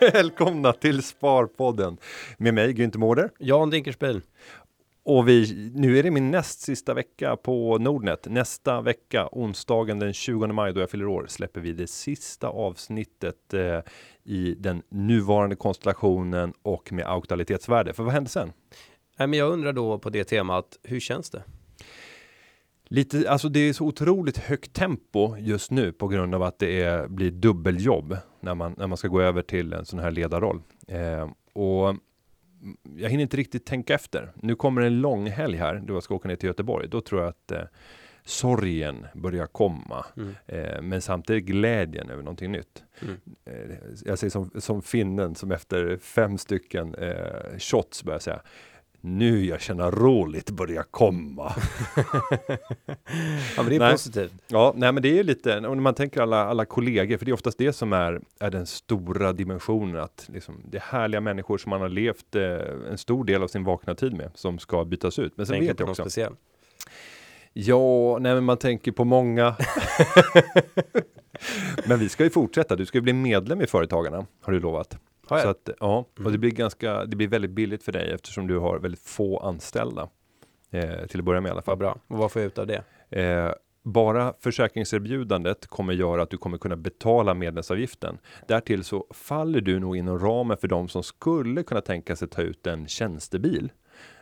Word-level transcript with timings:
Välkomna 0.12 0.72
till 0.72 1.02
Sparpodden 1.02 1.96
med 2.38 2.54
mig 2.54 2.72
Günther 2.72 2.98
Mårder. 2.98 3.30
Jan 3.38 3.70
Dinkelspiel. 3.70 4.20
Och 5.02 5.28
vi, 5.28 5.70
nu 5.74 5.98
är 5.98 6.02
det 6.02 6.10
min 6.10 6.30
näst 6.30 6.60
sista 6.60 6.94
vecka 6.94 7.36
på 7.36 7.78
Nordnet. 7.78 8.26
Nästa 8.30 8.80
vecka, 8.80 9.28
onsdagen 9.32 9.98
den 9.98 10.12
20 10.12 10.46
maj 10.46 10.72
då 10.72 10.80
jag 10.80 10.90
fyller 10.90 11.06
år, 11.06 11.26
släpper 11.28 11.60
vi 11.60 11.72
det 11.72 11.86
sista 11.86 12.48
avsnittet 12.48 13.54
eh, 13.54 13.78
i 14.24 14.54
den 14.58 14.82
nuvarande 14.88 15.56
konstellationen 15.56 16.52
och 16.62 16.92
med 16.92 17.06
aktualitetsvärde. 17.06 17.92
För 17.92 18.02
vad 18.02 18.12
händer 18.12 18.30
sen? 18.30 18.52
Nej, 19.20 19.26
men 19.26 19.38
jag 19.38 19.52
undrar 19.52 19.72
då 19.72 19.98
på 19.98 20.10
det 20.10 20.24
temat, 20.24 20.78
hur 20.82 21.00
känns 21.00 21.30
det? 21.30 21.42
Lite, 22.84 23.30
alltså 23.30 23.48
det 23.48 23.60
är 23.60 23.72
så 23.72 23.86
otroligt 23.86 24.38
högt 24.38 24.72
tempo 24.72 25.36
just 25.38 25.70
nu 25.70 25.92
på 25.92 26.08
grund 26.08 26.34
av 26.34 26.42
att 26.42 26.58
det 26.58 26.82
är, 26.82 27.08
blir 27.08 27.30
dubbeljobb 27.30 28.16
när 28.40 28.54
man, 28.54 28.74
när 28.78 28.86
man 28.86 28.96
ska 28.96 29.08
gå 29.08 29.20
över 29.20 29.42
till 29.42 29.72
en 29.72 29.84
sån 29.84 29.98
här 29.98 30.10
ledarroll. 30.10 30.62
Eh, 30.88 31.30
och 31.52 31.96
jag 32.96 33.10
hinner 33.10 33.22
inte 33.22 33.36
riktigt 33.36 33.66
tänka 33.66 33.94
efter. 33.94 34.32
Nu 34.34 34.54
kommer 34.54 34.82
en 34.82 35.00
lång 35.00 35.26
helg 35.26 35.56
här 35.56 35.82
då 35.86 35.94
jag 35.94 36.02
ska 36.02 36.14
åka 36.14 36.28
ner 36.28 36.36
till 36.36 36.46
Göteborg. 36.46 36.88
Då 36.88 37.00
tror 37.00 37.20
jag 37.20 37.28
att 37.28 37.52
eh, 37.52 37.62
sorgen 38.24 39.06
börjar 39.14 39.46
komma. 39.46 40.06
Mm. 40.16 40.34
Eh, 40.46 40.82
men 40.82 41.02
samtidigt 41.02 41.44
glädjen 41.44 42.10
över 42.10 42.22
någonting 42.22 42.52
nytt. 42.52 42.84
Mm. 43.02 43.16
Eh, 43.44 43.76
jag 44.04 44.18
säger 44.18 44.30
som, 44.30 44.50
som 44.54 44.82
finnen 44.82 45.34
som 45.34 45.52
efter 45.52 45.96
fem 45.96 46.38
stycken 46.38 46.94
eh, 46.94 47.58
shots 47.58 48.04
börjar 48.04 48.18
säga 48.18 48.42
nu 49.00 49.44
jag 49.44 49.60
känner 49.60 49.90
roligt 49.90 50.50
börjar 50.50 50.82
komma. 50.82 51.52
Ja, 53.56 53.62
men 53.62 53.66
det 53.66 53.74
är 53.76 53.78
Nej. 53.80 53.92
positivt. 53.92 54.32
Ja, 54.46 54.72
nej, 54.76 54.92
men 54.92 55.02
det 55.02 55.18
är 55.18 55.24
lite, 55.24 55.56
och 55.56 55.76
när 55.76 55.82
man 55.82 55.94
tänker 55.94 56.20
alla, 56.20 56.44
alla 56.44 56.64
kollegor, 56.64 57.18
för 57.18 57.24
det 57.24 57.30
är 57.30 57.32
oftast 57.32 57.58
det 57.58 57.72
som 57.72 57.92
är, 57.92 58.20
är 58.40 58.50
den 58.50 58.66
stora 58.66 59.32
dimensionen, 59.32 60.00
att 60.02 60.28
liksom, 60.32 60.62
det 60.70 60.76
är 60.76 60.82
härliga 60.82 61.20
människor 61.20 61.58
som 61.58 61.70
man 61.70 61.80
har 61.80 61.88
levt 61.88 62.36
eh, 62.36 62.42
en 62.90 62.98
stor 62.98 63.24
del 63.24 63.42
av 63.42 63.48
sin 63.48 63.64
vakna 63.64 63.94
tid 63.94 64.12
med, 64.16 64.30
som 64.34 64.58
ska 64.58 64.84
bytas 64.84 65.18
ut. 65.18 65.32
Men 65.36 65.46
sen 65.46 65.54
Tänker 65.54 65.68
vet 65.68 65.80
jag 65.80 65.88
också, 65.88 66.02
speciellt. 66.02 66.38
ja, 67.52 68.18
nej, 68.20 68.34
men 68.34 68.44
man 68.44 68.56
tänker 68.56 68.92
på 68.92 69.04
många. 69.04 69.56
men 71.86 71.98
vi 71.98 72.08
ska 72.08 72.24
ju 72.24 72.30
fortsätta, 72.30 72.76
du 72.76 72.86
ska 72.86 72.98
ju 72.98 73.02
bli 73.02 73.12
medlem 73.12 73.60
i 73.62 73.66
Företagarna, 73.66 74.26
har 74.42 74.52
du 74.52 74.60
lovat. 74.60 74.98
Så 75.38 75.48
att, 75.48 75.68
ja, 75.80 75.98
och 75.98 76.20
Mm. 76.20 76.32
det 76.32 76.38
blir 76.38 76.50
ganska, 76.50 77.04
det 77.04 77.16
blir 77.16 77.28
väldigt 77.28 77.50
billigt 77.50 77.82
för 77.82 77.92
dig 77.92 78.10
eftersom 78.12 78.46
du 78.46 78.58
har 78.58 78.78
väldigt 78.78 79.00
få 79.02 79.38
anställda. 79.38 80.08
Eh, 80.70 81.06
till 81.06 81.18
att 81.20 81.24
börja 81.24 81.40
med 81.40 81.50
i 81.50 81.52
alla 81.52 81.62
fall. 81.62 81.72
Vad 81.72 81.78
bra. 81.78 81.98
Och 82.06 82.18
vad 82.18 82.32
får 82.32 82.42
jag 82.42 82.46
ut 82.46 82.58
av 82.58 82.66
det? 82.66 82.82
Eh, 83.10 83.52
bara 83.82 84.34
försäkringserbjudandet 84.40 85.66
kommer 85.66 85.92
göra 85.92 86.22
att 86.22 86.30
du 86.30 86.36
kommer 86.36 86.58
kunna 86.58 86.76
betala 86.76 87.34
medlemsavgiften. 87.34 88.18
Därtill 88.48 88.84
så 88.84 89.06
faller 89.10 89.60
du 89.60 89.78
nog 89.78 89.96
inom 89.96 90.18
ramen 90.18 90.56
för 90.56 90.68
de 90.68 90.88
som 90.88 91.02
skulle 91.02 91.62
kunna 91.62 91.80
tänka 91.80 92.16
sig 92.16 92.28
ta 92.28 92.42
ut 92.42 92.66
en 92.66 92.88
tjänstebil. 92.88 93.72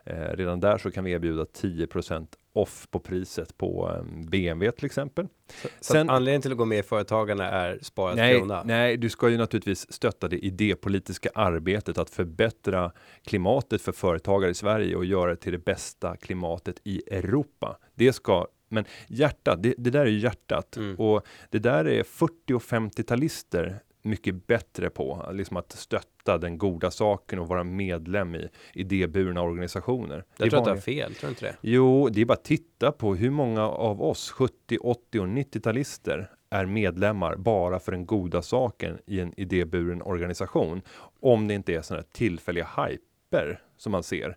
Eh, 0.05 0.37
redan 0.37 0.61
där 0.61 0.79
så 0.79 0.91
kan 0.91 1.05
vi 1.05 1.13
erbjuda 1.13 1.45
10% 1.45 2.27
off 2.53 2.87
på 2.91 2.99
priset 2.99 3.59
på 3.59 3.91
en 3.99 4.27
BMW 4.31 4.71
till 4.77 4.87
exempel. 4.87 5.27
Så 5.63 5.69
Sen- 5.93 6.11
att 6.11 6.17
anledningen 6.17 6.43
till 6.43 6.53
att 6.53 6.59
gå 6.59 6.65
med 6.65 6.79
i 6.79 6.83
Företagarna 6.83 7.51
är 7.51 7.79
sparat 7.83 8.17
Nej, 8.17 8.39
krona? 8.39 8.63
nej, 8.65 8.97
du 8.97 9.09
ska 9.11 9.29
ju 9.29 9.37
naturligtvis 9.37 9.93
stötta 9.93 10.29
det 10.29 10.39
idépolitiska 10.39 11.31
arbetet 11.35 11.99
att 11.99 12.11
förbättra 12.11 12.93
klimatet 13.25 13.83
för 13.83 13.93
företagare 13.93 14.51
i 14.51 14.55
Sverige 14.55 14.97
och 14.97 15.05
göra 15.05 15.31
det 15.31 15.37
till 15.37 15.53
det 15.53 15.65
bästa 15.65 16.17
klimatet 16.17 16.77
i 16.85 17.03
Europa. 17.11 17.79
Det 17.95 18.13
ska, 18.13 18.47
men 18.69 18.85
hjärtat, 19.09 19.63
det, 19.63 19.75
det 19.79 19.91
där 19.91 20.01
är 20.01 20.07
hjärtat 20.07 20.77
Mm. 20.77 20.97
och 20.97 21.27
det 21.51 21.59
där 21.59 21.85
är 21.89 22.03
40 22.03 22.55
och 22.55 22.63
50-talister 22.63 23.79
mycket 24.03 24.47
bättre 24.47 24.91
på, 24.91 25.29
liksom 25.33 25.57
att 25.57 25.73
stötta 25.73 26.39
den 26.39 26.59
goda 26.59 26.91
saken 26.91 27.39
och 27.39 27.49
vara 27.49 27.65
medlem 27.65 28.35
i 28.35 28.49
idéburna 28.73 29.43
organisationer. 29.43 30.17
Det 30.17 30.45
Jag 30.45 30.51
tror 30.51 30.59
att 30.61 30.65
du 30.65 30.71
har 30.71 30.77
fel, 30.79 31.15
tror 31.15 31.29
du 31.29 31.31
inte 31.31 31.45
det? 31.45 31.57
Jo, 31.61 32.09
det 32.09 32.21
är 32.21 32.25
bara 32.25 32.35
att 32.35 32.45
titta 32.45 32.93
på 32.93 33.15
hur 33.15 33.31
många 33.31 33.63
av 33.69 34.03
oss 34.03 34.31
70, 34.31 34.79
80 34.81 35.21
och 35.21 35.27
90-talister 35.27 36.31
är 36.51 36.67
medlemmar 36.67 37.37
bara 37.37 37.79
för 37.79 37.93
den 37.93 38.07
goda 38.07 38.43
saken 38.43 38.99
i 39.07 39.21
en 39.21 39.41
idéburen 39.41 40.03
organisation. 40.03 40.83
Om 41.21 41.49
det 41.49 41.55
inte 41.55 41.75
är 41.75 41.83
sådana 41.83 42.05
tillfälliga 42.13 42.69
hyper 42.77 43.61
som 43.77 43.93
man 43.93 44.03
ser. 44.03 44.37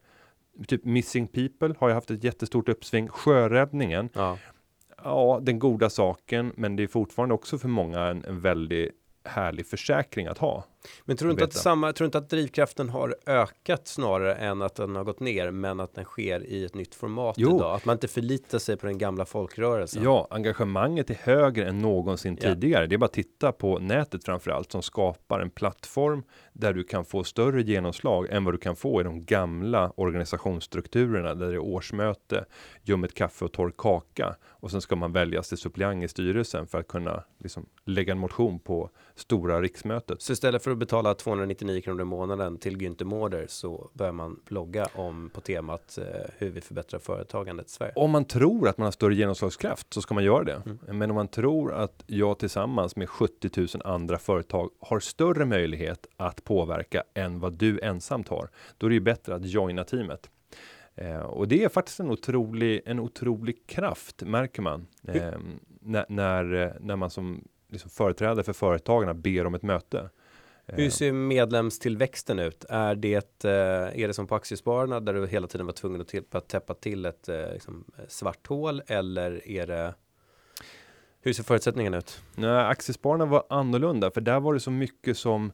Typ 0.68 0.86
Missing 0.86 1.28
People 1.28 1.76
har 1.80 1.88
ju 1.88 1.94
haft 1.94 2.12
ett 2.12 2.24
jättestort 2.24 2.70
uppsving. 2.70 3.08
Sjöräddningen, 3.08 4.10
Ja. 4.14 4.38
ja, 5.04 5.40
den 5.42 5.60
goda 5.60 5.90
saken, 5.90 6.54
men 6.56 6.76
det 6.76 6.84
är 6.84 6.88
fortfarande 6.88 7.36
också 7.36 7.58
för 7.58 7.68
många 7.68 8.00
en, 8.00 8.26
en 8.26 8.42
väldigt 8.42 8.92
härlig 9.24 9.66
försäkring 9.68 10.28
att 10.28 10.38
ha. 10.38 10.64
Men 11.06 11.18
tror 11.18 11.28
du 11.28 11.32
inte 11.32 11.44
att 11.44 11.54
samma, 11.54 11.94
tror 11.94 12.06
inte 12.06 12.18
att 12.18 12.30
drivkraften 12.30 12.90
har 12.90 13.16
ökat 13.26 13.88
snarare 13.88 14.36
än 14.36 14.62
att 14.62 14.76
den 14.76 14.96
har 14.96 15.04
gått 15.04 15.20
ner, 15.20 15.52
men 15.52 15.80
att 15.80 15.94
den 15.96 16.06
sker 16.06 16.46
i 16.46 16.66
ett 16.66 16.76
nytt 16.76 16.96
format 16.96 17.36
Jo. 17.38 17.56
idag? 17.56 17.76
Att 17.76 17.86
man 17.86 17.94
inte 17.96 18.08
förlitar 18.08 18.60
sig 18.60 18.78
på 18.78 18.86
den 18.86 18.98
gamla 18.98 19.26
folkrörelsen? 19.26 20.04
Ja, 20.04 20.28
engagemanget 20.30 21.10
är 21.10 21.14
högre 21.14 21.70
än 21.70 21.78
någonsin 21.80 22.38
Ja. 22.42 22.50
tidigare. 22.50 22.88
Det 22.88 22.96
är 22.96 22.98
bara 22.98 23.06
att 23.06 23.14
titta 23.14 23.52
på 23.52 23.80
nätet 23.80 24.26
framförallt 24.26 24.72
som 24.72 24.82
skapar 24.82 25.40
en 25.40 25.50
plattform 25.50 26.24
där 26.54 26.74
du 26.74 26.84
kan 26.84 27.06
få 27.06 27.24
större 27.24 27.62
genomslag 27.62 28.28
än 28.30 28.44
vad 28.44 28.54
du 28.54 28.58
kan 28.58 28.76
få 28.76 29.02
i 29.02 29.04
de 29.04 29.26
gamla 29.26 29.92
organisationsstrukturerna 29.96 31.36
där 31.36 31.48
det 31.48 31.54
är 31.54 31.60
årsmöte, 31.60 32.46
ljummet 32.84 33.14
kaffe 33.14 33.46
och 33.46 33.52
torr 33.52 33.74
kaka 33.78 34.36
och 34.44 34.72
sen 34.72 34.82
ska 34.82 34.96
man 34.96 35.12
väljas 35.14 35.50
till 35.50 35.58
suppleant 35.58 36.04
i 36.04 36.08
styrelsen 36.08 36.68
för 36.68 36.80
att 36.80 36.88
kunna 36.88 37.24
liksom, 37.40 37.66
lägga 37.86 38.12
en 38.12 38.20
motion 38.20 38.60
på 38.60 38.90
stora 39.16 39.62
riksmötet. 39.62 40.22
Så 40.22 40.34
istället 40.34 40.64
för 40.64 40.71
att 40.72 40.78
betala 40.78 41.14
299 41.14 41.82
kronor 41.82 42.02
i 42.02 42.06
månaden 42.06 42.58
till 42.58 42.78
Günther 42.78 43.04
Mårder 43.04 43.46
så 43.50 43.90
börjar 43.94 44.14
man 44.14 44.40
blogga 44.46 44.88
om 44.96 45.30
på 45.34 45.42
temat 45.42 45.98
eh, 45.98 46.06
hur 46.38 46.50
vi 46.50 46.62
förbättrar 46.62 47.00
företagandet 47.00 47.68
i 47.68 47.70
Sverige. 47.70 47.94
Om 47.96 48.12
man 48.12 48.26
tror 48.26 48.68
att 48.68 48.78
man 48.78 48.86
har 48.86 48.92
större 48.92 49.16
genomslagskraft 49.16 49.94
så 49.94 50.02
ska 50.02 50.14
man 50.14 50.24
göra 50.24 50.44
det. 50.44 50.62
Mm. 50.66 50.98
Men 50.98 51.10
om 51.10 51.16
man 51.16 51.28
tror 51.28 51.74
att 51.74 52.04
jag 52.08 52.40
tillsammans 52.40 52.96
med 52.96 53.10
70 53.10 53.50
000 53.60 53.68
andra 53.86 54.18
företag 54.18 54.70
har 54.80 55.00
större 55.00 55.46
möjlighet 55.46 56.08
att 56.18 56.44
påverka 56.44 57.04
än 57.14 57.40
vad 57.40 57.54
du 57.54 57.80
ensamt 57.80 58.28
har, 58.28 58.50
då 58.78 58.86
är 58.86 58.90
det 58.90 58.94
ju 58.94 59.00
bättre 59.00 59.36
att 59.36 59.46
joina 59.46 59.84
teamet. 59.84 60.30
Eh, 60.96 61.22
och 61.22 61.48
det 61.48 61.64
är 61.64 61.70
faktiskt 61.70 62.00
en 62.00 62.12
otrolig, 62.12 62.82
en 62.86 63.00
otrolig 63.00 63.68
kraft 63.68 64.24
märker 64.24 64.62
man 64.62 64.88
eh, 65.08 65.34
när, 65.82 66.06
när, 66.10 66.54
eh, 66.54 66.72
när 66.80 66.96
man 66.96 67.10
som 67.10 67.44
liksom 67.70 67.90
företrädare 67.90 68.44
för 68.44 68.54
företagarna 68.54 69.14
ber 69.14 69.46
om 69.46 69.56
ett 69.56 69.64
möte. 69.64 70.10
Eh, 70.72 70.78
Hur 70.78 70.90
ser 70.90 71.12
medlemstillväxten 71.12 72.40
ut? 72.40 72.66
Är 72.70 72.96
det, 72.96 73.44
eh, 73.46 74.02
är 74.02 74.08
det 74.08 74.14
som 74.14 74.28
på 74.28 74.36
aktiespararna 74.36 75.00
där 75.00 75.14
du 75.14 75.28
hela 75.28 75.48
tiden 75.48 75.66
var 75.66 75.74
tvungen 75.74 76.02
att, 76.02 76.08
till, 76.08 76.24
att 76.32 76.48
täppa 76.48 76.74
till 76.74 77.06
ett 77.06 77.30
eh, 77.30 77.54
liksom, 77.54 77.86
svart 78.08 78.48
hål 78.48 78.82
eller 78.88 79.48
är 79.48 79.68
det 79.68 79.94
hur 81.24 81.34
ser 81.34 81.44
förutsättningarna 81.44 81.98
ut? 81.98 82.22
Nej, 82.36 82.50
aktiespararna 82.50 83.26
var 83.26 83.44
annorlunda, 83.50 84.12
för 84.12 84.22
där 84.22 84.40
var 84.40 84.54
det 84.54 84.60
så 84.60 84.72
mycket 84.72 85.18
som 85.18 85.52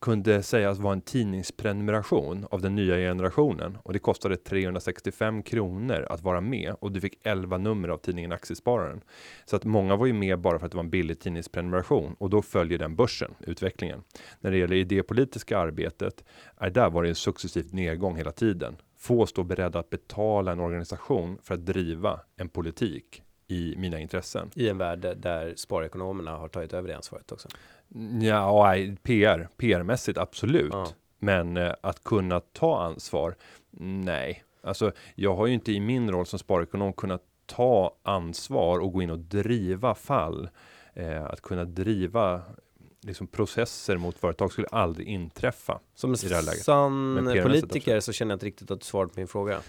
kunde 0.00 0.42
sägas 0.42 0.78
vara 0.78 0.92
en 0.92 1.00
tidningsprenumeration 1.00 2.46
av 2.50 2.60
den 2.60 2.74
nya 2.74 2.96
generationen 2.96 3.78
och 3.82 3.92
det 3.92 3.98
kostade 3.98 4.36
365 4.36 5.42
kronor 5.42 6.06
att 6.10 6.22
vara 6.22 6.40
med 6.40 6.74
och 6.80 6.92
du 6.92 7.00
fick 7.00 7.18
11 7.22 7.58
nummer 7.58 7.88
av 7.88 7.96
tidningen 7.98 8.32
Aktiespararen. 8.32 9.00
Så 9.44 9.56
att 9.56 9.64
många 9.64 9.96
var 9.96 10.06
ju 10.06 10.12
med 10.12 10.38
bara 10.38 10.58
för 10.58 10.66
att 10.66 10.72
det 10.72 10.76
var 10.76 10.84
en 10.84 10.90
billig 10.90 11.20
tidningsprenumeration 11.20 12.16
och 12.18 12.30
då 12.30 12.42
följer 12.42 12.78
den 12.78 12.96
börsen, 12.96 13.34
utvecklingen. 13.40 14.02
När 14.40 14.50
det 14.50 14.58
gäller 14.58 14.76
idépolitiska 14.76 15.58
arbetet, 15.58 16.24
är 16.56 16.70
där 16.70 16.90
var 16.90 17.02
det 17.02 17.08
en 17.08 17.14
successivt 17.14 17.72
nedgång 17.72 18.16
hela 18.16 18.32
tiden. 18.32 18.76
Få 18.98 19.26
står 19.26 19.44
beredda 19.44 19.78
att 19.78 19.90
betala 19.90 20.52
en 20.52 20.60
organisation 20.60 21.38
för 21.42 21.54
att 21.54 21.66
driva 21.66 22.20
en 22.36 22.48
politik 22.48 23.22
i 23.50 23.74
mina 23.76 23.98
intressen. 23.98 24.50
I 24.54 24.68
en 24.68 24.78
värld 24.78 25.16
där 25.16 25.54
sparekonomerna 25.56 26.30
har 26.30 26.48
tagit 26.48 26.72
över 26.72 26.88
det 26.88 26.96
ansvaret 26.96 27.32
också. 27.32 27.48
Ja, 28.20 28.64
nej, 28.66 28.96
PR, 29.02 29.48
PR-mässigt 29.56 30.18
absolut. 30.18 30.72
Ja. 30.72 30.86
Men 31.18 31.56
eh, 31.56 31.72
att 31.80 32.04
kunna 32.04 32.40
ta 32.40 32.82
ansvar, 32.82 33.34
nej. 33.80 34.44
Alltså, 34.62 34.92
jag 35.14 35.36
har 35.36 35.46
ju 35.46 35.54
inte 35.54 35.72
i 35.72 35.80
min 35.80 36.10
roll 36.10 36.26
som 36.26 36.38
sparekonom 36.38 36.92
kunnat 36.92 37.22
ta 37.46 37.96
ansvar 38.02 38.78
och 38.78 38.92
gå 38.92 39.02
in 39.02 39.10
och 39.10 39.18
driva 39.18 39.94
fall. 39.94 40.48
Eh, 40.94 41.24
att 41.24 41.40
kunna 41.40 41.64
driva 41.64 42.42
liksom, 43.02 43.26
processer 43.26 43.96
mot 43.96 44.18
företag 44.18 44.52
skulle 44.52 44.68
aldrig 44.68 45.08
inträffa. 45.08 45.80
Som 45.94 46.10
läget. 46.40 46.64
sann 46.64 47.30
politiker 47.42 48.00
så 48.00 48.12
känner 48.12 48.32
jag 48.32 48.36
inte 48.36 48.46
riktigt 48.46 48.70
att 48.70 48.80
du 48.80 48.86
svarade 48.86 49.12
på 49.12 49.20
min 49.20 49.28
fråga. 49.28 49.60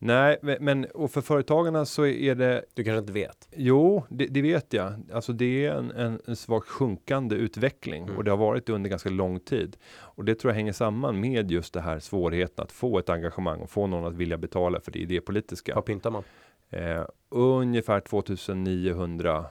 Nej, 0.00 0.38
men- 0.60 0.84
och 0.84 1.10
för 1.10 1.20
företagarna 1.20 1.84
så 1.84 2.06
är 2.06 2.34
det 2.34 2.64
Du 2.74 2.84
kanske 2.84 2.98
inte 2.98 3.12
vet? 3.12 3.48
Jo, 3.56 4.04
det, 4.08 4.26
det 4.26 4.42
vet 4.42 4.72
jag. 4.72 4.92
Alltså 5.12 5.32
det 5.32 5.66
är 5.66 5.72
en, 5.74 5.90
en, 5.90 6.20
en 6.26 6.36
svagt 6.36 6.68
sjunkande 6.68 7.36
utveckling 7.36 8.02
Mm. 8.04 8.16
och 8.16 8.24
det 8.24 8.30
har 8.30 8.38
varit 8.38 8.66
det 8.66 8.72
under 8.72 8.90
ganska 8.90 9.08
lång 9.10 9.40
tid. 9.40 9.76
Och 9.96 10.24
det 10.24 10.34
tror 10.34 10.50
jag 10.50 10.56
hänger 10.56 10.72
samman 10.72 11.20
med 11.20 11.50
just 11.50 11.74
det 11.74 11.80
här 11.80 11.98
svårigheten 11.98 12.62
att 12.64 12.72
få 12.72 12.98
ett 12.98 13.08
engagemang 13.10 13.60
och 13.60 13.70
få 13.70 13.86
någon 13.86 14.04
att 14.06 14.14
vilja 14.14 14.38
betala 14.38 14.80
för 14.80 14.92
det 14.92 14.98
idépolitiska. 14.98 15.74
Vad 15.74 15.84
pyntar 15.84 16.10
man? 16.10 16.22
Eh, 16.70 17.04
ungefär 17.30 18.00
2900 18.00 19.44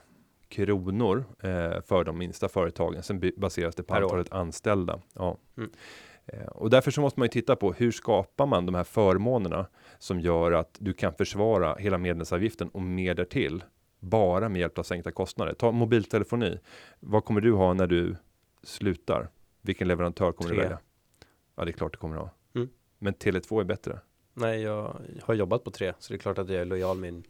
kronor 0.48 1.24
eh, 1.42 1.80
för 1.86 2.04
de 2.04 2.18
minsta 2.18 2.48
företagen. 2.48 3.02
Sen 3.02 3.30
baseras 3.36 3.74
det 3.74 3.82
på 3.82 3.94
Per 3.94 4.00
år. 4.02 4.04
antalet 4.04 4.32
anställda. 4.32 5.00
Ja. 5.14 5.36
Mm. 5.56 5.70
Eh, 6.26 6.46
och 6.46 6.70
därför 6.70 6.90
så 6.90 7.00
måste 7.00 7.20
man 7.20 7.24
ju 7.26 7.30
titta 7.30 7.56
på 7.56 7.72
hur 7.72 7.90
skapar 7.92 8.46
man 8.46 8.66
de 8.66 8.74
här 8.74 8.84
förmånerna 8.84 9.66
som 9.98 10.20
gör 10.20 10.52
att 10.52 10.76
du 10.80 10.92
kan 10.92 11.14
försvara 11.14 11.74
hela 11.74 11.98
medlemsavgiften 11.98 12.68
och 12.68 12.82
mer 12.82 13.14
därtill 13.14 13.64
bara 14.00 14.48
med 14.48 14.60
hjälp 14.60 14.78
av 14.78 14.82
sänkta 14.82 15.10
kostnader. 15.12 15.54
Ta 15.54 15.72
mobiltelefoni. 15.72 16.58
Vad 17.00 17.24
kommer 17.24 17.40
du 17.40 17.52
ha 17.52 17.74
när 17.74 17.86
du 17.86 18.16
slutar? 18.62 19.28
Vilken 19.62 19.88
leverantör 19.88 20.32
kommer 20.32 20.48
Tre. 20.50 20.56
du 20.56 20.62
välja? 20.62 20.78
Ja, 21.56 21.64
det 21.64 21.70
är 21.70 21.72
klart 21.72 21.92
du 21.92 21.98
kommer 21.98 22.16
ha. 22.16 22.30
Mm. 22.54 22.68
Men 22.98 23.14
Tele2 23.14 23.60
är 23.60 23.64
bättre. 23.64 24.00
Nej, 24.34 24.62
jag 24.62 24.96
har 25.22 25.34
jobbat 25.34 25.64
på 25.64 25.70
tre, 25.70 25.92
så 25.98 26.12
det 26.12 26.16
är 26.16 26.18
klart 26.18 26.38
att 26.38 26.48
jag 26.48 26.60
är 26.60 26.64
lojal 26.64 26.98
min 26.98 27.24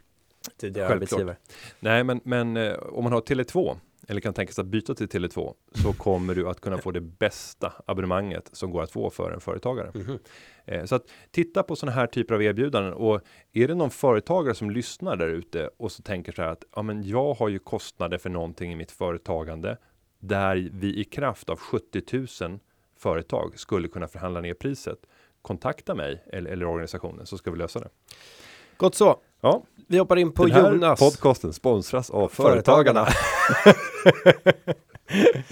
tidigare 0.56 0.88
Självklart. 0.88 1.20
arbetsgivare. 1.20 1.36
Nej, 1.80 2.04
men, 2.04 2.20
men 2.24 2.56
eh, 2.56 2.74
om 2.74 3.04
man 3.04 3.12
har 3.12 3.20
Tele2 3.20 3.76
eller 4.10 4.20
kan 4.20 4.34
tänka 4.34 4.52
sig 4.52 4.62
att 4.62 4.68
byta 4.68 4.94
till 4.94 5.06
Tele2 5.06 5.54
så 5.70 5.92
kommer 5.92 6.34
du 6.34 6.48
att 6.48 6.60
kunna 6.60 6.78
få 6.78 6.90
det 6.90 7.00
bästa 7.00 7.72
abonnemanget 7.86 8.50
som 8.52 8.70
går 8.70 8.82
att 8.82 8.90
få 8.90 9.10
för 9.10 9.30
en 9.30 9.40
företagare. 9.40 9.90
Mhm. 9.94 10.18
Eh, 10.64 10.84
så 10.84 10.94
att 10.94 11.02
titta 11.30 11.62
på 11.62 11.76
sådana 11.76 11.96
här 11.96 12.06
typer 12.06 12.34
av 12.34 12.42
erbjudanden 12.42 12.92
och 12.92 13.20
är 13.52 13.68
det 13.68 13.74
någon 13.74 13.90
företagare 13.90 14.54
som 14.54 14.70
lyssnar 14.70 15.16
där 15.16 15.28
ute 15.28 15.70
och 15.76 15.92
så 15.92 16.02
tänker 16.02 16.32
så 16.32 16.42
här 16.42 16.48
att 16.48 16.64
ja, 16.76 16.82
men 16.82 17.02
jag 17.02 17.34
har 17.34 17.48
ju 17.48 17.58
kostnader 17.58 18.18
för 18.18 18.30
någonting 18.30 18.72
i 18.72 18.76
mitt 18.76 18.90
företagande 18.90 19.76
där 20.18 20.70
vi 20.72 21.00
i 21.00 21.04
kraft 21.04 21.48
av 21.48 21.58
70 21.58 22.02
000 22.42 22.58
företag 22.96 23.58
skulle 23.58 23.88
kunna 23.88 24.08
förhandla 24.08 24.40
ner 24.40 24.54
priset. 24.54 24.98
Kontakta 25.42 25.94
mig 25.94 26.24
eller, 26.32 26.50
eller 26.50 26.66
organisationen 26.66 27.26
så 27.26 27.38
ska 27.38 27.50
vi 27.50 27.58
lösa 27.58 27.80
det. 27.80 27.88
Gott 28.76 28.94
så. 28.94 29.20
Ja, 29.40 29.62
Vi 29.86 29.98
hoppar 29.98 30.16
in 30.16 30.32
på 30.32 30.46
den 30.46 30.52
här 30.52 30.72
Jonas. 30.72 30.98
podcasten 30.98 31.52
sponsras 31.52 32.10
av 32.10 32.28
Företagarna. 32.28 33.06
Företagarna. 33.06 33.08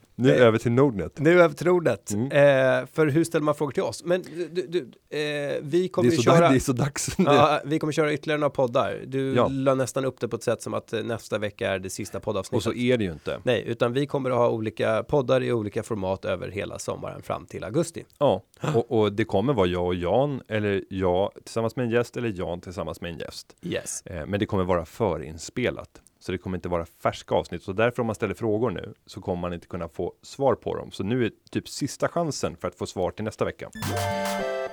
nu 0.21 0.29
över 0.35 0.57
till 0.57 0.71
Nordnet. 0.71 1.19
Nu 1.19 1.41
över 1.41 1.55
till 1.55 1.69
ordet. 1.69 2.11
Mm. 2.11 2.25
Eh, 2.25 2.87
för 2.93 3.07
hur 3.07 3.23
ställer 3.23 3.43
man 3.43 3.55
frågor 3.55 3.71
till 3.71 3.83
oss? 3.83 4.03
Men 4.05 4.23
du, 4.51 4.67
du, 4.67 4.79
eh, 5.17 5.57
vi 5.61 5.81
Det 5.81 5.87
kommer 5.89 6.11
är, 6.11 6.15
så 6.15 6.21
köra... 6.21 6.39
dags, 6.39 6.51
det 6.51 6.57
är 6.57 6.59
så 6.59 6.73
dags. 6.73 7.15
Ja, 7.17 7.61
vi 7.65 7.79
kommer 7.79 7.93
köra 7.93 8.13
ytterligare 8.13 8.39
några 8.39 8.49
poddar. 8.49 8.99
Du 9.07 9.33
Ja. 9.35 9.47
la 9.47 9.75
nästan 9.75 10.05
upp 10.05 10.19
det 10.19 10.27
på 10.27 10.35
ett 10.35 10.43
sätt 10.43 10.61
som 10.61 10.73
att 10.73 10.93
eh, 10.93 11.03
nästa 11.03 11.37
vecka 11.37 11.71
är 11.71 11.79
det 11.79 11.89
sista 11.89 12.19
poddavsnittet. 12.19 12.57
Och 12.67 12.73
så 12.73 12.73
är 12.79 12.97
det 12.97 13.03
ju 13.03 13.11
inte. 13.11 13.39
Nej, 13.43 13.63
utan 13.67 13.93
vi 13.93 14.05
kommer 14.05 14.29
att 14.29 14.37
ha 14.37 14.49
olika 14.49 15.03
poddar 15.03 15.43
i 15.43 15.53
olika 15.53 15.83
format 15.83 16.25
över 16.25 16.47
hela 16.51 16.79
sommaren 16.79 17.21
fram 17.21 17.45
till 17.45 17.63
augusti. 17.63 18.03
Ja, 18.17 18.43
och, 18.75 18.91
och 18.99 19.13
det 19.13 19.25
kommer 19.25 19.53
vara 19.53 19.67
jag 19.67 19.85
och 19.85 19.95
Jan, 19.95 20.41
eller 20.47 20.83
jag 20.89 21.31
tillsammans 21.43 21.75
med 21.75 21.85
en 21.85 21.91
gäst, 21.91 22.17
eller 22.17 22.33
Jan 22.35 22.61
tillsammans 22.61 23.01
med 23.01 23.11
en 23.11 23.19
gäst. 23.19 23.55
Yes. 23.63 24.01
Eh, 24.05 24.25
men 24.25 24.39
det 24.39 24.45
kommer 24.45 24.63
vara 24.63 24.85
förinspelat. 24.85 25.89
Så 26.21 26.31
det 26.31 26.37
kommer 26.37 26.57
inte 26.57 26.69
vara 26.69 26.85
färska 26.85 27.35
avsnitt. 27.35 27.63
Så 27.63 27.73
därför 27.73 28.01
om 28.01 28.05
man 28.05 28.15
ställer 28.15 28.33
frågor 28.33 28.71
nu 28.71 28.93
så 29.05 29.21
kommer 29.21 29.41
man 29.41 29.53
inte 29.53 29.67
kunna 29.67 29.87
få 29.87 30.13
svar 30.21 30.55
på 30.55 30.75
dem. 30.75 30.91
Så 30.91 31.03
nu 31.03 31.25
är 31.25 31.31
typ 31.49 31.69
sista 31.69 32.07
chansen 32.07 32.57
för 32.57 32.67
att 32.67 32.75
få 32.75 32.85
svar 32.85 33.11
till 33.11 33.23
nästa 33.23 33.45
vecka. 33.45 33.69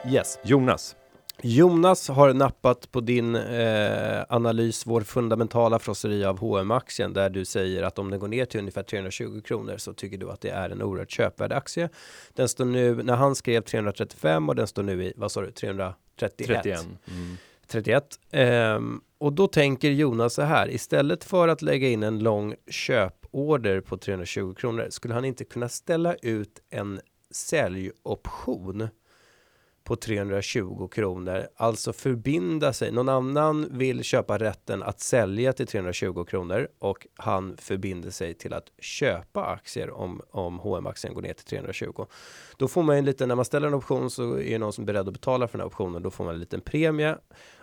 Yes. 0.07 0.39
Jonas, 0.45 0.97
Jonas 1.43 2.09
har 2.09 2.35
nappat 2.35 2.93
på 2.93 3.01
din 3.01 3.35
eh, 3.35 4.23
analys, 4.29 4.87
vår 4.87 5.01
fundamentala 5.01 5.79
frosseri 5.79 6.25
av 6.25 6.39
hm 6.39 6.71
aktien 6.71 7.13
där 7.13 7.31
du 7.31 7.45
säger 7.45 7.83
att 7.83 7.99
om 7.99 8.11
den 8.11 8.21
går 8.21 8.29
ner 8.29 8.45
till 8.45 8.61
ungefär 8.61 8.83
320 8.83 9.41
kronor 9.45 9.77
så 9.77 9.93
tycker 9.93 10.19
du 10.19 10.31
att 10.31 10.41
det 10.41 10.51
är 10.51 10.71
en 10.71 10.83
oerhört 10.83 11.11
köpvärd 11.11 11.53
aktie. 11.53 11.89
Den 12.35 12.49
står 12.49 12.65
nu, 12.65 13.03
när 13.03 13.17
han 13.17 13.35
skrev 13.35 13.61
335 13.61 14.49
och 14.49 14.55
den 14.55 14.67
står 14.67 14.83
nu 14.83 15.05
i, 15.05 15.13
vad 15.17 15.33
sa 15.33 15.41
du, 15.41 15.51
331? 15.51 16.63
31. 16.63 16.81
Mm. 17.07 17.37
31. 17.67 18.05
Ehm, 18.31 19.01
och 19.19 19.33
då 19.33 19.47
tänker 19.47 19.91
Jonas 19.91 20.35
så 20.35 20.43
här, 20.43 20.71
istället 20.71 21.25
för 21.25 21.49
att 21.49 21.63
lägga 21.63 21.89
in 21.89 22.03
en 22.03 22.19
lång 22.19 22.55
köporder 22.71 23.81
på 23.81 23.97
320 23.97 24.55
kronor, 24.55 24.87
skulle 24.91 25.15
han 25.15 25.25
inte 25.25 25.45
kunna 25.45 25.69
ställa 25.69 26.15
ut 26.15 26.63
en 26.71 27.01
säljoption 27.31 28.89
på 29.89 29.97
320 29.97 30.89
kronor, 30.89 31.49
alltså 31.57 31.93
förbinda 31.93 32.73
sig. 32.73 32.93
Någon 32.93 33.09
annan 33.09 33.79
vill 33.79 34.03
köpa 34.03 34.39
rätten 34.39 34.83
att 34.83 35.01
sälja 35.01 35.53
till 35.53 35.67
320 35.67 36.25
kronor 36.25 36.69
och 36.79 37.07
han 37.15 37.57
förbinder 37.57 38.11
sig 38.11 38.35
till 38.35 38.53
att 38.53 38.73
köpa 38.79 39.45
aktier 39.45 39.91
om, 39.91 40.23
om 40.31 40.59
hm 40.59 40.87
aktien 40.87 41.15
går 41.15 41.23
ner 41.23 41.33
till 41.33 41.45
320. 41.45 42.07
Då 42.57 42.69
får 42.69 42.83
man 42.83 42.97
en 42.97 43.05
liten, 43.05 43.29
när 43.29 43.35
man 43.35 43.45
ställer 43.45 43.67
en 43.67 43.75
option 43.75 44.11
så 44.11 44.39
är 44.39 44.51
det 44.51 44.59
någon 44.59 44.73
som 44.73 44.85
är 44.85 44.87
beredd 44.87 45.09
att 45.09 45.15
betala 45.15 45.49
för 45.49 45.59
den 45.59 45.61
här 45.61 45.69
optionen. 45.69 46.03
Då 46.03 46.11
får 46.11 46.25
man 46.25 46.35
en 46.35 46.41
liten 46.41 46.61
premie 46.61 47.17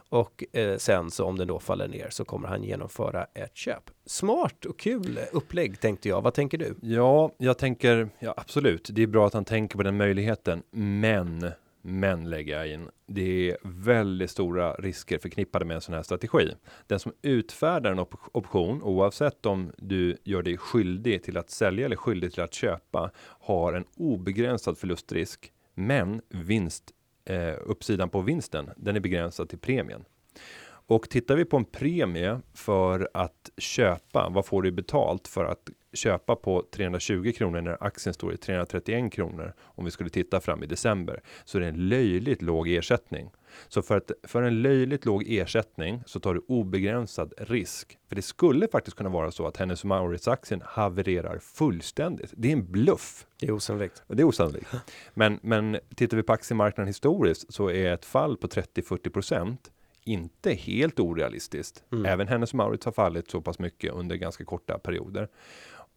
och 0.10 0.44
eh, 0.56 0.78
sen 0.78 1.12
så 1.12 1.26
om 1.26 1.38
den 1.38 1.48
då 1.48 1.60
faller 1.60 1.88
ner 1.88 2.10
så 2.10 2.26
kommer 2.26 2.48
han 2.48 2.64
genomföra 2.64 3.24
ett 3.34 3.58
köp. 3.58 3.92
Smart 4.06 4.66
och 4.66 4.80
kul 4.80 5.20
upplägg 5.32 5.80
tänkte 5.80 6.10
jag. 6.10 6.22
Vad 6.22 6.34
tänker 6.34 6.58
du? 6.58 6.76
Ja, 6.82 7.32
jag 7.38 7.58
tänker, 7.58 8.10
ja 8.20 8.34
absolut, 8.38 8.90
det 8.92 9.04
är 9.04 9.08
bra 9.08 9.28
att 9.28 9.34
han 9.34 9.46
tänker 9.46 9.78
på 9.78 9.84
den 9.84 9.98
möjligheten, 9.98 10.64
men, 10.72 11.52
men 11.82 12.30
lägger 12.30 12.58
jag 12.58 12.68
in, 12.68 12.90
det 13.08 13.52
är 13.52 13.58
väldigt 13.64 14.32
stora 14.32 14.74
risker 14.74 15.18
förknippade 15.18 15.66
med 15.66 15.76
en 15.76 15.82
sån 15.82 15.96
här 15.96 16.04
strategi. 16.04 16.52
Den 16.88 17.00
som 17.00 17.14
utfärdar 17.22 17.92
en 17.92 18.00
op- 18.00 18.30
option, 18.32 18.84
oavsett 18.84 19.46
om 19.46 19.72
du 19.78 20.18
gör 20.24 20.44
dig 20.44 20.58
skyldig 20.58 21.24
till 21.24 21.38
att 21.38 21.50
sälja 21.50 21.86
eller 21.86 21.96
skyldig 21.96 22.34
till 22.34 22.44
att 22.44 22.54
köpa, 22.54 23.12
har 23.18 23.74
en 23.74 23.86
obegränsad 23.98 24.78
förlustrisk, 24.78 25.52
men 25.76 26.22
vinst, 26.30 26.92
eh, 27.26 27.54
uppsidan 27.62 28.10
på 28.10 28.22
vinsten, 28.22 28.70
den 28.78 28.96
är 28.96 29.00
begränsad 29.00 29.50
till 29.50 29.60
premien. 29.60 30.06
Och 30.88 31.10
tittar 31.10 31.36
vi 31.36 31.46
på 31.46 31.58
en 31.58 31.66
premie 31.66 32.40
för 32.54 33.10
att 33.14 33.50
köpa, 33.58 34.30
vad 34.30 34.46
får 34.46 34.62
du 34.62 34.72
betalt 34.72 35.28
för 35.28 35.46
att 35.46 35.70
köpa 35.96 36.36
på 36.36 36.64
320 36.72 37.32
kronor 37.38 37.62
när 37.62 37.84
aktien 37.84 38.14
står 38.14 38.34
i 38.34 38.38
331 38.38 39.14
kronor 39.14 39.54
om 39.62 39.86
vi 39.86 39.92
skulle 39.92 40.10
titta 40.10 40.40
fram 40.40 40.64
i 40.64 40.66
december 40.66 41.22
så 41.46 41.58
är 41.58 41.62
det 41.62 41.68
en 41.68 41.90
löjligt 41.90 42.42
låg 42.42 42.70
ersättning. 42.70 43.32
Så 43.68 43.82
för, 43.82 43.98
att, 43.98 44.12
för 44.24 44.42
en 44.42 44.62
löjligt 44.62 45.06
låg 45.06 45.24
ersättning 45.28 46.04
så 46.06 46.20
tar 46.20 46.34
du 46.34 46.42
obegränsad 46.48 47.34
risk. 47.38 47.98
För 48.10 48.16
det 48.16 48.22
skulle 48.22 48.68
faktiskt 48.68 48.98
kunna 48.98 49.10
vara 49.10 49.32
så 49.32 49.48
att 49.48 49.58
Hennes 49.58 49.84
Mauritz 49.84 50.28
aktien 50.28 50.62
havererar 50.66 51.40
fullständigt. 51.40 52.34
Det 52.38 52.48
är 52.48 52.54
en 52.54 52.72
bluff. 52.72 53.26
Det 53.40 53.48
är 53.48 53.52
osannolikt. 53.52 54.04
Och 54.08 54.16
Det 54.16 54.24
är 54.24 54.28
osannolikt. 54.28 54.68
Men, 55.14 55.40
men 55.42 55.78
tittar 55.96 56.18
vi 56.18 56.24
på 56.24 56.34
aktiemarknaden 56.34 56.88
historiskt 56.88 57.54
så 57.54 57.70
är 57.70 57.94
ett 57.94 58.06
fall 58.06 58.38
på 58.38 58.48
30-40% 58.48 59.58
inte 60.06 60.54
helt 60.54 61.00
orealistiskt. 61.00 61.84
Mm. 61.92 62.06
Även 62.06 62.28
Hennes 62.28 62.54
Mauritz 62.54 62.86
har 62.86 62.92
fallit 62.92 63.32
så 63.32 63.42
pass 63.42 63.60
mycket 63.60 63.94
under 63.94 64.16
ganska 64.16 64.46
korta 64.46 64.80
perioder. 64.80 65.30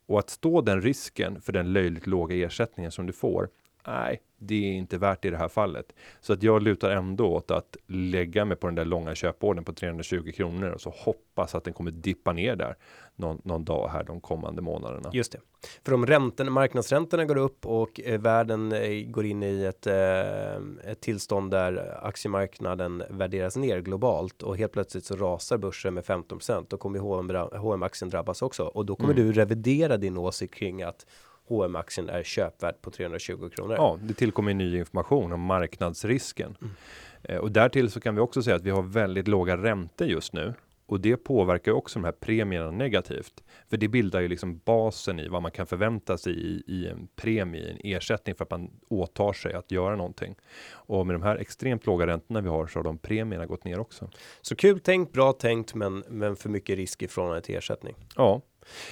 Och 0.08 0.18
att 0.18 0.30
stå 0.30 0.60
den 0.60 0.82
risken 0.82 1.40
för 1.40 1.52
den 1.52 1.72
löjligt 1.72 2.06
låga 2.06 2.36
ersättningen 2.36 2.92
som 2.92 3.06
du 3.06 3.12
får, 3.12 3.48
nej, 3.88 4.20
det 4.38 4.54
är 4.54 4.72
inte 4.72 4.98
värt 4.98 5.22
det 5.22 5.28
i 5.28 5.30
det 5.30 5.36
här 5.36 5.48
fallet. 5.48 5.92
Så 6.20 6.32
att 6.32 6.42
jag 6.42 6.62
lutar 6.62 6.90
ändå 6.90 7.26
åt 7.26 7.50
att 7.50 7.76
lägga 7.86 8.44
mig 8.44 8.56
på 8.56 8.66
den 8.66 8.74
där 8.74 8.84
långa 8.84 9.14
köporden 9.14 9.64
på 9.64 9.72
320 9.72 10.32
kronor 10.36 10.68
och 10.70 10.80
så 10.80 10.90
hoppas 10.96 11.54
att 11.54 11.64
den 11.64 11.74
kommer 11.74 11.90
dippa 11.90 12.32
ner 12.32 12.56
där 12.56 12.76
någon, 13.16 13.40
någon 13.44 13.64
dag 13.64 13.88
här 13.88 14.04
de 14.04 14.20
kommande 14.20 14.62
månaderna. 14.62 15.10
Just 15.12 15.32
det. 15.32 15.38
För 15.84 15.94
om 15.94 16.06
räntorna, 16.06 16.50
marknadsräntorna 16.50 17.24
går 17.24 17.36
upp 17.36 17.66
och 17.66 18.00
eh, 18.04 18.20
världen 18.20 18.72
eh, 18.72 19.06
går 19.10 19.26
in 19.26 19.42
i 19.42 19.64
ett, 19.64 19.86
eh, 19.86 20.90
ett 20.90 21.00
tillstånd 21.00 21.50
där 21.50 21.98
aktiemarknaden 22.06 23.02
värderas 23.10 23.56
ner 23.56 23.80
globalt 23.80 24.42
och 24.42 24.56
helt 24.56 24.72
plötsligt 24.72 25.04
så 25.04 25.16
rasar 25.16 25.58
börsen 25.58 25.94
med 25.94 26.04
15% 26.04 26.66
då 26.68 26.76
kommer 26.76 26.98
H&M 26.98 27.26
dra- 27.28 27.56
H&M 27.58 27.82
aktien 27.82 28.10
drabbas 28.10 28.42
också 28.42 28.64
och 28.64 28.86
då 28.86 28.96
kommer 28.96 29.14
Mm. 29.14 29.26
du 29.26 29.32
revidera 29.32 29.96
din 29.96 30.16
åsikt 30.18 30.54
kring 30.54 30.82
att 30.82 31.06
H&M 31.48 31.76
aktien 31.76 32.08
är 32.08 32.22
köpvärd 32.22 32.74
på 32.82 32.90
320 32.90 33.48
kronor. 33.56 33.74
Ja, 33.74 33.98
det 34.02 34.14
tillkommer 34.14 34.54
ny 34.54 34.78
information 34.78 35.32
om 35.32 35.40
marknadsrisken. 35.40 36.56
Mm. 36.60 36.74
Eh, 37.22 37.36
och 37.36 37.52
därtill 37.52 37.90
så 37.90 38.00
kan 38.00 38.14
vi 38.14 38.20
också 38.20 38.42
säga 38.42 38.56
att 38.56 38.62
vi 38.62 38.70
har 38.70 38.82
väldigt 38.82 39.28
låga 39.28 39.56
räntor 39.56 40.06
just 40.06 40.32
nu. 40.32 40.54
Och 40.88 41.00
det 41.00 41.16
påverkar 41.16 41.72
ju 41.72 41.76
också 41.76 41.98
de 41.98 42.04
här 42.04 42.12
premierna 42.12 42.70
negativt. 42.70 43.44
För 43.70 43.76
det 43.76 43.88
bildar 43.88 44.20
ju 44.20 44.28
liksom 44.28 44.60
basen 44.64 45.20
i 45.20 45.28
vad 45.28 45.42
man 45.42 45.50
kan 45.50 45.66
förvänta 45.66 46.18
sig 46.18 46.32
i, 46.32 46.62
i 46.66 46.86
en 46.86 47.08
premie, 47.16 47.70
en 47.70 47.78
ersättning 47.84 48.34
för 48.34 48.44
att 48.44 48.50
man 48.50 48.70
åtar 48.88 49.32
sig 49.32 49.54
att 49.54 49.70
göra 49.70 49.96
någonting. 49.96 50.34
Och 50.70 51.06
med 51.06 51.14
de 51.14 51.22
här 51.22 51.36
extremt 51.36 51.86
låga 51.86 52.06
räntorna 52.06 52.40
vi 52.40 52.48
har 52.48 52.66
så 52.66 52.78
har 52.78 52.84
de 52.84 52.98
premierna 52.98 53.46
gått 53.46 53.64
ner 53.64 53.78
också. 53.78 54.10
Så 54.42 54.56
kul 54.56 54.80
tänkt, 54.80 55.12
bra 55.12 55.32
tänkt, 55.32 55.74
men, 55.74 56.04
men 56.08 56.36
för 56.36 56.48
mycket 56.48 56.76
risk 56.76 57.02
i 57.02 57.08
förhållande 57.08 57.42
till 57.42 57.56
ersättning. 57.56 57.94
Ja, 58.16 58.42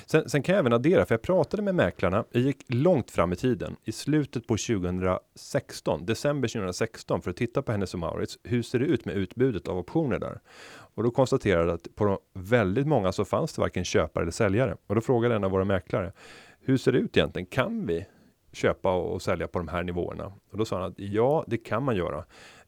Sen, 0.06 0.28
sen 0.28 0.42
kan 0.42 0.54
jag 0.54 0.60
även 0.60 0.72
addera, 0.72 1.06
för 1.06 1.14
jag 1.14 1.22
pratade 1.22 1.62
med 1.62 1.74
mäklarna. 1.74 2.24
Jag 2.30 2.42
gick 2.42 2.64
långt 2.68 3.10
fram 3.10 3.32
i 3.32 3.36
tiden, 3.36 3.76
i 3.84 3.92
slutet 3.92 4.46
på 4.46 4.56
2016, 4.56 6.06
december 6.06 6.48
2016, 6.48 7.22
för 7.22 7.30
att 7.30 7.36
titta 7.36 7.62
på 7.62 7.72
Hennes 7.72 7.94
Mauritz. 7.94 8.38
Hur 8.44 8.62
ser 8.62 8.78
det 8.78 8.84
ut 8.84 9.04
med 9.04 9.14
utbudet 9.14 9.68
av 9.68 9.78
optioner 9.78 10.18
där? 10.18 10.40
Och 10.68 11.02
då 11.02 11.10
konstaterade 11.10 11.66
jag 11.66 11.74
att 11.74 11.94
på 11.94 12.04
de, 12.04 12.18
väldigt 12.34 12.86
många 12.86 13.12
så 13.12 13.24
fanns 13.24 13.52
det 13.52 13.60
varken 13.60 13.84
köpare 13.84 14.22
eller 14.22 14.32
säljare. 14.32 14.76
Och 14.86 14.94
då 14.94 15.00
frågade 15.00 15.34
en 15.34 15.44
av 15.44 15.50
våra 15.50 15.64
mäklare, 15.64 16.12
hur 16.60 16.76
ser 16.76 16.92
det 16.92 16.98
ut 16.98 17.16
egentligen? 17.16 17.46
Kan 17.46 17.86
vi 17.86 18.06
köpa 18.52 18.94
och 18.94 19.22
sälja 19.22 19.48
på 19.48 19.58
de 19.58 19.68
här 19.68 19.82
nivåerna? 19.82 20.32
Och 20.50 20.58
då 20.58 20.64
sa 20.64 20.80
han 20.80 20.90
att 20.90 20.98
ja, 20.98 21.44
det 21.46 21.56
kan 21.56 21.82
man 21.82 21.96
göra. 21.96 22.24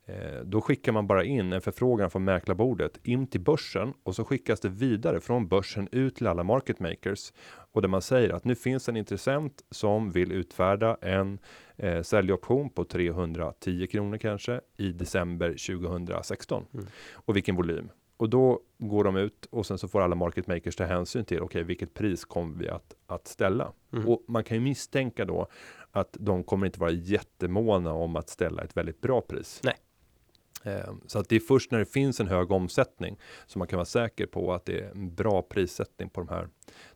Eh, 0.08 0.40
då 0.44 0.60
skickar 0.60 0.92
man 0.92 1.06
bara 1.06 1.24
in 1.24 1.52
en 1.52 1.60
förfrågan 1.60 2.10
från 2.10 2.24
mäklarbordet 2.24 2.98
in 3.02 3.26
till 3.26 3.40
börsen 3.40 3.92
och 4.02 4.14
så 4.14 4.24
skickas 4.24 4.60
det 4.60 4.68
vidare 4.68 5.20
från 5.20 5.48
börsen 5.48 5.88
ut 5.92 6.16
till 6.16 6.26
alla 6.26 6.44
market 6.44 6.80
makers 6.80 7.32
och 7.72 7.82
där 7.82 7.88
man 7.88 8.02
säger 8.02 8.30
att 8.30 8.44
nu 8.44 8.54
finns 8.54 8.88
en 8.88 8.96
intressent 8.96 9.62
som 9.70 10.10
vill 10.10 10.32
utfärda 10.32 10.96
en 11.00 11.38
eh, 11.76 12.02
säljoption 12.02 12.70
på 12.70 12.84
310 12.84 13.86
kronor 13.86 14.16
kanske 14.18 14.60
i 14.76 14.92
december 14.92 15.48
2016 15.48 16.64
Mm. 16.74 16.86
och 17.14 17.36
vilken 17.36 17.56
volym. 17.56 17.88
Och 18.16 18.30
då 18.30 18.60
går 18.78 19.04
de 19.04 19.16
ut 19.16 19.46
och 19.50 19.66
sen 19.66 19.78
så 19.78 19.88
får 19.88 20.00
alla 20.00 20.14
market 20.14 20.46
makers 20.46 20.76
ta 20.76 20.84
hänsyn 20.84 21.24
till 21.24 21.40
okej, 21.40 21.62
vilket 21.64 21.94
pris 21.94 22.24
kommer 22.24 22.58
vi 22.58 22.68
att, 22.68 22.94
att 23.06 23.26
ställa? 23.28 23.72
Mm. 23.92 24.08
Och 24.08 24.24
man 24.28 24.44
kan 24.44 24.56
ju 24.56 24.60
misstänka 24.60 25.24
då 25.24 25.46
att 25.90 26.16
de 26.20 26.44
kommer 26.44 26.66
inte 26.66 26.80
vara 26.80 26.90
jättemåna 26.90 27.92
om 27.92 28.16
att 28.16 28.28
ställa 28.28 28.62
ett 28.62 28.76
väldigt 28.76 29.00
bra 29.00 29.20
pris. 29.20 29.60
Nej. 29.64 29.74
Eh, 30.64 30.94
Så 31.06 31.18
att 31.18 31.28
det 31.28 31.36
är 31.36 31.40
först 31.40 31.70
när 31.70 31.78
det 31.78 31.86
finns 31.86 32.20
en 32.20 32.28
hög 32.28 32.50
omsättning 32.50 33.18
som 33.46 33.58
man 33.58 33.68
kan 33.68 33.76
vara 33.76 33.84
säker 33.86 34.26
på 34.26 34.52
att 34.52 34.64
det 34.64 34.80
är 34.80 34.90
en 34.90 35.14
bra 35.14 35.42
prissättning 35.42 36.08
på 36.08 36.20
de 36.20 36.28
här, 36.28 36.48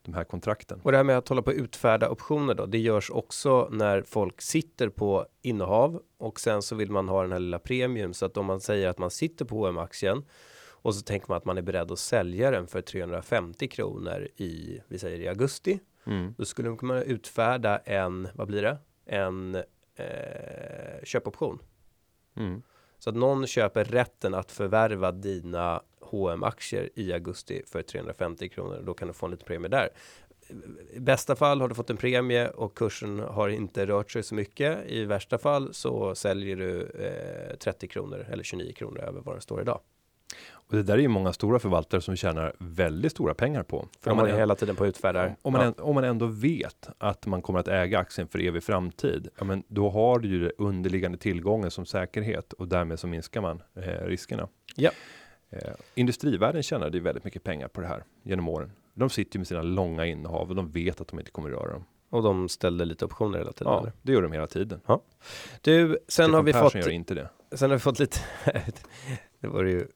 de 0.02 0.14
här 0.14 0.24
kontrakten. 0.24 0.80
Och 0.82 0.90
det 0.92 0.96
här 0.96 1.04
med 1.04 1.18
att 1.18 1.28
hålla 1.28 1.42
på 1.42 1.50
att 1.50 1.56
utfärda 1.56 2.08
optioner 2.10 2.54
då, 2.54 2.66
det 2.66 2.78
görs 2.78 3.10
också 3.10 3.68
när 3.72 4.02
folk 4.02 4.40
sitter 4.42 4.88
på 4.88 5.26
innehav 5.42 6.02
och 6.18 6.40
sen 6.40 6.62
så 6.62 6.74
vill 6.74 6.90
man 6.90 7.08
ha 7.08 7.22
den 7.22 7.32
här 7.32 7.38
lilla 7.40 7.58
premium 7.58 8.14
så 8.14 8.26
att 8.26 8.36
om 8.36 8.46
man 8.46 8.60
säger 8.60 8.88
att 8.88 8.98
man 8.98 9.10
sitter 9.10 9.44
på 9.44 9.66
HM-aktien 9.66 10.24
och 10.84 10.94
så 10.94 11.02
tänker 11.02 11.28
man 11.28 11.36
att 11.36 11.44
man 11.44 11.58
är 11.58 11.62
beredd 11.62 11.90
att 11.90 11.98
sälja 11.98 12.50
den 12.50 12.66
för 12.66 12.80
350 12.82 13.68
kronor 13.68 14.28
i, 14.36 14.80
vi 14.88 14.98
säger 14.98 15.20
i 15.20 15.28
augusti, 15.28 15.80
Mm. 16.06 16.34
då 16.38 16.44
skulle 16.44 16.68
man 16.68 16.78
kunna 16.78 17.02
utfärda 17.02 17.78
en, 17.78 18.28
vad 18.34 18.46
blir 18.46 18.62
det? 18.62 18.78
En 19.06 19.54
eh, 19.94 21.04
köpoption. 21.04 21.58
Mm. 22.36 22.62
Så 23.04 23.10
att 23.10 23.16
någon 23.16 23.46
köper 23.46 23.84
rätten 23.84 24.34
att 24.34 24.52
förvärva 24.52 25.12
dina 25.12 25.82
hm 26.10 26.42
aktier 26.42 26.90
i 26.94 27.12
augusti 27.12 27.62
för 27.66 27.82
350 27.82 28.48
kronor. 28.48 28.82
Då 28.86 28.94
kan 28.94 29.08
du 29.08 29.14
få 29.14 29.26
en 29.26 29.32
liten 29.32 29.46
premie 29.46 29.68
där. 29.68 29.88
I 30.92 31.00
bästa 31.00 31.36
fall 31.36 31.60
har 31.60 31.68
du 31.68 31.74
fått 31.74 31.90
en 31.90 31.96
premie 31.96 32.48
och 32.48 32.76
kursen 32.76 33.18
har 33.18 33.48
inte 33.48 33.86
rört 33.86 34.10
sig 34.10 34.22
så 34.22 34.34
mycket. 34.34 34.86
I 34.86 35.04
värsta 35.04 35.38
fall 35.38 35.74
så 35.74 36.14
säljer 36.14 36.56
du 36.56 36.82
eh, 36.82 37.56
30 37.56 37.88
kronor 37.88 38.26
eller 38.30 38.42
29 38.42 38.72
kronor 38.72 39.00
över 39.00 39.20
vad 39.20 39.34
den 39.34 39.42
står 39.42 39.60
idag. 39.60 39.80
Och 40.72 40.78
det 40.78 40.82
där 40.84 40.94
är 40.94 40.98
ju 40.98 41.08
många 41.08 41.32
stora 41.32 41.58
förvaltare 41.58 42.00
som 42.00 42.16
tjänar 42.16 42.52
väldigt 42.58 43.12
stora 43.12 43.34
pengar 43.34 43.62
på. 43.62 43.88
För 44.00 44.10
Om 44.10 44.16
man, 44.16 44.28
än- 44.30 44.36
hela 44.36 44.54
tiden 44.54 44.76
på 44.76 44.86
utfärdar. 44.86 45.36
om, 45.42 45.52
man 45.52 45.62
Ja. 45.62 45.66
än, 45.68 45.74
om 45.78 45.94
man 45.94 46.04
ändå 46.04 46.26
vet 46.26 46.88
att 46.98 47.26
man 47.26 47.42
kommer 47.42 47.60
att 47.60 47.68
äga 47.68 47.98
aktien 47.98 48.28
för 48.28 48.38
evig 48.38 48.62
framtid, 48.62 49.28
ja, 49.38 49.44
men 49.44 49.62
då 49.68 49.90
har 49.90 50.18
du 50.18 50.28
ju 50.28 50.38
det 50.40 50.52
underliggande 50.58 51.18
tillgången 51.18 51.70
som 51.70 51.86
säkerhet 51.86 52.52
och 52.52 52.68
därmed 52.68 52.98
så 53.00 53.06
minskar 53.06 53.40
man 53.40 53.62
eh, 53.74 53.82
riskerna. 54.06 54.48
Ja. 54.76 54.90
Eh, 55.50 55.58
industrivärlden 55.94 56.62
tjänade 56.62 56.96
ju 56.98 57.02
väldigt 57.02 57.24
mycket 57.24 57.44
pengar 57.44 57.68
på 57.68 57.80
det 57.80 57.86
här 57.86 58.04
genom 58.22 58.48
åren. 58.48 58.72
De 58.94 59.10
sitter 59.10 59.36
ju 59.36 59.38
med 59.40 59.46
sina 59.46 59.62
långa 59.62 60.06
innehav 60.06 60.48
och 60.48 60.54
de 60.54 60.70
vet 60.70 61.00
att 61.00 61.08
de 61.08 61.18
inte 61.18 61.30
kommer 61.30 61.50
att 61.50 61.56
röra 61.62 61.72
dem. 61.72 61.84
Och 62.10 62.22
de 62.22 62.48
ställde 62.48 62.84
lite 62.84 63.04
optioner 63.04 63.38
hela 63.38 63.52
tiden. 63.52 63.72
Ja, 63.72 63.80
eller? 63.80 63.92
det 64.02 64.12
gör 64.12 64.22
de 64.22 64.32
hela 64.32 64.46
tiden. 64.46 64.80
Du, 65.60 65.88
sen 65.88 65.98
Stefan 66.08 66.34
har 66.34 66.42
vi 66.42 66.52
Persson 66.52 66.70
fått 66.70 66.74
gör 66.80 66.90
inte 66.90 67.14
det. 67.14 67.28
Sen 67.52 67.70
har 67.70 67.76
vi 67.76 67.80
fått 67.80 67.98
lite, 67.98 68.18
det 69.40 69.48
var 69.48 69.64
ju 69.64 69.86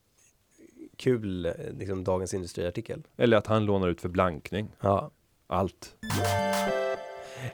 kul, 0.97 1.47
eh, 1.47 1.53
liksom 1.79 2.05
dagens 2.05 2.35
industriartikel. 2.35 3.03
Eller 3.17 3.37
att 3.37 3.47
han 3.47 3.65
lånar 3.65 3.89
ut 3.89 4.01
för 4.01 4.09
blankning. 4.09 4.69
Ja. 4.81 5.11
Allt. 5.47 5.97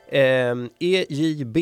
Ehm, 0.08 0.70
EJB 0.78 1.56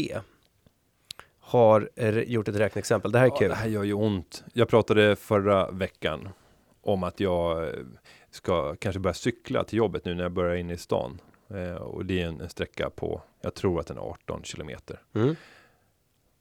har 1.40 1.90
eh, 1.96 2.18
gjort 2.18 2.48
ett 2.48 2.56
räkneexempel. 2.56 3.12
Det 3.12 3.18
här 3.18 3.26
är 3.26 3.30
Ja, 3.30 3.36
kul. 3.36 3.48
det 3.48 3.54
här 3.54 3.68
gör 3.68 3.84
ju 3.84 3.92
ont. 3.94 4.44
Jag 4.52 4.68
pratade 4.68 5.16
förra 5.16 5.70
veckan 5.70 6.28
om 6.82 7.02
att 7.02 7.20
jag 7.20 7.64
eh, 7.68 7.74
ska 8.30 8.76
kanske 8.76 9.00
börja 9.00 9.14
cykla 9.14 9.64
till 9.64 9.78
jobbet 9.78 10.04
nu 10.04 10.14
när 10.14 10.22
jag 10.22 10.32
börjar 10.32 10.54
in 10.56 10.70
i 10.70 10.76
stan. 10.76 11.20
Eh, 11.50 11.74
och 11.74 12.04
det 12.06 12.22
är 12.22 12.26
en, 12.26 12.40
en 12.40 12.48
sträcka 12.48 12.90
på, 12.90 13.22
jag 13.40 13.54
tror 13.54 13.80
att 13.80 13.86
den 13.86 13.96
är 13.96 14.00
18 14.02 14.42
kilometer. 14.44 15.02
Mm. 15.14 15.36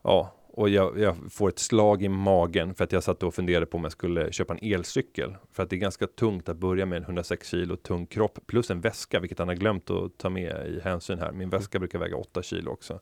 Ja, 0.02 0.34
och 0.54 0.70
jag, 0.70 1.00
jag 1.00 1.16
får 1.32 1.50
ett 1.50 1.60
slag 1.60 2.04
i 2.04 2.10
magen 2.10 2.76
för 2.76 2.84
att 2.84 2.92
jag 2.92 3.04
satt 3.04 3.24
och 3.24 3.34
funderade 3.34 3.66
på 3.66 3.78
om 3.78 3.84
jag 3.84 3.92
skulle 3.92 4.32
köpa 4.32 4.54
en 4.54 4.74
elcykel. 4.74 5.36
För 5.52 5.64
att 5.64 5.70
det 5.70 5.76
är 5.76 5.78
ganska 5.78 6.08
tungt 6.08 6.50
att 6.50 6.58
börja 6.58 6.86
med 6.86 6.98
en 6.98 7.04
106 7.04 7.48
kilo 7.48 7.76
tung 7.76 8.06
kropp 8.06 8.40
plus 8.48 8.72
en 8.72 8.82
väska, 8.82 9.20
vilket 9.20 9.40
han 9.40 9.48
har 9.48 9.56
glömt 9.56 9.90
att 9.90 10.18
ta 10.18 10.30
med 10.30 10.68
i 10.68 10.80
hänsyn 10.84 11.20
här. 11.20 11.32
Min 11.32 11.50
väska 11.50 11.80
brukar 11.80 12.00
väga 12.00 12.18
8 12.18 12.42
kilo 12.42 12.72
också. 12.72 13.00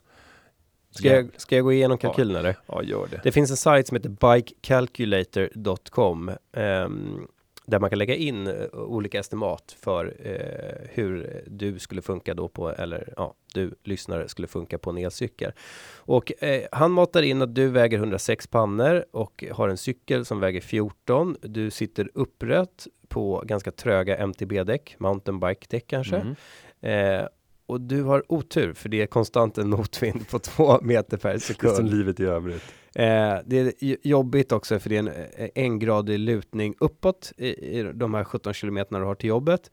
Ska, 0.89 1.07
jag, 1.07 1.29
ska 1.37 1.55
jag 1.55 1.65
gå 1.65 1.73
igenom 1.73 1.97
kalkylen 1.97 2.35
eller? 2.35 2.57
Ja, 2.65 2.83
gör 2.83 3.07
det. 3.11 3.21
Det 3.23 3.31
finns 3.31 3.51
en 3.51 3.57
sajt 3.57 3.87
som 3.87 3.97
heter 3.97 4.09
bikecalculator.com 4.09 6.31
ehm, 6.53 7.27
där 7.67 7.79
man 7.79 7.89
kan 7.89 7.99
lägga 7.99 8.15
in 8.15 8.47
eh, 8.47 8.53
olika 8.73 9.19
estimat 9.19 9.77
för 9.79 10.15
eh, 10.23 10.87
hur 10.89 11.43
du 11.47 11.79
skulle 11.79 12.01
funka 12.01 12.33
då 12.33 12.47
på, 12.47 12.69
eller 12.69 13.13
ja, 13.17 13.33
du 13.53 13.75
lyssnare 13.83 14.27
skulle 14.27 14.47
funka 14.47 14.77
på 14.77 14.89
en 14.89 14.97
elcykel. 14.97 15.51
Och 15.95 16.43
eh, 16.43 16.63
han 16.71 16.91
matar 16.91 17.21
in 17.21 17.41
att 17.41 17.55
du 17.55 17.67
väger 17.69 17.97
106 17.97 18.47
pannor 18.47 19.05
och 19.11 19.43
har 19.51 19.69
en 19.69 19.77
cykel 19.77 20.25
som 20.25 20.39
väger 20.39 20.61
14. 20.61 21.37
Du 21.41 21.71
sitter 21.71 22.09
upprätt 22.13 22.87
på 23.07 23.43
ganska 23.45 23.71
tröga 23.71 24.17
MTB-däck, 24.17 24.95
mountainbike-däck 24.99 25.87
kanske. 25.87 26.15
Mm. 26.15 26.35
Eh, 26.81 27.27
och 27.67 27.81
du 27.81 28.03
har 28.03 28.23
otur 28.31 28.73
för 28.73 28.89
det 28.89 29.01
är 29.01 29.07
konstant 29.07 29.57
en 29.57 29.69
motvind 29.69 30.29
på 30.29 30.39
två 30.39 30.79
meter 30.81 31.17
per 31.17 31.29
Det 31.29 31.35
är 31.35 31.39
som 31.39 31.55
sekund. 31.55 31.93
livet 31.93 32.19
i 32.19 32.25
övrigt. 32.25 32.63
Eh, 32.95 33.35
det 33.45 33.57
är 33.57 34.07
jobbigt 34.07 34.51
också 34.51 34.79
för 34.79 34.89
det 34.89 34.95
är 34.95 34.99
en 34.99 35.07
eh, 35.07 35.49
engradig 35.55 36.19
lutning 36.19 36.75
uppåt 36.79 37.31
i, 37.37 37.47
i 37.47 37.91
de 37.93 38.13
här 38.13 38.23
17 38.23 38.53
kilometerna 38.53 38.99
du 38.99 39.05
har 39.05 39.15
till 39.15 39.29
jobbet. 39.29 39.71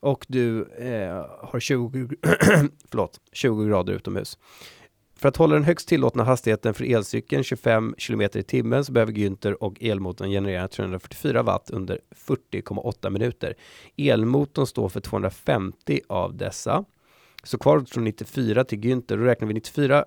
Och 0.00 0.26
du 0.28 0.62
eh, 0.78 1.26
har 1.40 1.60
20, 1.60 2.08
förlåt, 2.90 3.20
20 3.32 3.64
grader 3.66 3.92
utomhus. 3.92 4.38
För 5.16 5.28
att 5.28 5.36
hålla 5.36 5.54
den 5.54 5.64
högst 5.64 5.88
tillåtna 5.88 6.24
hastigheten 6.24 6.74
för 6.74 6.84
elcykeln 6.84 7.44
25 7.44 7.94
km 7.98 8.20
i 8.20 8.42
timmen 8.42 8.84
så 8.84 8.92
behöver 8.92 9.12
Günther 9.12 9.52
och 9.52 9.82
elmotorn 9.82 10.30
generera 10.30 10.68
344 10.68 11.42
watt 11.42 11.70
under 11.70 12.00
40,8 12.26 13.10
minuter. 13.10 13.54
Elmotorn 13.96 14.66
står 14.66 14.88
för 14.88 15.00
250 15.00 16.00
av 16.08 16.36
dessa. 16.36 16.84
Så 17.42 17.58
kvar 17.58 17.80
från 17.80 18.04
94 18.04 18.64
till 18.64 18.78
Günther, 18.78 19.16
då 19.16 19.24
räknar 19.24 19.48
vi 19.48 19.54
94, 19.54 20.04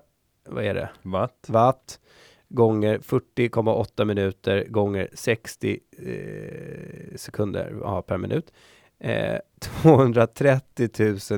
vad 0.48 0.64
är 0.64 0.74
det? 0.74 0.88
Watt. 1.02 1.46
watt 1.48 2.00
gånger 2.48 2.98
40,8 2.98 4.04
minuter 4.04 4.64
gånger 4.68 5.08
60 5.14 5.78
eh, 5.98 7.16
sekunder 7.16 7.76
ja, 7.80 8.02
per 8.02 8.18
minut. 8.18 8.52
Eh, 9.00 9.38
230 9.82 10.88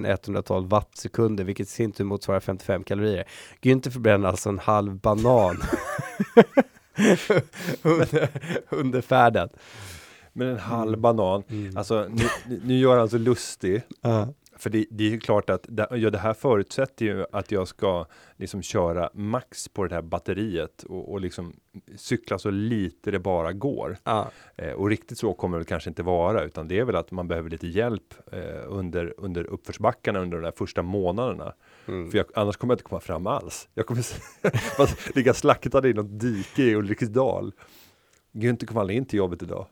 112 0.06 0.68
wattsekunder, 0.68 1.44
vilket 1.44 1.66
i 1.66 1.70
sin 1.70 1.92
tur 1.92 2.04
motsvarar 2.04 2.40
55 2.40 2.84
kalorier. 2.84 3.24
Günther 3.60 3.90
förbränner 3.90 4.28
alltså 4.28 4.48
en 4.48 4.58
halv 4.58 4.94
banan 4.94 5.56
under, 7.82 8.28
under 8.68 9.00
färden. 9.00 9.48
Men 10.32 10.48
en 10.48 10.58
halv 10.58 10.98
banan. 10.98 11.42
Mm. 11.48 11.76
Alltså, 11.76 12.08
nu, 12.10 12.60
nu 12.64 12.78
gör 12.78 12.90
han 12.90 13.00
alltså 13.00 13.18
lustig. 13.18 13.82
Ja. 14.00 14.28
För 14.58 14.70
det, 14.70 14.86
det 14.90 15.04
är 15.04 15.10
ju 15.10 15.20
klart 15.20 15.50
att 15.50 15.66
det, 15.68 15.88
ja, 15.90 16.10
det 16.10 16.18
här 16.18 16.34
förutsätter 16.34 17.04
ju 17.04 17.24
att 17.32 17.50
jag 17.50 17.68
ska 17.68 18.06
liksom 18.36 18.62
köra 18.62 19.10
max 19.14 19.68
på 19.68 19.86
det 19.86 19.94
här 19.94 20.02
batteriet 20.02 20.82
och, 20.82 21.12
och 21.12 21.20
liksom 21.20 21.52
cykla 21.96 22.38
så 22.38 22.50
lite 22.50 23.10
det 23.10 23.18
bara 23.18 23.52
går. 23.52 23.96
Ja. 24.04 24.30
Eh, 24.56 24.72
och 24.72 24.88
riktigt 24.88 25.18
så 25.18 25.32
kommer 25.32 25.58
det 25.58 25.64
kanske 25.64 25.90
inte 25.90 26.02
vara, 26.02 26.42
utan 26.42 26.68
det 26.68 26.78
är 26.78 26.84
väl 26.84 26.96
att 26.96 27.10
man 27.10 27.28
behöver 27.28 27.50
lite 27.50 27.66
hjälp 27.66 28.14
eh, 28.32 28.40
under, 28.66 29.14
under 29.18 29.44
uppförsbackarna 29.44 30.20
under 30.20 30.38
de 30.38 30.44
där 30.44 30.52
första 30.56 30.82
månaderna. 30.82 31.52
Mm. 31.88 32.10
För 32.10 32.18
jag, 32.18 32.26
annars 32.34 32.56
kommer 32.56 32.72
jag 32.72 32.76
inte 32.76 32.88
komma 32.88 33.00
fram 33.00 33.26
alls. 33.26 33.68
Jag 33.74 33.86
kommer 33.86 34.04
ligga 35.16 35.34
slaktad 35.34 35.88
i 35.88 35.92
något 35.92 36.20
dike 36.20 36.62
i 36.62 36.74
Ulriksdal. 36.74 37.52
Günther 38.32 38.66
kommer 38.66 38.80
aldrig 38.80 38.96
in 38.96 39.06
till 39.06 39.18
jobbet 39.18 39.42
idag. 39.42 39.66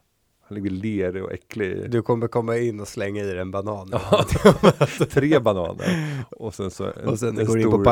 Han 0.49 0.55
ligger 0.55 0.71
lerig 0.71 1.25
och 1.25 1.33
äcklig. 1.33 1.91
Du 1.91 2.03
kommer 2.03 2.29
komma 2.29 2.57
in 2.59 2.81
och 2.81 2.89
slänga 2.89 3.23
i 3.23 3.27
dig 3.27 3.39
en 3.39 3.51
banan. 3.51 3.91
Tre 5.11 5.39
bananer. 5.39 6.25
Och 6.31 6.55
sen 6.55 6.71
så 6.71 6.85
en, 6.85 7.09
och 7.09 7.19
sen 7.19 7.39
en 7.39 7.47
går 7.47 7.55
du 7.55 7.63
in 7.63 7.71
på 7.71 7.79
stor, 7.79 7.87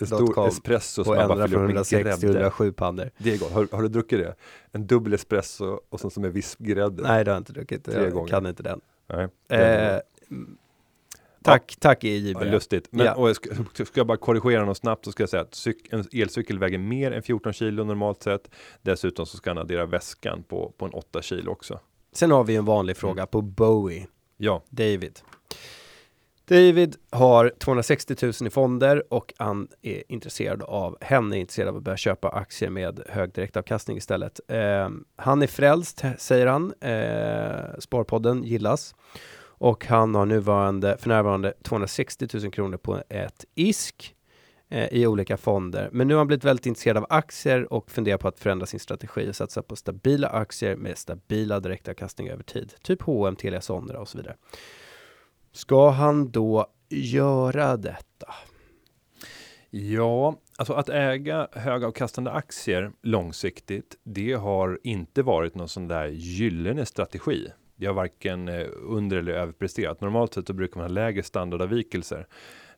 en 0.00 0.06
stor 0.06 0.48
espresso 0.48 1.04
som 1.04 1.12
och 1.12 1.18
man 1.18 1.28
bara 1.28 1.48
fyller 1.48 1.58
från 1.58 1.64
upp 1.64 1.74
med 1.74 1.76
160 1.76 2.20
till 2.20 2.28
grädde. 2.28 2.38
107 2.38 2.72
pannor. 2.72 3.10
Det 3.18 3.34
är 3.34 3.38
gott. 3.38 3.52
Har, 3.52 3.68
har 3.72 3.82
du 3.82 3.88
druckit 3.88 4.18
det? 4.18 4.34
En 4.72 4.86
dubbel 4.86 5.12
espresso 5.12 5.80
och 5.88 6.00
sen 6.00 6.10
som 6.10 6.22
med 6.22 6.32
vispgrädde? 6.32 7.02
Nej, 7.02 7.24
det 7.24 7.30
har 7.30 7.36
jag 7.36 7.40
inte 7.40 7.52
druckit. 7.52 7.84
Tre 7.84 8.02
Jag 8.02 8.12
gånger. 8.12 8.28
kan 8.28 8.46
inte 8.46 8.62
den. 8.62 8.80
Nej. 9.08 9.28
Eh, 9.48 10.00
mm, 10.30 10.56
Tack, 11.44 11.76
tack 11.80 12.04
EJ. 12.04 12.32
Ja, 12.32 12.44
lustigt. 12.44 12.88
Men 12.90 13.06
Ja. 13.06 13.14
och 13.14 13.28
jag 13.28 13.36
ska, 13.36 13.50
ska 13.84 14.00
jag 14.00 14.06
bara 14.06 14.16
korrigera 14.16 14.64
något 14.64 14.76
snabbt 14.76 15.04
så 15.04 15.12
ska 15.12 15.22
jag 15.22 15.30
säga 15.30 15.42
att 15.42 15.66
en 15.90 16.04
elcykel 16.12 16.58
väger 16.58 16.78
mer 16.78 17.12
än 17.12 17.22
14 17.22 17.52
kilo 17.52 17.84
normalt 17.84 18.22
sett. 18.22 18.50
Dessutom 18.82 19.26
så 19.26 19.36
ska 19.36 19.50
han 19.50 19.58
addera 19.58 19.86
väskan 19.86 20.42
på, 20.42 20.72
på 20.78 20.84
en 20.84 20.90
8 20.92 21.22
kilo 21.22 21.50
också. 21.52 21.80
Sen 22.12 22.30
har 22.30 22.44
vi 22.44 22.56
en 22.56 22.64
vanlig 22.64 22.96
fråga 22.96 23.26
på 23.26 23.40
Bowie. 23.40 24.06
Ja, 24.36 24.62
David. 24.70 25.20
David 26.44 26.96
har 27.10 27.52
260 27.58 28.14
000 28.22 28.32
i 28.46 28.50
fonder 28.50 29.12
och 29.12 29.32
han 29.36 29.68
är 29.82 30.02
intresserad 30.08 30.62
av, 30.62 30.98
hen 31.00 31.32
är 31.32 31.36
intresserad 31.36 31.68
av 31.68 31.76
att 31.76 31.82
börja 31.82 31.96
köpa 31.96 32.28
aktier 32.28 32.70
med 32.70 33.02
hög 33.08 33.32
direktavkastning 33.32 33.96
istället. 33.96 34.40
Eh, 34.48 34.88
han 35.16 35.42
är 35.42 35.46
frälst, 35.46 36.02
säger 36.18 36.46
han. 36.46 36.72
Eh, 36.80 37.78
Sparpodden 37.78 38.44
gillas. 38.44 38.94
Och 39.62 39.86
han 39.86 40.14
har 40.14 40.26
nuvarande, 40.26 40.96
för 40.98 41.08
närvarande 41.08 41.52
260 41.62 42.28
000 42.34 42.50
kronor 42.50 42.76
på 42.76 43.02
ett 43.08 43.44
ISK 43.54 44.14
eh, 44.68 44.88
i 44.88 45.06
olika 45.06 45.36
fonder. 45.36 45.88
Men 45.92 46.08
nu 46.08 46.14
har 46.14 46.18
han 46.18 46.26
blivit 46.26 46.44
väldigt 46.44 46.66
intresserad 46.66 46.96
av 46.96 47.06
aktier 47.08 47.72
och 47.72 47.90
funderar 47.90 48.18
på 48.18 48.28
att 48.28 48.38
förändra 48.38 48.66
sin 48.66 48.80
strategi 48.80 49.30
och 49.30 49.36
satsa 49.36 49.62
på 49.62 49.76
stabila 49.76 50.28
aktier 50.28 50.76
med 50.76 50.98
stabila 50.98 51.60
direktavkastningar 51.60 52.32
över 52.32 52.42
tid. 52.42 52.74
Typ 52.82 53.02
H&M, 53.02 53.36
Telia 53.36 53.60
Sonera 53.60 54.00
och 54.00 54.08
så 54.08 54.18
vidare. 54.18 54.36
Ska 55.52 55.90
han 55.90 56.30
då 56.30 56.66
göra 56.88 57.76
detta? 57.76 58.34
Ja, 59.70 60.36
alltså 60.56 60.72
att 60.72 60.88
äga 60.88 61.48
högavkastande 61.52 62.30
aktier 62.30 62.92
långsiktigt, 63.02 63.96
det 64.02 64.32
har 64.32 64.80
inte 64.82 65.22
varit 65.22 65.54
någon 65.54 65.68
sån 65.68 65.88
där 65.88 66.06
gyllene 66.06 66.86
strategi. 66.86 67.48
Det 67.82 67.86
har 67.86 67.94
varken 67.94 68.48
eh, 68.48 68.66
under 68.74 69.16
eller 69.16 69.32
överpresterat. 69.32 70.00
Normalt 70.00 70.34
sett 70.34 70.46
så 70.46 70.52
brukar 70.52 70.76
man 70.76 70.84
ha 70.84 70.88
lägre 70.88 71.22
standardavvikelser 71.22 72.26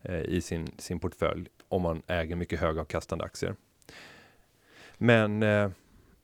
eh, 0.03 0.21
i 0.21 0.41
sin, 0.41 0.69
sin 0.79 1.01
portfölj 1.01 1.49
om 1.69 1.83
man 1.83 2.03
äger 2.07 2.37
mycket 2.37 2.61
högavkastande 2.61 3.25
aktier. 3.25 3.55
Men 4.99 5.43
eh, 5.43 5.71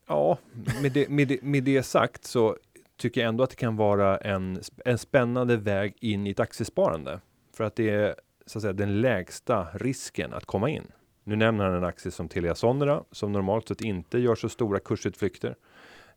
ja, 0.07 0.39
med 0.83 0.93
det, 0.93 1.09
med, 1.09 1.29
det, 1.29 1.43
med 1.43 1.65
det 1.65 1.83
sagt 1.83 2.25
så 2.25 2.57
tycker 2.97 3.21
jag 3.21 3.29
ändå 3.29 3.45
att 3.45 3.51
det 3.51 3.57
kan 3.57 3.77
vara 3.77 4.19
en, 4.19 4.61
en 4.85 4.99
spännande 4.99 5.57
väg 5.57 5.95
in 6.01 6.27
i 6.27 6.31
ett 6.31 6.41
aktiesparande. 6.41 7.21
För 7.57 7.65
att 7.65 7.77
det 7.77 7.91
är 7.91 8.15
så 8.47 8.59
att 8.59 8.63
säga 8.63 8.73
den 8.73 9.01
lägsta 9.01 9.67
risken 9.75 10.33
att 10.33 10.45
komma 10.45 10.71
in. 10.71 10.87
Nu 11.25 11.37
nämner 11.37 11.65
han 11.65 11.75
en 11.75 11.85
aktie 11.85 12.11
som 12.11 12.29
Telia 12.29 12.55
Sonera 12.55 13.05
som 13.13 13.33
normalt 13.33 13.69
sett 13.69 13.81
inte 13.81 14.19
gör 14.19 14.35
så 14.35 14.49
stora 14.49 14.79
kursutflykter. 14.79 15.57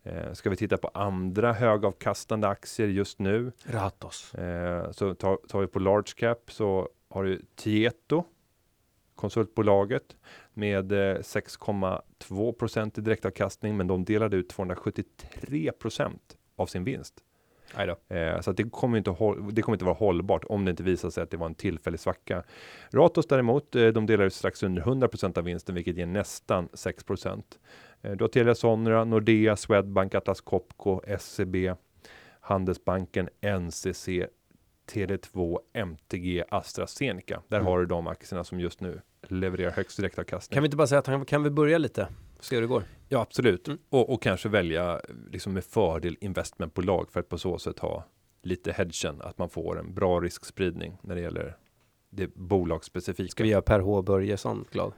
Eh, 0.04 0.34
ska 0.34 0.50
vi 0.50 0.56
titta 0.56 0.78
på 0.78 0.88
andra 0.94 1.54
högavkastande 1.54 2.48
aktier 2.48 2.88
just 2.88 3.20
nu 3.20 3.52
Ratos. 3.66 4.34
eh, 4.36 4.92
så 4.92 5.16
tar, 5.16 5.38
tar 5.48 5.62
vi 5.62 5.68
på 5.68 5.80
large 5.80 6.12
cap 6.16 6.52
så 6.52 6.90
har 7.10 7.24
du 7.24 7.42
Tieto 7.56 8.24
konsultbolaget 9.16 10.16
med 10.54 10.92
eh, 10.92 11.18
6,2% 11.18 13.00
i 13.00 13.02
direktavkastning, 13.02 13.78
men 13.78 13.88
de 13.88 14.06
delade 14.06 14.38
ut 14.38 14.54
273% 14.56 16.12
av 16.56 16.66
sin 16.66 16.84
vinst. 16.84 17.24
Eh, 18.08 18.42
så 18.42 18.52
det 18.52 18.64
kommer 18.64 18.98
inte 18.98 19.10
det 19.52 19.62
kommer 19.62 19.76
inte 19.76 19.86
vara 19.86 19.96
hållbart 19.96 20.44
om 20.46 20.66
det 20.66 20.72
inte 20.72 20.84
visar 20.84 21.10
sig 21.10 21.24
att 21.24 21.32
det 21.32 21.38
var 21.38 21.46
en 21.46 21.56
tillfällig 21.56 22.00
svacka. 22.00 22.44
Ratos 22.92 23.28
däremot, 23.28 23.76
eh, 23.76 23.88
de 23.88 24.06
delar 24.06 24.26
ut 24.26 24.34
strax 24.34 24.64
under 24.64 24.82
100% 24.82 25.38
av 25.38 25.44
vinsten, 25.44 25.76
vilket 25.76 25.98
ger 25.98 26.06
nästan 26.06 26.70
6 26.74 27.04
eh, 27.10 27.36
Du 28.04 28.24
har 28.24 28.28
Telia 28.28 28.56
Sonera, 28.56 29.04
Nordea, 29.06 29.56
Swedbank, 29.56 30.16
Atlas 30.16 30.42
Copco, 30.42 31.02
SEB, 31.20 31.56
Handelsbanken, 32.40 33.30
NCC, 33.42 34.08
Tele2, 34.92 35.60
MTG, 35.74 36.44
AstraZeneca. 36.50 37.42
Där 37.48 37.58
Mm. 37.58 37.68
har 37.68 37.80
du 37.80 37.86
de 37.86 38.08
aktierna 38.08 38.44
som 38.44 38.60
just 38.60 38.80
nu 38.82 39.02
levererar 39.28 39.72
högst 39.72 39.98
direktavkastning. 39.98 40.56
Kan 40.56 40.64
vi 40.64 40.68
inte 40.68 40.78
bara 40.78 40.88
säga 40.88 41.00
att 41.00 41.08
han 41.08 41.26
kan 41.26 41.44
vi 41.44 41.50
börja 41.50 41.78
lite? 41.78 42.08
Se 42.40 42.56
hur 42.56 42.62
det 42.62 42.68
går. 42.68 42.84
Ja, 43.10 43.22
absolut. 43.22 43.68
Mm. 43.68 43.80
Och, 43.90 44.14
och 44.14 44.22
kanske 44.22 44.50
välja 44.50 45.02
liksom 45.32 45.54
med 45.54 45.64
fördel 45.64 46.18
investmentbolag 46.22 47.12
för 47.12 47.20
att 47.20 47.30
på 47.30 47.38
så 47.38 47.58
sätt 47.58 47.80
ha 47.80 48.04
lite 48.42 48.72
hedgen, 48.72 49.22
att 49.22 49.38
man 49.38 49.50
får 49.50 49.80
en 49.80 49.94
bra 49.94 50.20
riskspridning 50.20 50.98
när 51.02 51.16
det 51.16 51.22
gäller 51.22 51.58
det 52.10 52.36
bolagsspecifika. 52.36 53.32
Ska 53.32 53.44
vi 53.44 53.50
göra 53.50 53.62
Per 53.62 53.80
H 53.80 54.02
Börjesson 54.02 54.66
glad? 54.72 54.94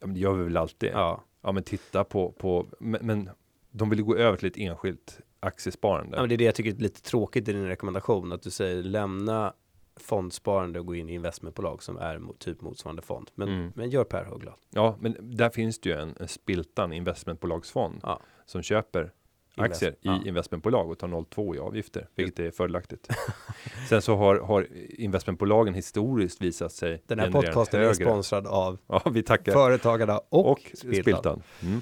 Ja, 0.00 0.06
men 0.06 0.14
det 0.14 0.20
gör 0.20 0.32
vi 0.32 0.44
väl 0.44 0.56
alltid. 0.56 0.90
Ja, 0.92 1.24
Ja. 1.42 1.52
men 1.52 1.62
titta 1.62 2.04
på, 2.04 2.32
på 2.32 2.66
men, 2.80 3.06
men 3.06 3.30
de 3.70 3.90
vill 3.90 4.02
gå 4.02 4.16
över 4.16 4.36
till 4.36 4.48
ett 4.48 4.56
enskilt 4.56 5.20
aktiesparande. 5.40 6.16
ja 6.16 6.20
men 6.22 6.28
det 6.28 6.34
är 6.34 6.36
det 6.38 6.44
jag 6.44 6.54
tycker 6.54 6.70
är 6.70 6.74
lite 6.74 7.02
tråkigt 7.02 7.48
i 7.48 7.52
din 7.52 7.66
rekommendation. 7.66 8.32
Att 8.32 8.42
du 8.42 8.50
säger 8.50 8.82
lämna 8.82 9.54
fondsparande 10.00 10.80
och 10.80 10.86
gå 10.86 10.94
in 10.94 11.08
i 11.08 11.14
investmentbolag 11.14 11.82
som 11.82 11.96
är 11.96 12.18
mot, 12.18 12.38
typ 12.38 12.60
motsvarande 12.60 13.02
fond. 13.02 13.30
Men, 13.34 13.48
Mm. 13.48 13.72
men 13.74 13.90
gör 13.90 14.04
Per 14.04 14.24
H 14.24 14.36
glad. 14.36 14.54
Ja, 14.70 14.96
men 15.00 15.16
där 15.36 15.50
finns 15.50 15.80
det 15.80 15.88
ju 15.88 15.94
en, 15.96 16.14
en 16.20 16.28
spiltan 16.28 16.92
investmentbolagsfond 16.92 18.00
Ja. 18.02 18.20
som 18.46 18.62
köper 18.62 19.12
aktier 19.60 19.94
ja. 20.00 20.22
i 20.24 20.28
investmentbolag 20.28 20.90
och 20.90 20.98
tar 20.98 21.08
0,2 21.08 21.56
i 21.56 21.58
avgifter, 21.58 22.08
vilket 22.14 22.38
är 22.38 22.50
fördelaktigt. 22.50 23.08
Sen 23.88 24.02
så 24.02 24.16
har, 24.16 24.36
har 24.36 24.66
investmentbolagen 24.90 25.74
historiskt 25.74 26.42
visat 26.42 26.72
sig 26.72 27.02
Den 27.06 27.18
här 27.18 27.30
podcasten 27.30 27.80
är 27.80 27.84
högre- 27.84 28.04
sponsrad 28.04 28.46
av 28.46 28.78
Ja, 28.86 29.02
vi 29.10 29.22
tackar. 29.22 29.52
Företagarna 29.52 30.18
och, 30.18 30.50
och 30.50 30.60
Spiltan. 30.74 31.02
Spiltan. 31.02 31.42
Mm. 31.62 31.80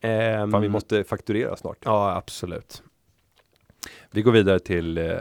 Ehm, 0.00 0.50
Fan, 0.50 0.62
vi 0.62 0.68
måste 0.68 1.04
fakturera 1.04 1.56
snart. 1.56 1.78
Ja, 1.84 2.16
absolut. 2.16 2.82
Vi 4.10 4.22
går 4.22 4.32
vidare 4.32 4.58
till 4.58 4.98
eh, 4.98 5.18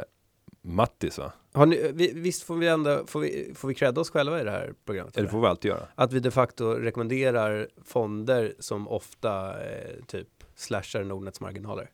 Mattis, 0.61 1.17
va? 1.17 1.31
Har 1.53 1.65
ni, 1.65 1.91
vi, 1.93 2.13
visst 2.15 2.43
får 2.43 2.55
vi 2.55 2.67
ändå, 2.67 3.03
får 3.07 3.19
vi, 3.19 3.51
får 3.55 3.67
vi 3.67 3.73
credda 3.73 4.01
oss 4.01 4.09
själva 4.09 4.41
i 4.41 4.43
det 4.43 4.51
här 4.51 4.73
programmet? 4.85 5.17
Eller? 5.17 5.27
får 5.27 5.41
vi 5.41 5.47
alltid 5.47 5.69
göra. 5.69 5.87
Att 5.95 6.13
vi 6.13 6.19
de 6.19 6.31
facto 6.31 6.65
rekommenderar 6.73 7.67
fonder 7.85 8.53
som 8.59 8.87
ofta 8.87 9.63
eh, 9.63 10.05
typ 10.07 10.27
slashar 10.55 11.03
Nordnets 11.03 11.41
marginaler. 11.41 11.89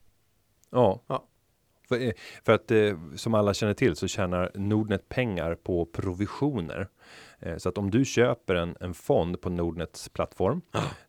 Ja. 0.69 1.02
Ja. 1.08 1.26
För, 1.88 2.02
eh, 2.02 2.12
för 2.43 2.54
att 2.54 2.72
eh, 2.72 2.98
som 3.15 3.34
alla 3.34 3.54
känner 3.54 3.74
till 3.74 3.95
så 3.95 4.08
tjänar 4.08 4.52
Nordnet 4.56 5.10
pengar 5.10 5.56
på 5.56 5.86
provisioner. 5.86 6.88
Eh, 7.39 7.58
så 7.58 7.69
att 7.69 7.78
om 7.78 7.91
du 7.91 8.06
köper 8.06 8.56
en, 8.56 8.75
en 8.80 8.93
fond 8.93 9.41
på 9.41 9.49
Nordnets 9.49 10.10
plattform 10.10 10.62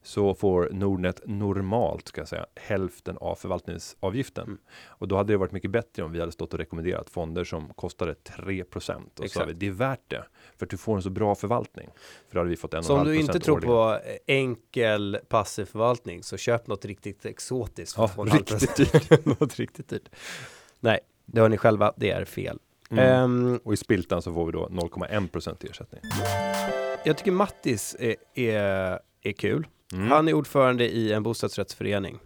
så 0.03 0.35
får 0.35 0.71
Nordnet 0.73 1.21
normalt 1.27 2.09
ska 2.09 2.21
jag 2.21 2.29
säga 2.29 2.47
hälften 2.55 3.17
av 3.17 3.35
förvaltningsavgiften. 3.35 4.45
Mm. 4.45 4.59
Och 4.87 5.09
då 5.09 5.17
hade 5.17 5.33
det 5.33 5.37
varit 5.37 5.53
mycket 5.53 5.71
bättre 5.71 6.03
om 6.03 6.13
vi 6.13 6.21
hade 6.21 6.33
stått 6.33 6.53
och 6.53 6.59
rekommenderat 6.59 7.11
fonder 7.11 7.45
som 7.45 7.69
kostade 7.75 8.15
3 8.15 8.63
och 8.63 8.83
så 8.83 8.93
sa 8.93 9.25
Exakt. 9.25 9.49
vi 9.49 9.53
det 9.53 9.67
är 9.67 9.71
värt 9.71 10.11
det 10.11 10.25
för 10.59 10.67
att 10.67 10.71
du 10.71 10.77
får 10.77 10.97
en 10.97 11.03
så 11.03 11.11
bra 11.11 11.35
förvaltning. 11.35 11.89
För 12.29 12.35
då 12.35 12.41
hade 12.41 12.51
vi 12.51 12.57
fått 12.57 12.75
en 12.75 12.85
Så 12.85 12.99
om 12.99 13.05
du 13.05 13.21
inte 13.21 13.41
tror 13.41 13.57
årligen. 13.57 13.75
på 13.75 14.01
enkel 14.27 15.19
passiv 15.29 15.65
förvaltning 15.65 16.23
så 16.23 16.37
köp 16.37 16.67
något 16.67 16.85
riktigt 16.85 17.27
exotiskt. 17.27 17.97
Ja, 17.99 18.11
riktigt 18.17 18.77
procent. 18.77 19.27
något 19.41 19.57
riktigt 19.57 19.89
dyrt. 19.89 20.09
Nej, 20.81 21.01
det 21.27 21.41
har 21.41 21.49
ni 21.49 21.57
själva, 21.57 21.93
det 21.97 22.11
är 22.11 22.25
fel. 22.25 22.59
Mm. 22.91 23.05
Ehm, 23.05 23.61
och 23.65 23.73
i 23.73 23.77
spiltan 23.77 24.23
så 24.23 24.35
får 24.35 24.47
vi 24.47 24.53
då 24.53 24.69
0,1 24.69 25.29
procent 25.29 25.65
i 25.65 25.69
ersättning. 25.69 26.01
jag 27.05 27.19
tycker 27.19 27.33
Mattis 27.33 27.97
är, 27.99 28.17
är, 28.35 28.99
är 29.23 29.33
kul. 29.33 29.67
Mm. 29.93 30.11
Han 30.11 30.29
är 30.29 30.33
ordförande 30.33 30.89
i 30.89 31.13
en 31.13 31.23
bostadsrättsförening 31.23 32.19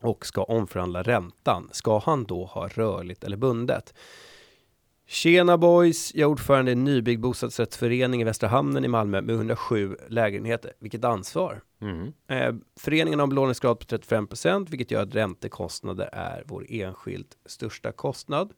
och 0.00 0.26
ska 0.26 0.42
omförhandla 0.42 1.02
räntan. 1.02 1.68
Ska 1.72 1.98
han 1.98 2.24
då 2.24 2.44
ha 2.44 2.68
rörligt 2.68 3.24
eller 3.24 3.36
bundet? 3.36 3.94
Tjena 5.06 5.58
boys, 5.58 6.14
jag 6.14 6.22
är 6.22 6.30
ordförande 6.30 6.70
i 6.70 6.72
en 6.72 6.84
nybyggd 6.84 7.20
bostadsrättsförening 7.20 8.20
i 8.20 8.24
Västra 8.24 8.48
Hamnen 8.48 8.84
i 8.84 8.88
Malmö 8.88 9.20
med 9.20 9.34
107 9.34 9.96
lägenheter. 10.08 10.72
Vilket 10.78 11.04
ansvar! 11.04 11.60
Mm. 11.80 12.12
Eh, 12.28 12.54
föreningen 12.80 13.18
har 13.18 13.24
en 13.24 13.30
belåningsgrad 13.30 13.78
på 13.78 13.84
35% 13.84 14.66
vilket 14.70 14.90
gör 14.90 15.02
att 15.02 15.14
räntekostnader 15.14 16.08
är 16.12 16.42
vår 16.46 16.66
enskilt 16.68 17.36
största 17.46 17.92
kostnad. 17.92 18.52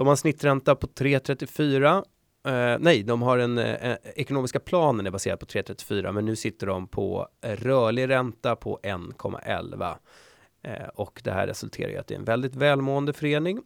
De 0.00 0.06
har 0.06 0.12
en 0.12 0.16
snittränta 0.16 0.74
på 0.74 0.86
3,34. 0.86 2.04
Eh, 2.46 2.78
nej, 2.80 3.02
de 3.02 3.22
har 3.22 3.38
en 3.38 3.58
eh, 3.58 3.90
eh 3.90 3.96
ekonomiska 4.14 4.60
planen 4.60 5.06
är 5.06 5.10
baserad 5.10 5.40
på 5.40 5.46
3,34 5.46 6.12
men 6.12 6.24
nu 6.24 6.36
sitter 6.36 6.66
de 6.66 6.88
på 6.88 7.28
eh, 7.44 7.56
rörlig 7.56 8.08
ränta 8.08 8.56
på 8.56 8.80
1,11. 8.82 9.94
Eh, 10.62 10.88
och 10.94 11.20
det 11.24 11.30
här 11.30 11.46
resulterar 11.46 11.90
i 11.90 11.96
att 11.96 12.06
det 12.06 12.14
är 12.14 12.18
en 12.18 12.24
väldigt 12.24 12.54
välmående 12.54 13.12
förening. 13.12 13.62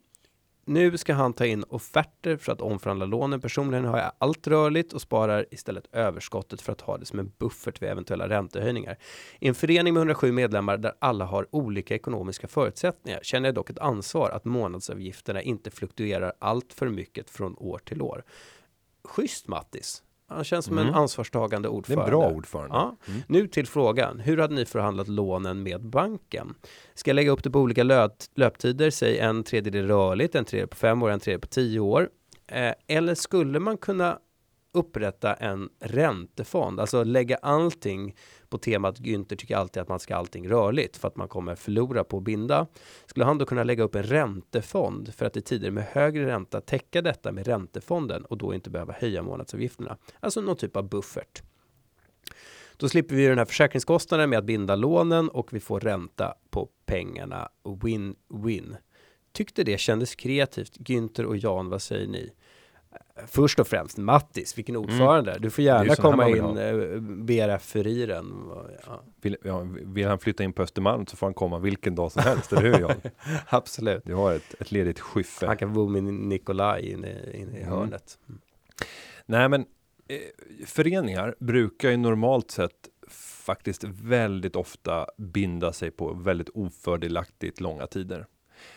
Nu 0.66 0.96
ska 0.96 1.14
han 1.14 1.32
ta 1.32 1.46
in 1.46 1.64
offerter 1.68 2.36
för 2.36 2.52
att 2.52 2.60
omförhandla 2.60 3.06
lånen. 3.06 3.40
Personligen 3.40 3.84
har 3.84 3.98
jag 3.98 4.12
allt 4.18 4.46
rörligt 4.46 4.92
och 4.92 5.00
sparar 5.00 5.46
istället 5.50 5.86
överskottet 5.92 6.62
för 6.62 6.72
att 6.72 6.80
ha 6.80 6.98
det 6.98 7.06
som 7.06 7.18
en 7.18 7.32
buffert 7.38 7.82
vid 7.82 7.88
eventuella 7.88 8.28
räntehöjningar. 8.28 8.98
I 9.38 9.48
en 9.48 9.54
förening 9.54 9.94
med 9.94 10.00
107 10.00 10.32
medlemmar 10.32 10.76
där 10.76 10.92
alla 10.98 11.24
har 11.24 11.46
olika 11.50 11.94
ekonomiska 11.94 12.48
förutsättningar 12.48 13.20
känner 13.22 13.48
jag 13.48 13.54
dock 13.54 13.70
ett 13.70 13.78
ansvar 13.78 14.30
att 14.30 14.44
månadsavgifterna 14.44 15.42
inte 15.42 15.70
fluktuerar 15.70 16.32
allt 16.38 16.72
för 16.72 16.88
mycket 16.88 17.30
från 17.30 17.56
år 17.58 17.78
till 17.78 18.02
år. 18.02 18.24
Schysst 19.04 19.48
Mattis. 19.48 20.02
Han 20.28 20.44
känns 20.44 20.64
som 20.64 20.78
en 20.78 20.84
Mm. 20.86 20.94
ansvarstagande 21.00 21.68
Det 21.68 21.70
är 21.70 21.74
ordförande. 21.74 22.04
en 22.04 22.10
bra 22.10 22.30
ordförande. 22.30 22.74
Ja. 22.76 22.96
Mm. 23.08 23.20
Nu 23.28 23.46
till 23.48 23.66
frågan. 23.66 24.20
Hur 24.20 24.38
hade 24.38 24.54
ni 24.54 24.64
förhandlat 24.64 25.08
lånen 25.08 25.62
med 25.62 25.86
banken? 25.86 26.54
Ska 26.94 27.10
jag 27.10 27.14
lägga 27.14 27.30
upp 27.30 27.42
det 27.44 27.50
på 27.50 27.58
olika 27.60 27.82
löp 27.82 28.12
löptider? 28.34 28.90
Säg 28.90 29.18
en 29.18 29.44
tredjedel 29.44 29.86
rörligt, 29.86 30.34
en 30.34 30.44
tredjedel 30.44 30.68
på 30.68 30.76
fem 30.76 31.02
år, 31.02 31.10
en 31.10 31.20
tredjedel 31.20 31.40
på 31.40 31.46
tio 31.46 31.80
år. 31.80 32.08
Eh, 32.46 32.72
eller 32.86 33.14
skulle 33.14 33.58
man 33.58 33.76
kunna 33.76 34.18
upprätta 34.74 35.34
en 35.34 35.68
räntefond, 35.80 36.80
alltså 36.80 37.04
lägga 37.04 37.36
allting 37.36 38.14
på 38.54 38.58
temat 38.58 39.00
Günther 39.00 39.36
tycker 39.36 39.56
alltid 39.56 39.82
att 39.82 39.88
man 39.88 40.00
ska 40.00 40.16
allting 40.16 40.48
rörligt 40.48 40.96
för 40.96 41.08
att 41.08 41.16
man 41.16 41.28
kommer 41.28 41.54
förlora 41.54 42.04
på 42.04 42.16
att 42.16 42.22
binda. 42.22 42.66
Skulle 43.06 43.24
han 43.24 43.38
då 43.38 43.46
kunna 43.46 43.64
lägga 43.64 43.84
upp 43.84 43.94
en 43.94 44.02
räntefond 44.02 45.14
för 45.14 45.26
att 45.26 45.36
i 45.36 45.40
tider 45.40 45.70
med 45.70 45.84
högre 45.84 46.26
ränta 46.26 46.60
täcka 46.60 47.02
detta 47.02 47.32
med 47.32 47.46
räntefonden 47.46 48.24
och 48.24 48.38
då 48.38 48.54
inte 48.54 48.70
behöva 48.70 48.92
höja 48.92 49.22
månadsavgifterna? 49.22 49.96
Alltså 50.20 50.40
någon 50.40 50.56
typ 50.56 50.76
av 50.76 50.88
buffert. 50.88 51.42
Då 52.76 52.88
slipper 52.88 53.14
vi 53.14 53.26
den 53.26 53.38
här 53.38 53.44
försäkringskostnaden 53.44 54.30
med 54.30 54.38
att 54.38 54.44
binda 54.44 54.76
lånen 54.76 55.28
och 55.28 55.52
vi 55.52 55.60
får 55.60 55.80
ränta 55.80 56.34
på 56.50 56.68
pengarna. 56.86 57.48
Win-win. 57.64 58.76
Tyckte 59.32 59.64
det 59.64 59.80
kändes 59.80 60.14
kreativt. 60.14 60.76
Günther 60.76 61.24
och 61.24 61.36
Jan, 61.36 61.68
vad 61.68 61.82
säger 61.82 62.06
ni? 62.06 62.32
Först 63.26 63.58
och 63.60 63.66
främst 63.68 63.98
Mattis, 63.98 64.58
vilken 64.58 64.76
ordförande. 64.76 65.36
Du 65.40 65.50
får 65.50 65.62
Mm. 65.62 65.74
Det 65.74 65.80
är 65.80 65.84
gärna 65.84 65.96
komma 65.96 66.28
in, 66.28 66.58
eh, 66.58 67.00
BRF-furiren. 67.00 68.50
Ja, 68.86 69.02
Vill, 69.20 69.36
ja, 69.44 69.66
vill 69.72 70.06
han 70.08 70.18
flytta 70.18 70.44
in 70.44 70.52
på 70.52 70.62
Östermalm 70.62 71.06
så 71.06 71.16
får 71.16 71.26
han 71.26 71.34
komma 71.34 71.58
vilken 71.58 71.94
dag 71.94 72.12
som 72.12 72.22
helst, 72.22 72.52
eller 72.52 72.62
hur 72.62 72.80
Jan? 72.80 73.00
absolut. 73.48 74.02
Du 74.04 74.14
har 74.14 74.32
ett, 74.32 74.54
ett 74.60 74.72
ledigt 74.72 75.00
skyffe. 75.00 75.46
Han 75.46 75.56
kan 75.56 75.72
bo 75.72 75.88
med 75.88 76.04
Nikolaj 76.04 76.90
inne, 76.90 77.08
inne 77.34 77.58
i 77.58 77.62
Mm. 77.62 77.68
hörnet. 77.68 78.18
Nej, 79.26 79.48
men 79.48 79.60
eh, 80.08 80.18
föreningar 80.66 81.34
brukar 81.40 81.90
ju 81.90 81.96
normalt 81.96 82.50
sett 82.50 82.88
faktiskt 83.44 83.84
väldigt 83.84 84.56
ofta 84.56 85.06
binda 85.18 85.72
sig 85.72 85.90
på 85.90 86.12
väldigt 86.14 86.48
ofördelaktigt 86.54 87.60
långa 87.60 87.86
tider. 87.86 88.26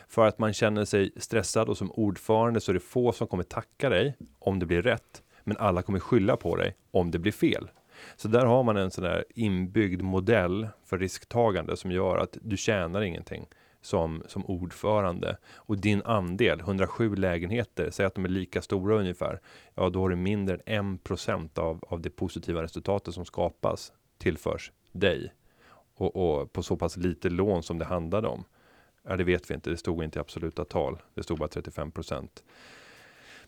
För 0.07 0.27
att 0.27 0.39
man 0.39 0.53
känner 0.53 0.85
sig 0.85 1.11
stressad 1.17 1.69
och 1.69 1.77
som 1.77 1.91
ordförande 1.91 2.61
så 2.61 2.71
är 2.71 2.73
det 2.73 2.79
få 2.79 3.11
som 3.11 3.27
kommer 3.27 3.43
tacka 3.43 3.89
dig 3.89 4.15
om 4.39 4.59
det 4.59 4.65
blir 4.65 4.81
rätt. 4.81 5.23
Men 5.43 5.57
alla 5.57 5.81
kommer 5.81 5.99
skylla 5.99 6.37
på 6.37 6.55
dig 6.55 6.75
om 6.91 7.11
det 7.11 7.19
blir 7.19 7.31
fel. 7.31 7.69
Så 8.15 8.27
där 8.27 8.45
har 8.45 8.63
man 8.63 8.77
en 8.77 8.91
sån 8.91 9.03
där 9.03 9.25
inbyggd 9.29 10.01
modell 10.01 10.67
för 10.85 10.97
risktagande 10.97 11.77
som 11.77 11.91
gör 11.91 12.17
att 12.17 12.37
du 12.41 12.57
tjänar 12.57 13.01
ingenting 13.01 13.47
som, 13.81 14.23
som 14.27 14.45
ordförande. 14.45 15.37
Och 15.55 15.77
din 15.77 16.01
andel, 16.05 16.59
107 16.59 17.15
lägenheter, 17.15 17.89
säg 17.91 18.05
att 18.05 18.15
de 18.15 18.25
är 18.25 18.29
lika 18.29 18.61
stora 18.61 18.95
ungefär. 18.95 19.39
Ja, 19.75 19.89
då 19.89 20.01
har 20.01 20.09
du 20.09 20.15
mindre 20.15 20.59
än 20.65 20.99
1% 20.99 21.59
av, 21.59 21.83
av 21.87 22.01
det 22.01 22.09
positiva 22.09 22.63
resultatet 22.63 23.13
som 23.13 23.25
skapas 23.25 23.93
tillförs 24.17 24.71
dig. 24.91 25.33
Och, 25.95 26.15
och 26.15 26.53
på 26.53 26.63
så 26.63 26.75
pass 26.75 26.97
lite 26.97 27.29
lån 27.29 27.63
som 27.63 27.79
det 27.79 27.85
handlade 27.85 28.27
om. 28.27 28.43
Ja, 29.07 29.17
det 29.17 29.23
vet 29.23 29.49
vi 29.49 29.53
inte. 29.53 29.69
Det 29.69 29.77
stod 29.77 30.03
inte 30.03 30.19
i 30.19 30.21
absoluta 30.21 30.65
tal. 30.65 30.97
Det 31.13 31.23
stod 31.23 31.39
bara 31.39 31.49
35% 31.49 32.27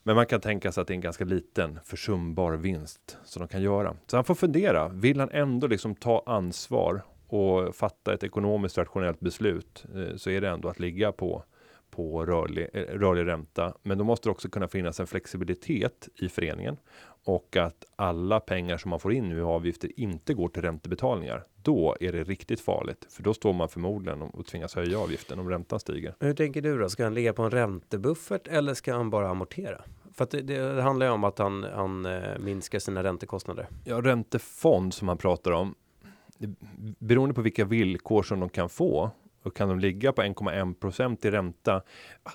Men 0.03 0.15
man 0.15 0.25
kan 0.25 0.41
tänka 0.41 0.71
sig 0.71 0.81
att 0.81 0.87
det 0.87 0.93
är 0.93 0.95
en 0.95 1.01
ganska 1.01 1.25
liten 1.25 1.79
försumbar 1.85 2.53
vinst 2.53 3.17
som 3.23 3.39
de 3.39 3.47
kan 3.47 3.61
göra. 3.61 3.95
Så 4.07 4.17
han 4.17 4.23
får 4.23 4.35
fundera. 4.35 4.87
Vill 4.87 5.19
han 5.19 5.29
ändå 5.31 5.67
liksom 5.67 5.95
ta 5.95 6.23
ansvar 6.25 7.01
och 7.27 7.75
fatta 7.75 8.13
ett 8.13 8.23
ekonomiskt 8.23 8.77
rationellt 8.77 9.19
beslut 9.19 9.85
eh, 9.95 10.15
så 10.15 10.29
är 10.29 10.41
det 10.41 10.49
ändå 10.49 10.69
att 10.69 10.79
ligga 10.79 11.11
på 11.11 11.43
på 11.91 12.25
rörlig, 12.25 12.69
eh, 12.73 12.81
rörlig 12.81 13.27
ränta. 13.27 13.73
Men 13.83 13.97
då 13.97 14.03
måste 14.03 14.29
det 14.29 14.31
också 14.31 14.49
kunna 14.49 14.67
finnas 14.67 14.99
en 14.99 15.07
flexibilitet 15.07 16.09
i 16.15 16.29
föreningen 16.29 16.77
och 17.23 17.57
att 17.57 17.85
alla 17.95 18.39
pengar 18.39 18.77
som 18.77 18.89
man 18.89 18.99
får 18.99 19.13
in 19.13 19.29
nu 19.29 19.37
i 19.37 19.41
avgifter 19.41 19.99
inte 19.99 20.33
går 20.33 20.47
till 20.47 20.61
räntebetalningar. 20.61 21.43
Då 21.63 21.97
är 21.99 22.11
det 22.11 22.23
riktigt 22.23 22.61
farligt, 22.61 23.07
för 23.09 23.23
då 23.23 23.33
står 23.33 23.53
man 23.53 23.69
förmodligen 23.69 24.21
och 24.21 24.45
tvingas 24.45 24.75
höja 24.75 24.99
avgiften 24.99 25.39
om 25.39 25.49
räntan 25.49 25.79
stiger. 25.79 26.15
Hur 26.19 26.33
tänker 26.33 26.61
du 26.61 26.77
då? 26.77 26.89
Ska 26.89 27.03
han 27.03 27.13
ligga 27.13 27.33
på 27.33 27.43
en 27.43 27.51
räntebuffert 27.51 28.47
eller 28.47 28.73
ska 28.73 28.93
han 28.93 29.09
bara 29.09 29.29
amortera? 29.29 29.81
För 30.13 30.23
att 30.23 30.31
det, 30.31 30.41
det 30.41 30.81
handlar 30.81 31.05
ju 31.05 31.11
om 31.11 31.23
att 31.23 31.37
han, 31.37 31.63
han 31.63 32.05
eh, 32.05 32.39
minskar 32.39 32.79
sina 32.79 33.03
räntekostnader. 33.03 33.67
Ja, 33.83 34.01
räntefond 34.01 34.93
som 34.93 35.05
man 35.05 35.17
pratar 35.17 35.51
om. 35.51 35.75
Beroende 36.99 37.35
på 37.35 37.41
vilka 37.41 37.65
villkor 37.65 38.23
som 38.23 38.39
de 38.39 38.49
kan 38.49 38.69
få 38.69 39.11
och 39.43 39.55
kan 39.55 39.69
de 39.69 39.79
ligga 39.79 40.11
på 40.13 40.21
1,1 40.21 41.27
i 41.27 41.31
ränta, 41.31 41.81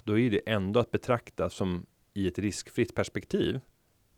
då 0.05 0.19
är 0.19 0.31
det 0.31 0.41
ändå 0.47 0.81
att 0.81 0.91
betrakta 0.91 1.51
som 1.51 1.87
i 2.15 2.29
ett 2.29 2.39
riskfritt 2.39 2.95
perspektiv 2.95 3.61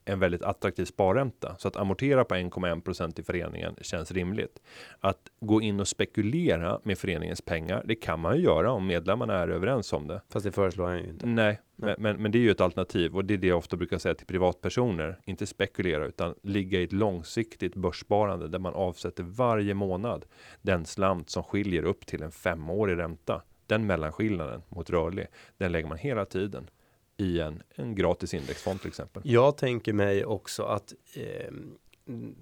en 0.07 0.19
väldigt 0.19 0.43
attraktiv 0.43 0.85
sparränta. 0.85 1.57
Så 1.59 1.69
att 1.69 1.77
amortera 1.77 2.25
på 2.25 2.35
1,1% 2.35 3.21
i 3.21 3.23
föreningen 3.23 3.77
känns 3.81 4.13
rimligt. 4.13 4.63
Att 5.01 5.31
gå 5.41 5.63
in 5.63 5.81
och 5.81 5.89
spekulera 5.89 6.81
med 6.83 6.99
föreningens 6.99 7.41
pengar, 7.41 7.83
det 7.85 7.95
kan 7.95 8.21
man 8.21 8.37
ju 8.37 8.43
göra 8.43 8.73
om 8.73 8.87
medlemmarna 8.87 9.35
är 9.35 9.49
överens 9.49 9.93
om 9.93 10.07
det. 10.07 10.23
Fast 10.29 10.45
det 10.45 10.53
föreslår 10.53 10.87
han 10.87 10.99
ju 10.99 11.09
inte. 11.09 11.27
Nej, 11.27 11.61
men, 11.77 11.95
men, 11.99 12.23
men 12.23 12.33
det 12.33 12.39
är 12.39 12.41
ju 12.41 12.51
ett 12.51 12.61
alternativ 12.61 13.17
och 13.17 13.25
det 13.25 13.35
är 13.35 13.39
det 13.39 13.47
jag 13.47 13.59
ofta 13.59 13.77
brukar 13.77 13.99
säga 13.99 14.15
till 14.15 14.27
privatpersoner. 14.27 15.21
Inte 15.25 15.47
spekulera 15.47 16.07
utan 16.07 16.35
ligga 16.43 16.81
i 16.81 16.85
ett 16.85 16.93
långsiktigt 16.93 17.75
börssparande 17.75 18.49
där 18.49 18.59
man 18.59 18.75
avsätter 18.75 19.23
varje 19.23 19.75
månad 19.75 20.25
den 20.63 20.85
slant 20.85 21.31
som 21.31 21.43
skiljer 21.43 21.85
upp 21.85 22.07
till 22.07 22.23
en 22.23 22.33
femårig 22.33 22.99
ränta. 22.99 23.43
Den 23.67 23.87
mellanskillnaden 23.87 24.63
mot 24.69 24.91
rörlig, 24.91 25.27
den 25.57 25.73
lägger 25.73 25.89
man 25.89 25.99
hela 25.99 26.25
tiden 26.25 26.71
i 27.17 27.41
en, 27.41 27.63
en 27.75 27.95
gratis 27.95 28.35
indexfond 28.35 28.81
till 28.81 28.89
exempel. 28.89 29.23
Jag 29.25 29.57
tänker 29.57 29.93
mig 29.93 30.25
också 30.25 30.63
att 30.63 30.95
eh, 31.15 31.53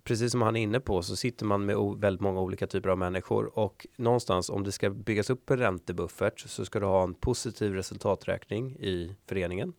precis 0.04 0.32
som 0.32 0.42
han 0.42 0.56
är 0.56 0.60
inne 0.60 0.80
på 0.80 1.02
så 1.02 1.16
sitter 1.16 1.44
man 1.44 1.66
med 1.66 1.76
väldigt 1.98 2.20
många 2.20 2.40
olika 2.40 2.66
typer 2.66 2.88
av 2.88 2.98
människor 2.98 3.58
och 3.58 3.87
någonstans 3.96 4.50
om 4.50 4.64
det 4.64 4.72
ska 4.72 4.90
byggas 4.90 5.30
upp 5.30 5.50
en 5.50 5.58
räntebuffert 5.58 6.40
så 6.40 6.64
ska 6.64 6.80
du 6.80 6.87
ha 6.87 7.02
en 7.02 7.14
positiv 7.14 7.74
resultaträkning 7.74 8.76
i 8.76 9.16
föreningen. 9.26 9.72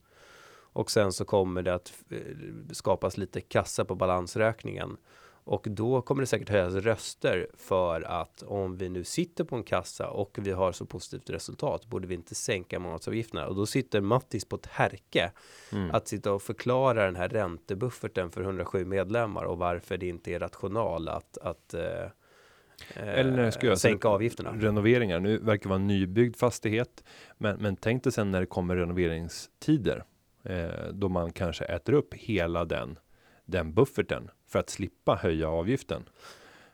Och 0.76 0.92
sen 0.92 1.14
så 1.14 1.26
kommer 1.26 1.62
det 1.62 1.74
att 1.74 1.94
eh, 2.10 2.20
skapas 2.72 3.18
lite 3.18 3.42
kassa 3.42 3.86
på 3.86 3.96
balansräkningen. 3.96 4.98
Och 5.48 5.68
då 5.70 6.02
kommer 6.02 6.22
det 6.22 6.28
säkert 6.28 6.50
höjas 6.50 6.74
röster 6.74 7.48
för 7.58 8.02
att 8.02 8.44
om 8.44 8.78
vi 8.78 8.90
nu 8.90 9.04
sitter 9.04 9.44
på 9.44 9.56
en 9.56 9.64
kassa 9.64 10.10
och 10.10 10.38
vi 10.42 10.52
har 10.52 10.72
så 10.72 10.86
positivt 10.86 11.30
resultat 11.30 11.86
borde 11.86 12.08
vi 12.08 12.16
inte 12.16 12.36
sänka 12.36 12.80
månadsavgifterna. 12.80 13.48
Och 13.48 13.56
då 13.56 13.66
sitter 13.66 14.02
Mattis 14.02 14.46
på 14.46 14.56
ett 14.56 14.66
härke 14.66 15.32
Mm. 15.72 15.92
att 15.92 16.08
sitta 16.08 16.34
och 16.34 16.42
förklara 16.42 17.06
den 17.06 17.16
här 17.16 17.30
räntebufferten 17.30 18.32
för 18.32 18.42
107 18.42 18.86
medlemmar 18.86 19.44
och 19.44 19.58
varför 19.58 19.98
det 19.98 20.08
inte 20.08 20.32
är 20.34 20.40
rational 20.40 21.08
att, 21.10 21.38
att 21.38 21.74
eh, 21.74 22.08
Eller 22.94 23.32
när 23.32 23.44
det 23.44 23.52
ska 23.52 23.66
göras 23.66 23.82
sänka 23.82 24.08
avgifterna. 24.08 24.52
renoveringar. 24.52 25.20
Nu 25.20 25.38
verkar 25.38 25.70
vara 25.70 25.80
en 25.80 25.88
nybyggd 25.88 26.36
fastighet, 26.36 27.04
men, 27.38 27.58
men 27.62 27.76
tänk 27.76 28.04
dig 28.04 28.12
sen 28.14 28.32
när 28.32 28.40
det 28.40 28.46
kommer 28.46 28.76
renoveringstider 28.76 30.04
eh, 30.44 30.68
då 30.94 31.10
man 31.10 31.32
kanske 31.32 31.66
äter 31.66 31.94
upp 31.94 32.14
hela 32.14 32.66
den 32.66 33.00
den 33.46 33.74
bufferten 33.74 34.30
för 34.48 34.60
att 34.60 34.70
slippa 34.70 35.16
höja 35.16 35.50
avgiften. 35.50 36.04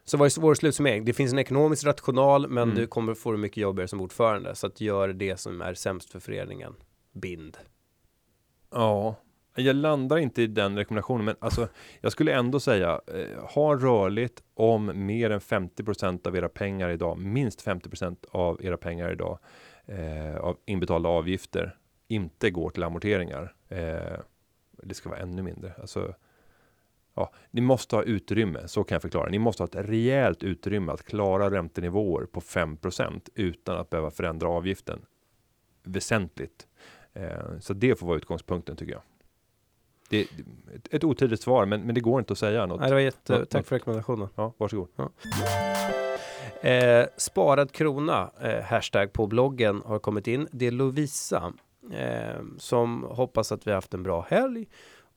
Så 0.03 0.17
vad 0.17 0.25
är 0.25 0.41
vår 0.41 0.55
slutsummering? 0.55 1.05
Det 1.05 1.13
finns 1.13 1.33
en 1.33 1.39
ekonomisk 1.39 1.85
rational, 1.85 2.47
men 2.47 2.63
Mm. 2.63 2.75
du 2.75 2.87
kommer 2.87 3.13
få 3.13 3.31
det 3.31 3.37
mycket 3.37 3.57
jobbigare 3.57 3.87
som 3.87 4.01
ordförande. 4.01 4.55
Så 4.55 4.67
att 4.67 4.81
gör 4.81 5.07
det 5.07 5.37
som 5.39 5.61
är 5.61 5.73
sämst 5.73 6.09
för 6.09 6.19
föreningen. 6.19 6.73
Bind. 7.13 7.57
Ja, 8.71 9.15
jag 9.55 9.75
landar 9.75 10.17
inte 10.17 10.41
i 10.41 10.47
den 10.47 10.77
rekommendationen, 10.77 11.25
men 11.25 11.35
alltså 11.39 11.67
jag 12.01 12.11
skulle 12.11 12.33
ändå 12.33 12.59
säga 12.59 13.01
eh, 13.07 13.43
ha 13.43 13.75
rörligt 13.75 14.43
om 14.53 14.91
mer 15.05 15.29
än 15.29 15.39
50% 15.39 16.27
av 16.27 16.35
era 16.35 16.49
pengar 16.49 16.89
idag, 16.89 17.17
minst 17.17 17.65
50% 17.65 18.25
av 18.31 18.65
era 18.65 18.77
pengar 18.77 19.11
idag 19.11 19.39
eh, 19.85 20.35
av 20.37 20.57
inbetalda 20.65 21.09
avgifter 21.09 21.77
inte 22.07 22.49
går 22.51 22.69
till 22.69 22.83
amorteringar. 22.83 23.55
Eh, 23.69 24.19
det 24.83 24.93
ska 24.93 25.09
vara 25.09 25.19
ännu 25.19 25.41
mindre. 25.41 25.73
Alltså, 25.81 26.13
ja, 27.15 27.31
ni 27.51 27.61
måste 27.61 27.95
ha 27.95 28.03
utrymme, 28.03 28.67
så 28.67 28.83
kan 28.83 28.95
jag 28.95 29.01
förklara. 29.01 29.29
Ni 29.29 29.39
måste 29.39 29.63
ha 29.63 29.67
ett 29.67 29.89
rejält 29.89 30.43
utrymme 30.43 30.91
att 30.91 31.03
klara 31.03 31.51
räntenivåer 31.51 32.25
på 32.25 32.39
5% 32.41 33.29
utan 33.35 33.77
att 33.77 33.89
behöva 33.89 34.11
förändra 34.11 34.49
avgiften 34.49 35.01
väsentligt. 35.83 36.67
Eh, 37.13 37.59
så 37.59 37.73
det 37.73 37.99
får 37.99 38.07
vara 38.07 38.17
utgångspunkten 38.17 38.75
tycker 38.75 38.93
jag. 38.93 39.01
Det 40.09 40.17
är 40.17 40.25
ett, 40.75 40.93
ett 40.93 41.03
otydligt 41.03 41.41
svar, 41.41 41.65
men, 41.65 41.81
men 41.81 41.95
det 41.95 42.01
går 42.01 42.19
inte 42.19 42.33
att 42.33 42.39
säga 42.39 42.65
något. 42.65 42.79
Nej, 42.79 42.89
det 42.89 42.95
var 42.95 43.01
jätte, 43.01 43.33
Ja, 43.33 43.45
tack 43.45 43.59
ja. 43.59 43.63
för 43.63 43.75
rekommendationen. 43.75 44.27
Ja, 44.35 44.53
varsågod. 44.57 44.87
Eh, 46.61 47.05
sparad 47.17 47.71
krona, 47.71 48.31
eh, 48.41 48.61
hashtag 48.61 49.13
på 49.13 49.27
bloggen 49.27 49.81
har 49.85 49.99
kommit 49.99 50.27
in. 50.27 50.47
Det 50.51 50.67
är 50.67 50.71
Lovisa 50.71 51.53
eh, 51.93 52.41
som 52.57 53.03
hoppas 53.03 53.51
att 53.51 53.67
vi 53.67 53.71
har 53.71 53.75
haft 53.75 53.93
en 53.93 54.03
bra 54.03 54.25
helg 54.29 54.67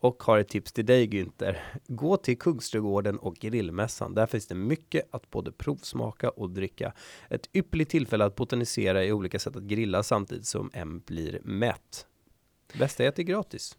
och 0.04 0.22
har 0.22 0.38
ett 0.38 0.48
tips 0.48 0.72
till 0.72 0.86
dig 0.86 1.06
Günther. 1.06 1.56
Gå 1.86 2.16
till 2.16 2.38
Kungsträdgården 2.38 3.18
och 3.18 3.34
grillmässan. 3.34 4.14
Där 4.14 4.26
finns 4.26 4.46
det 4.46 4.54
mycket 4.54 5.08
att 5.10 5.30
både 5.30 5.52
provsmaka 5.52 6.30
och 6.30 6.50
dricka. 6.50 6.92
Ett 7.30 7.48
ypperligt 7.52 7.90
tillfälle 7.90 8.24
att 8.24 8.34
botanisera 8.34 9.04
i 9.04 9.12
olika 9.12 9.38
sätt 9.38 9.56
att 9.56 9.62
grilla 9.62 10.02
samtidigt 10.02 10.46
som 10.46 10.70
en 10.74 11.00
blir 11.00 11.40
mätt. 11.44 12.06
Bästa 12.78 13.04
är 13.04 13.08
att 13.08 13.16
det 13.16 13.22
är 13.22 13.24
gratis. 13.24 13.78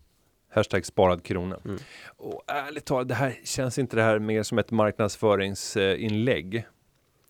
Hashtag 0.50 0.86
sparad 0.86 1.24
krona. 1.24 1.60
Mm. 1.66 1.78
Och 2.18 2.44
ärligt 2.48 2.86
talat, 2.86 3.08
det 3.08 3.16
här 3.16 3.40
känns 3.44 3.78
inte 3.78 3.96
det 3.96 4.04
här 4.04 4.20
mer 4.20 4.44
som 4.44 4.60
ett 4.60 4.72
marknadsföringsinlägg. 4.72 6.56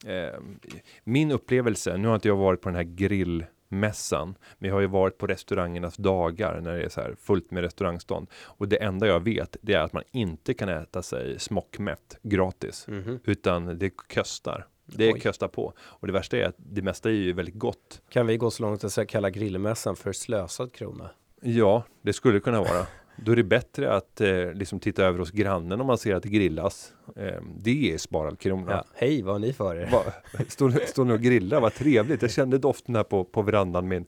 Eh, 0.06 0.40
min 1.04 1.32
upplevelse, 1.32 1.98
nu 1.98 2.08
har 2.08 2.16
inte 2.16 2.28
jag 2.28 2.36
varit 2.36 2.62
på 2.62 2.70
den 2.70 2.76
här 2.76 2.84
mässan. 3.68 4.36
Men 4.58 4.68
jag 4.68 4.76
har 4.76 4.82
ju 4.82 4.88
varit 4.88 5.18
på 5.18 5.28
restaurangernas 5.28 5.98
dagar 5.98 6.62
när 6.62 6.78
det 6.78 6.84
är 6.84 6.90
så 6.90 7.02
här 7.02 7.16
fullt 7.20 7.52
med 7.52 7.64
restaurangstånd. 7.64 8.28
Och 8.44 8.68
det 8.68 8.84
enda 8.84 9.08
jag 9.08 9.20
vet, 9.20 9.58
det 9.62 9.74
är 9.74 9.80
att 9.80 9.94
man 9.94 10.04
inte 10.12 10.54
kan 10.54 10.70
äta 10.70 11.02
sig 11.02 11.40
smockmätt 11.40 12.18
gratis. 12.22 12.88
Mhm. 12.88 13.20
Utan 13.24 13.78
det 13.80 13.90
kostar. 13.90 14.68
Det 14.86 15.14
Oj. 15.14 15.20
kostar 15.20 15.48
på. 15.48 15.74
Och 15.78 16.08
det 16.08 16.14
värsta 16.14 16.38
är 16.38 16.46
att 16.46 16.56
det 16.58 16.82
mesta 16.82 17.10
är 17.10 17.14
ju 17.14 17.34
väldigt 17.34 17.56
gott. 17.56 18.02
Kan 18.10 18.28
vi 18.28 18.38
gå 18.38 18.52
så 18.52 18.64
långt 18.64 18.84
att 18.84 18.94
säga 18.94 19.06
kalla 19.06 19.30
grillmässan 19.30 19.96
för 19.96 20.14
slösad 20.14 20.74
krona? 20.74 21.10
Ja, 21.42 21.84
det 22.02 22.14
skulle 22.14 22.40
kunna 22.40 22.60
vara. 22.60 22.86
Då 23.16 23.32
är 23.32 23.36
det 23.36 23.44
bättre 23.44 23.94
att 23.94 24.22
eh, 24.22 24.54
liksom 24.54 24.80
titta 24.80 25.04
över 25.04 25.20
hos 25.20 25.32
grannen 25.32 25.82
om 25.82 25.88
man 25.88 25.98
ser 25.98 26.16
att 26.16 26.24
det 26.24 26.30
grillas. 26.30 26.94
Eh, 27.16 27.42
det 27.58 27.94
är 27.94 27.98
sparad 27.98 28.40
krona. 28.40 28.72
Ja. 28.72 28.86
Hej, 28.94 29.22
vad 29.22 29.34
har 29.34 29.40
ni 29.40 29.54
för 29.54 29.76
er? 29.76 29.90
Va, 29.92 30.04
står, 30.48 30.70
står 30.88 31.06
ni 31.06 31.14
och 31.14 31.22
grillar, 31.22 31.62
vad 31.62 31.74
trevligt. 31.74 32.22
Jag 32.22 32.32
kände 32.32 32.58
doften 32.58 32.96
här 32.96 33.04
på, 33.04 33.24
på 33.24 33.42
verandan 33.42 33.88
min. 33.88 34.06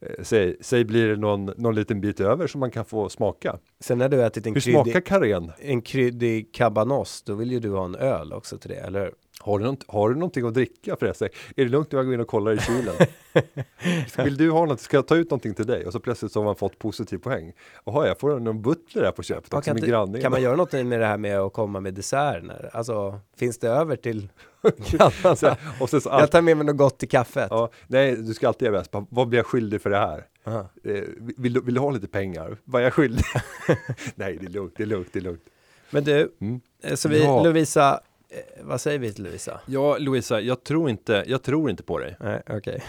Eh, 0.00 0.08
säg, 0.22 0.56
säg 0.60 0.84
blir 0.84 1.08
det 1.08 1.16
någon, 1.16 1.44
någon 1.44 1.74
liten 1.74 2.00
bit 2.00 2.20
över 2.20 2.46
som 2.46 2.60
man 2.60 2.70
kan 2.70 2.84
få 2.84 3.08
smaka. 3.08 3.58
Sen 3.80 3.98
när 3.98 4.08
du 4.08 4.24
ätit 4.24 4.46
en 4.46 4.54
Hur 4.54 4.60
smakar 4.60 4.84
kryddig, 4.84 5.06
karén? 5.06 5.52
en 5.58 5.82
kryddig 5.82 6.54
cabanos, 6.54 7.22
då 7.22 7.34
vill 7.34 7.52
ju 7.52 7.60
du 7.60 7.70
ha 7.70 7.84
en 7.84 7.94
öl 7.94 8.32
också 8.32 8.58
till 8.58 8.70
det, 8.70 8.76
eller 8.76 9.00
hur? 9.00 9.12
Har 9.40 9.58
du, 9.58 9.64
nånt, 9.64 9.84
har 9.88 10.08
du 10.08 10.14
någonting 10.14 10.46
att 10.46 10.54
dricka 10.54 10.96
förresten? 10.96 11.28
Är 11.56 11.64
det 11.64 11.70
lugnt 11.70 11.92
om 11.92 11.96
jag 11.96 12.06
går 12.06 12.14
in 12.14 12.20
och 12.20 12.26
kollar 12.28 12.52
i 12.52 12.58
kylen? 12.58 12.94
Vill 14.24 14.36
du 14.36 14.50
ha 14.50 14.64
något? 14.66 14.80
Ska 14.80 14.96
jag 14.96 15.06
ta 15.06 15.16
ut 15.16 15.30
någonting 15.30 15.54
till 15.54 15.66
dig? 15.66 15.86
Och 15.86 15.92
så 15.92 16.00
plötsligt 16.00 16.32
så 16.32 16.40
har 16.40 16.44
man 16.44 16.56
fått 16.56 16.78
positiv 16.78 17.18
poäng. 17.18 17.52
Jaha, 17.84 18.06
jag 18.06 18.18
får 18.20 18.40
någon 18.40 18.62
butler 18.62 19.04
här 19.04 19.10
på 19.12 19.22
köpet 19.22 19.48
Ja, 19.52 19.58
också 19.58 19.64
kan, 19.68 19.74
med 19.74 19.80
inte, 19.80 19.90
granne. 19.90 20.20
kan 20.20 20.30
man 20.32 20.42
göra 20.42 20.56
något 20.56 20.72
med 20.72 21.00
det 21.00 21.06
här 21.06 21.18
med 21.18 21.38
att 21.38 21.52
komma 21.52 21.80
med 21.80 21.94
desserter? 21.94 22.70
Alltså, 22.72 23.20
finns 23.36 23.58
det 23.58 23.68
över 23.68 23.96
till 23.96 24.28
grannarna? 24.86 25.36
Så 25.36 25.54
och 25.80 25.90
så 25.90 25.96
Jag 26.04 26.06
allt, 26.12 26.30
tar 26.32 26.42
med 26.42 26.56
mig 26.56 26.66
något 26.66 26.76
gott 26.76 26.98
till 26.98 27.08
kaffet. 27.08 27.46
ja, 27.50 27.70
nej, 27.86 28.16
du 28.16 28.34
ska 28.34 28.48
alltid 28.48 28.66
göra 28.68 28.78
bäst. 28.78 28.90
på, 28.90 29.06
Vad 29.10 29.28
blir 29.28 29.38
jag 29.38 29.46
skyldig 29.46 29.82
för 29.82 29.90
det 29.90 29.98
här? 29.98 30.26
Aha. 30.44 30.68
Eh, 30.84 31.02
vill, 31.36 31.52
du, 31.52 31.60
vill 31.60 31.74
du 31.74 31.80
ha 31.80 31.90
lite 31.90 32.06
pengar? 32.08 32.56
Vad 32.64 32.80
är 32.82 32.86
jag 32.86 32.94
skyldig? 32.94 33.24
nej, 34.14 34.38
det 34.40 34.46
är 34.46 34.50
lugnt, 34.50 34.74
det 34.76 34.82
är 34.82 34.86
lugnt, 34.86 35.08
det 35.12 35.18
är 35.18 35.22
lugnt. 35.22 35.42
Men 35.90 36.04
du, 36.04 36.32
Mm. 36.40 36.60
eh, 36.82 36.94
så 36.94 37.08
vi, 37.08 37.22
Ja. 37.24 37.42
Lovisa, 37.44 38.00
vad 38.62 38.80
säger 38.80 38.98
vi 38.98 39.12
till 39.12 39.24
Lovisa? 39.24 39.60
Ja, 39.66 39.96
Louisa, 39.98 40.40
jag 40.40 40.64
tror 40.64 40.90
inte, 40.90 41.24
jag 41.26 41.42
tror 41.42 41.70
inte 41.70 41.82
på 41.82 41.98
dig. 41.98 42.16
Nej, 42.20 42.42
okej. 42.48 42.82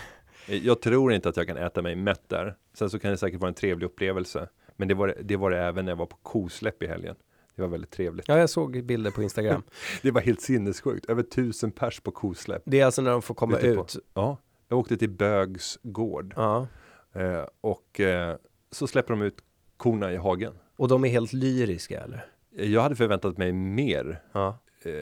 Eh, 0.47 0.65
Jag 0.65 0.81
tror 0.81 1.13
inte 1.13 1.29
att 1.29 1.37
jag 1.37 1.47
kan 1.47 1.57
äta 1.57 1.81
mig 1.81 1.95
mätt 1.95 2.29
där. 2.29 2.55
Sen 2.73 2.89
så 2.89 2.99
kan 2.99 3.11
det 3.11 3.17
säkert 3.17 3.39
vara 3.39 3.47
en 3.49 3.53
trevlig 3.53 3.85
upplevelse. 3.85 4.49
Men 4.75 4.87
det 4.87 4.93
var 4.93 5.15
det, 5.21 5.35
var 5.37 5.51
det 5.51 5.57
även 5.59 5.85
när 5.85 5.91
jag 5.91 5.97
var 5.97 6.05
på 6.05 6.17
kosläpp 6.17 6.83
i 6.83 6.87
helgen. 6.87 7.15
Det 7.55 7.61
var 7.61 7.69
väldigt 7.69 7.91
trevligt. 7.91 8.27
Ja, 8.27 8.37
jag 8.37 8.49
såg 8.49 8.83
bilder 8.83 9.11
på 9.11 9.23
Instagram. 9.23 9.63
Det 10.01 10.11
var 10.11 10.21
helt 10.21 10.41
sinnessjukt. 10.41 11.05
Över 11.09 11.23
tusen 11.23 11.71
pers 11.71 11.99
på 11.99 12.11
kosläpp. 12.11 12.61
Det 12.65 12.79
är 12.79 12.85
alltså 12.85 13.01
när 13.01 13.11
de 13.11 13.21
får 13.21 13.33
komma 13.35 13.57
Ute 13.57 13.75
på- 13.75 13.81
ut. 13.81 13.95
Ja, 14.13 14.37
jag 14.67 14.79
åkte 14.79 14.97
till 14.97 15.09
Bögs 15.09 15.79
gård 15.83 16.33
Ja. 16.35 16.67
eh, 17.13 17.45
och 17.61 17.99
eh, 17.99 18.35
så 18.71 18.87
släpper 18.87 19.13
de 19.13 19.21
ut 19.21 19.37
korna 19.77 20.13
i 20.13 20.15
hagen. 20.17 20.53
Och 20.77 20.87
de 20.87 21.05
är 21.05 21.09
helt 21.09 21.33
lyriska 21.33 22.01
eller? 22.01 22.25
Jag 22.51 22.81
hade 22.81 22.95
förväntat 22.95 23.37
mig 23.37 23.51
mer. 23.51 24.21
Ja. 24.31 24.57
Eh, 24.85 24.93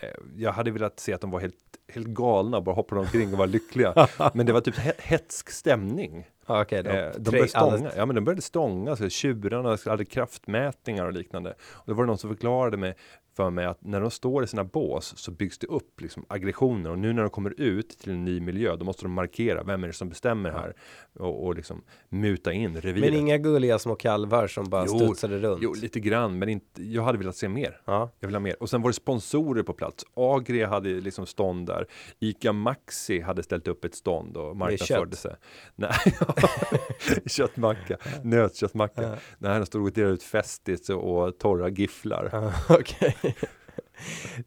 eh, 0.00 0.14
jag 0.36 0.52
hade 0.52 0.70
velat 0.70 1.00
se 1.00 1.12
att 1.12 1.20
de 1.20 1.30
var 1.30 1.40
helt, 1.40 1.54
helt 1.88 2.06
galna 2.06 2.56
och 2.56 2.62
bara 2.62 2.74
hoppade 2.74 3.00
omkring 3.00 3.32
och 3.32 3.38
var 3.38 3.46
lyckliga. 3.46 4.08
Men 4.34 4.46
det 4.46 4.52
var 4.52 4.60
typ 4.60 4.76
he- 4.76 4.92
hetsk 4.98 5.50
stämning. 5.50 6.26
Ja, 6.56 6.62
Okej, 6.62 6.82
de, 6.82 6.90
Eh, 6.90 7.10
de 7.18 7.30
började 7.30 7.48
stånga, 7.48 7.72
alla- 7.72 7.90
ja 7.96 8.06
men 8.06 8.14
de 8.14 8.24
började 8.24 8.42
stånga, 8.42 8.96
så 8.96 9.08
tjurarna 9.08 9.78
hade 9.86 10.04
kraftmätningar 10.04 11.06
och 11.06 11.12
liknande. 11.12 11.50
Och 11.72 11.84
då 11.86 11.94
var 11.94 12.02
det 12.04 12.06
någon 12.06 12.18
som 12.18 12.30
förklarade 12.30 12.76
mig 12.76 12.94
för 13.36 13.50
mig 13.50 13.64
att 13.66 13.84
när 13.84 14.00
de 14.00 14.10
står 14.10 14.44
i 14.44 14.46
sina 14.46 14.64
bås 14.64 15.14
så 15.16 15.30
byggs 15.30 15.58
det 15.58 15.66
upp 15.66 16.00
liksom 16.00 16.24
aggressioner 16.28 16.90
och 16.90 16.98
nu 16.98 17.12
när 17.12 17.22
de 17.22 17.30
kommer 17.30 17.60
ut 17.60 17.88
till 17.98 18.10
en 18.10 18.24
ny 18.24 18.40
miljö 18.40 18.76
då 18.76 18.84
måste 18.84 19.02
de 19.04 19.12
markera 19.12 19.62
vem 19.62 19.82
är 19.84 19.86
det 19.86 19.92
som 19.92 20.08
bestämmer 20.08 20.50
här 20.50 20.74
och, 21.18 21.46
och 21.46 21.54
liksom 21.54 21.82
muta 22.08 22.52
in 22.52 22.80
reviret. 22.80 23.10
Men 23.10 23.20
inga 23.20 23.38
gulliga 23.38 23.78
små 23.78 23.94
kalvar 23.94 24.46
som 24.46 24.70
bara 24.70 24.84
Jo, 24.88 24.98
studsade 24.98 25.38
runt. 25.38 25.58
Jo, 25.62 25.74
lite 25.74 26.00
grann, 26.00 26.38
men 26.38 26.48
inte, 26.48 26.82
jag 26.82 27.02
hade 27.02 27.18
velat 27.18 27.36
se 27.36 27.48
mer. 27.48 27.80
Ja. 27.84 28.10
Jag 28.20 28.28
vill 28.28 28.34
ha 28.34 28.40
mer. 28.40 28.56
Och 28.62 28.70
sen 28.70 28.82
var 28.82 28.90
det 28.90 28.94
sponsorer 28.94 29.62
på 29.62 29.72
plats. 29.72 30.04
Agria 30.14 30.68
hade 30.68 30.88
liksom 30.88 31.26
stånd 31.26 31.66
där. 31.66 31.86
Ica 32.20 32.52
Maxi 32.52 33.20
hade 33.20 33.42
ställt 33.42 33.68
upp 33.68 33.84
ett 33.84 33.94
stånd 33.94 34.36
och 34.36 34.56
marknadsförde 34.56 35.16
sig. 35.16 35.34
Nej, 35.74 35.90
köttmacka, 37.26 37.96
nötköttmacka. 38.22 39.02
Ja. 39.02 39.16
Nej, 39.38 39.58
de 39.58 39.66
stod 39.66 39.84
och 39.86 39.92
delade 39.92 40.14
ut 40.14 40.22
Festis 40.22 40.90
och, 40.90 41.38
torra 41.38 41.68
gifflar. 41.68 42.28
Ja, 42.32 42.52
Okej. 42.78 43.16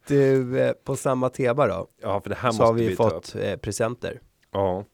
Du, 0.07 0.59
eh, 0.59 0.71
på 0.73 0.95
samma 0.95 1.29
tema 1.29 1.67
då, 1.67 1.87
Ja, 2.01 2.21
för 2.21 2.29
det 2.29 2.35
här 2.35 2.51
så 2.51 2.63
har 2.63 2.73
måste 2.73 2.83
vi 2.83 2.89
vi 2.89 2.95
ta 2.95 3.07
upp. 3.09 3.13
fått 3.13 3.35
eh, 3.35 3.55
presenter. 3.57 4.19
Ja, 4.51 4.85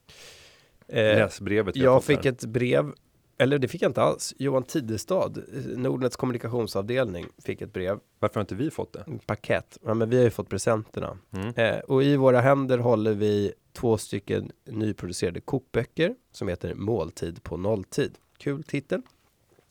Eh, 0.88 1.04
läs 1.16 1.40
brevet. 1.40 1.76
vi 1.76 1.80
har 1.80 1.86
jag 1.86 2.02
fått 2.02 2.04
fick 2.06 2.24
här. 2.24 2.32
ett 2.32 2.44
brev, 2.44 2.92
eller 3.38 3.58
det 3.58 3.68
fick 3.68 3.82
jag 3.82 3.88
inte 3.88 4.02
alls. 4.02 4.34
Johan 4.38 4.62
Tidestad, 4.62 5.38
Nordnets 5.76 6.16
kommunikationsavdelning, 6.16 7.26
fick 7.44 7.60
ett 7.62 7.72
brev, 7.72 7.98
Varför 8.18 8.34
har 8.34 8.40
inte 8.40 8.54
vi 8.54 8.70
fått 8.70 8.92
det? 8.92 9.04
paket. 9.26 9.78
Ja, 9.84 9.94
men 9.94 10.10
vi 10.10 10.16
har 10.16 10.24
ju 10.24 10.30
fått 10.30 10.48
presenterna. 10.48 11.18
Mm. 11.32 11.54
Eh, 11.56 11.78
och 11.80 12.02
i 12.02 12.16
våra 12.16 12.40
händer 12.40 12.78
håller 12.78 13.12
vi 13.12 13.52
två 13.72 13.98
stycken 13.98 14.52
nyproducerade 14.64 15.40
kokböcker 15.40 16.14
som 16.32 16.48
heter 16.48 16.74
Måltid 16.74 17.42
på 17.42 17.56
nolltid. 17.56 18.18
Kul 18.38 18.62
titel. 18.62 19.02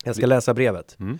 Jag 0.03 0.15
ska 0.15 0.25
läsa 0.25 0.53
brevet. 0.53 0.99
Mm. 0.99 1.17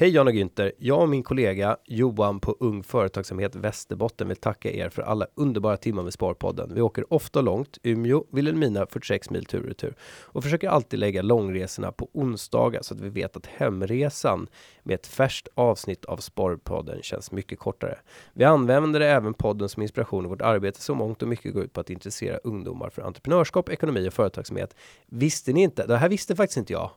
Hej 0.00 0.10
Jan 0.10 0.28
och 0.28 0.34
Günther. 0.34 0.72
Jag 0.78 1.02
och 1.02 1.08
min 1.08 1.22
kollega 1.22 1.76
Johan 1.84 2.40
på 2.40 2.56
Ung 2.60 2.82
Företagsamhet 2.82 3.54
Västerbotten 3.54 4.28
vill 4.28 4.36
tacka 4.36 4.70
er 4.70 4.88
för 4.88 5.02
alla 5.02 5.26
underbara 5.34 5.76
timmar 5.76 6.02
med 6.02 6.12
Sparpodden. 6.12 6.74
Vi 6.74 6.80
åker 6.80 7.12
ofta 7.12 7.40
långt, 7.40 7.78
Umeå, 7.82 8.24
Vilhelmina 8.32 8.86
46 8.86 9.30
mil 9.30 9.44
tur 9.44 9.60
och 9.60 9.68
retur 9.68 9.94
och 10.22 10.42
försöker 10.42 10.68
alltid 10.68 10.98
lägga 11.00 11.22
långresorna 11.22 11.92
på 11.92 12.08
onsdagar 12.12 12.82
så 12.82 12.94
att 12.94 13.00
vi 13.00 13.08
vet 13.08 13.36
att 13.36 13.46
hemresan 13.46 14.46
med 14.82 14.94
ett 14.94 15.06
färskt 15.06 15.48
avsnitt 15.54 16.04
av 16.04 16.16
Sparpodden 16.16 17.02
känns 17.02 17.32
mycket 17.32 17.58
kortare. 17.58 17.98
Vi 18.32 18.44
använder 18.44 19.00
även 19.00 19.34
podden 19.34 19.68
som 19.68 19.82
inspiration 19.82 20.24
i 20.24 20.28
vårt 20.28 20.42
arbete 20.42 20.80
så 20.80 20.94
mångt 20.94 21.22
och 21.22 21.28
mycket 21.28 21.54
går 21.54 21.64
ut 21.64 21.72
på 21.72 21.80
att 21.80 21.90
intressera 21.90 22.36
ungdomar 22.36 22.90
för 22.90 23.02
entreprenörskap, 23.02 23.68
ekonomi 23.68 24.08
och 24.08 24.14
företagsamhet. 24.14 24.74
Visste 25.06 25.52
ni 25.52 25.62
inte, 25.62 25.86
det 25.86 25.96
här 25.96 26.08
visste 26.08 26.36
faktiskt 26.36 26.58
inte 26.58 26.72
jag, 26.72 26.90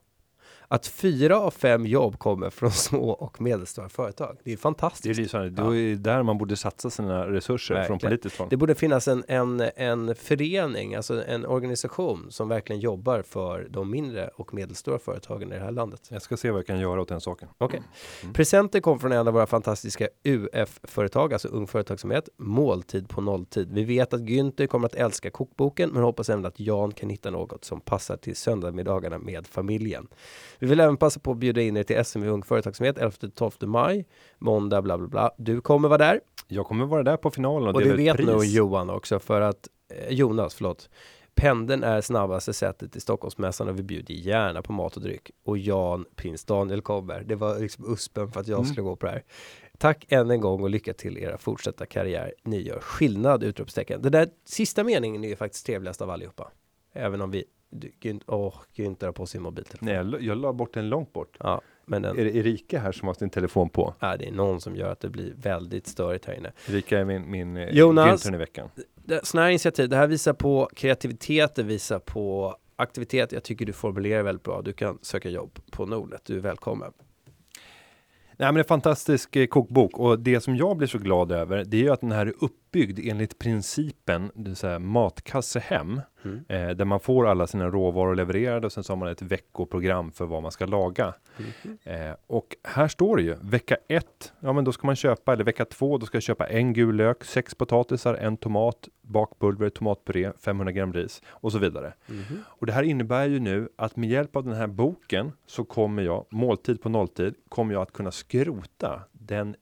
att 0.73 0.87
fyra 0.87 1.39
av 1.39 1.51
fem 1.51 1.85
jobb 1.85 2.19
kommer 2.19 2.49
från 2.49 2.71
små 2.89 3.09
och 3.09 3.41
medelstora 3.41 3.89
företag. 3.89 4.35
Det 4.35 4.41
är 4.41 4.43
Det 4.43 4.53
är 4.53 4.57
fantastiskt. 4.57 5.33
Ja. 5.33 5.49
Då 5.49 5.75
är 5.75 5.89
det 5.89 5.95
där 5.95 6.23
man 6.23 6.37
borde 6.37 6.55
satsa 6.55 6.89
sina 6.89 7.27
resurser 7.31 7.75
Verkligen. 7.75 7.99
från 7.99 8.09
politiskt 8.09 8.37
håll. 8.37 8.47
Det 8.49 8.57
borde 8.57 8.75
finnas 8.75 9.07
en, 9.07 9.23
en, 9.27 9.61
en 9.75 10.15
förening, 10.15 10.95
alltså 10.95 11.25
en 11.25 11.45
organisation 11.45 12.27
som 12.29 12.49
verkligen 12.49 12.79
jobbar 12.79 13.21
för 13.21 13.67
de 13.69 13.91
mindre 13.91 14.27
och 14.27 14.53
medelstora 14.53 14.99
företagen 14.99 15.51
i 15.51 15.55
det 15.55 15.61
här 15.61 15.71
landet. 15.71 16.01
Jag 16.09 16.21
ska 16.21 16.37
se 16.37 16.51
vad 16.51 16.59
jag 16.59 16.67
kan 16.67 16.79
göra 16.79 17.01
åt 17.01 17.07
den 17.09 17.21
saken. 17.21 17.49
Okej. 17.57 17.81
Mm. 18.21 18.33
Presenter 18.33 18.79
kom 18.79 18.99
från 18.99 19.11
en 19.11 19.27
av 19.27 19.33
våra 19.33 19.47
fantastiska 19.47 20.07
UF-företag, 20.23 21.33
alltså 21.33 21.47
Ung 21.47 21.67
Företagsamhet, 21.67 22.29
Måltid 22.37 23.09
på 23.09 23.21
nolltid. 23.21 23.69
Vi 23.71 23.83
vet 23.83 24.13
att 24.13 24.21
Günther 24.21 24.67
kommer 24.67 24.85
att 24.85 24.95
älska 24.95 25.29
kokboken, 25.29 25.89
men 25.89 26.03
hoppas 26.03 26.29
även 26.29 26.45
att 26.45 26.59
Jan 26.59 26.91
kan 26.91 27.09
hitta 27.09 27.31
något 27.31 27.65
som 27.65 27.79
passar 27.79 28.17
till 28.17 28.35
söndagsmiddagarna 28.35 29.17
med 29.17 29.47
familjen. 29.47 30.07
Vi 30.63 30.69
vill 30.69 30.79
även 30.79 30.97
passa 30.97 31.19
på 31.19 31.31
att 31.31 31.37
bjuda 31.37 31.61
in 31.61 31.77
er 31.77 31.83
till 31.83 32.05
SM 32.05 32.23
i 32.23 32.27
Ung 32.27 32.43
Företagsamhet 32.43 32.97
11-12 32.97 33.65
maj, 33.65 34.05
måndag, 34.39 34.81
bla 34.81 34.97
bla 34.97 35.07
bla. 35.07 35.31
Du 35.37 35.61
kommer 35.61 35.87
vara 35.89 35.97
där. 35.97 36.19
Jag 36.47 36.65
kommer 36.65 36.85
vara 36.85 37.03
där 37.03 37.17
på 37.17 37.31
finalen 37.31 37.69
och, 37.69 37.75
Och 37.75 37.81
dela 37.81 37.95
det 37.95 38.03
vet 38.03 38.15
pris. 38.17 38.27
nog 38.27 38.45
Johan 38.45 38.89
också 38.89 39.19
för 39.19 39.41
att 39.41 39.67
eh, 39.93 40.13
Jonas, 40.13 40.55
förlåt. 40.55 40.89
Pendeln 41.35 41.83
är 41.83 42.01
snabbaste 42.01 42.53
sättet 42.53 42.91
till 42.91 43.01
Stockholmsmässan 43.01 43.67
och 43.67 43.79
vi 43.79 43.83
bjuder 43.83 44.13
gärna 44.13 44.61
på 44.61 44.73
mat 44.73 44.95
och 44.95 45.01
dryck. 45.01 45.31
Och 45.45 45.57
Jan, 45.57 46.05
prins 46.15 46.45
Daniel 46.45 46.81
kommer. 46.81 47.23
Det 47.23 47.35
var 47.35 47.59
liksom 47.59 47.93
uspen 47.93 48.31
för 48.31 48.39
att 48.39 48.47
jag 48.47 48.59
Mm. 48.59 48.65
skulle 48.71 48.83
gå 48.83 48.95
på 48.95 49.05
det 49.05 49.11
här. 49.11 49.23
Tack 49.77 50.05
än 50.09 50.31
en 50.31 50.41
gång 50.41 50.63
och 50.63 50.69
lycka 50.69 50.93
till 50.93 51.17
era 51.17 51.37
fortsatta 51.37 51.85
karriär. 51.85 52.33
Ni 52.43 52.61
gör 52.61 52.79
skillnad! 52.79 53.43
Utropstecken. 53.43 54.01
Den 54.01 54.11
där 54.11 54.27
sista 54.45 54.83
meningen 54.83 55.23
är 55.23 55.27
ju 55.27 55.35
faktiskt 55.35 55.65
trevligast 55.65 56.01
av 56.01 56.09
allihopa. 56.09 56.51
Även 56.95 57.21
om 57.21 57.31
vi, 57.31 57.43
åh, 58.27 58.55
Günther 58.75 59.05
har 59.05 59.11
på 59.13 59.25
sin 59.25 59.41
mobiltelefon. 59.41 59.85
Nej, 59.85 59.95
jag, 59.95 60.05
la- 60.05 60.19
jag 60.19 60.37
la 60.37 60.53
bort 60.53 60.73
den 60.73 60.89
långt 60.89 61.13
bort. 61.13 61.37
Ja, 61.39 61.61
men 61.85 62.01
den, 62.01 62.19
Är 62.19 62.23
det 62.23 62.35
Erika 62.35 62.79
här 62.79 62.91
som 62.91 63.07
har 63.07 63.15
sin 63.15 63.29
telefon 63.29 63.69
på? 63.69 63.93
ja, 63.99 64.17
det 64.17 64.27
är 64.27 64.31
någon 64.31 64.61
som 64.61 64.75
gör 64.75 64.91
att 64.91 64.99
det 64.99 65.09
blir 65.09 65.33
väldigt 65.37 65.87
störigt 65.87 66.25
här 66.25 66.33
inne. 66.33 66.51
Erika 66.69 66.99
är 66.99 67.05
min, 67.05 67.31
min 67.31 67.57
eh, 67.57 67.69
Jonas. 67.69 68.25
Günther 68.25 68.35
i 68.35 68.37
veckan. 68.37 68.69
det- 68.95 69.25
sådana 69.25 69.43
här 69.45 69.51
initiativ, 69.51 69.89
det 69.89 69.95
här 69.95 70.07
visar 70.07 70.33
på 70.33 70.69
kreativitet, 70.75 71.55
det 71.55 71.63
visar 71.63 71.99
på 71.99 72.55
aktivitet. 72.75 73.31
Jag 73.31 73.43
tycker 73.43 73.65
du 73.65 73.73
formulerar 73.73 74.23
väldigt 74.23 74.43
bra. 74.43 74.61
Du 74.61 74.73
kan 74.73 74.99
söka 75.01 75.29
jobb 75.29 75.59
på 75.71 75.85
Nordnet. 75.85 76.21
Du 76.25 76.35
är 76.37 76.39
välkommen. 76.41 76.91
Nej, 78.37 78.51
men 78.51 78.57
en 78.57 78.63
fantastisk 78.65 79.35
eh, 79.35 79.45
kokbok 79.47 79.99
och 79.99 80.19
det 80.19 80.41
som 80.41 80.55
jag 80.55 80.77
blir 80.77 80.87
så 80.87 80.97
glad 80.97 81.31
över, 81.31 81.63
det 81.67 81.77
är 81.77 81.81
ju 81.81 81.89
att 81.89 82.01
den 82.01 82.11
här 82.11 82.25
är 82.25 82.33
uppbyggd 82.73 82.99
enligt 83.03 83.39
principen, 83.39 84.31
det 84.35 84.49
vill 84.49 84.55
säga 84.55 84.79
matkasse 84.79 85.59
hem, 85.59 86.01
Mm. 86.25 86.45
eh, 86.47 86.69
där 86.69 86.85
man 86.85 86.99
får 86.99 87.27
alla 87.27 87.47
sina 87.47 87.69
råvaror 87.69 88.15
levererade 88.15 88.65
och 88.65 88.71
sen 88.71 88.83
så 88.83 88.91
har 88.93 88.97
man 88.97 89.09
ett 89.09 89.21
veckoprogram 89.21 90.11
för 90.11 90.25
vad 90.25 90.41
man 90.41 90.51
ska 90.51 90.65
laga. 90.65 91.13
Mhm. 91.37 91.77
Eh, 91.83 92.15
och 92.27 92.55
här 92.63 92.87
står 92.87 93.17
det 93.17 93.23
ju 93.23 93.35
vecka 93.41 93.77
ett, 93.87 94.33
ja 94.39 94.53
men 94.53 94.63
då 94.63 94.71
ska 94.71 94.87
man 94.87 94.95
köpa, 94.95 95.33
eller 95.33 95.43
vecka 95.43 95.65
två, 95.65 95.97
då 95.97 96.05
ska 96.05 96.15
jag 96.15 96.23
köpa 96.23 96.47
en 96.47 96.73
gul 96.73 96.95
lök, 96.95 97.23
sex 97.23 97.55
potatisar, 97.55 98.13
en 98.15 98.37
tomat, 98.37 98.87
bakpulver, 99.01 99.69
tomatpuré, 99.69 100.31
500 100.39 100.71
gram 100.71 100.93
ris 100.93 101.21
och 101.27 101.51
så 101.51 101.57
vidare. 101.59 101.93
Mhm. 102.07 102.43
Och 102.47 102.65
det 102.65 102.73
här 102.73 102.83
innebär 102.83 103.25
ju 103.27 103.39
nu 103.39 103.69
att 103.75 103.95
med 103.95 104.09
hjälp 104.09 104.35
av 104.35 104.43
den 104.43 104.53
här 104.55 104.67
boken 104.67 105.31
så 105.45 105.63
kommer 105.63 106.03
jag, 106.03 106.25
måltid 106.29 106.81
på 106.81 106.89
nolltid, 106.89 107.33
kommer 107.49 107.73
jag 107.73 107.81
att 107.81 107.93
kunna 107.93 108.11
skrota 108.11 109.01
den 109.11 109.55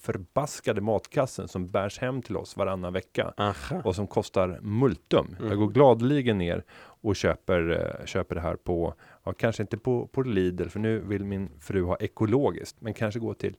förbaskade 0.00 0.80
matkassen 0.80 1.48
som 1.48 1.66
bärs 1.66 1.98
hem 1.98 2.22
till 2.22 2.36
oss 2.36 2.56
varannan 2.56 2.92
vecka 2.92 3.34
Aha. 3.36 3.82
och 3.84 3.94
som 3.96 4.06
kostar 4.06 4.58
multum. 4.62 5.36
Jag 5.48 5.58
går 5.58 5.68
gladeligen 5.68 6.38
ner 6.38 6.64
och 7.02 7.16
köper, 7.16 7.70
eh, 8.00 8.06
köper 8.06 8.34
det 8.34 8.40
här 8.40 8.56
på, 8.56 8.94
ja, 9.24 9.32
kanske 9.32 9.62
inte 9.62 9.78
på, 9.78 10.06
på 10.06 10.22
Lidl, 10.22 10.68
för 10.68 10.80
nu 10.80 10.98
vill 11.00 11.24
min 11.24 11.48
fru 11.60 11.82
ha 11.82 11.96
ekologiskt, 11.96 12.76
men 12.80 12.94
kanske 12.94 13.20
gå 13.20 13.34
till 13.34 13.56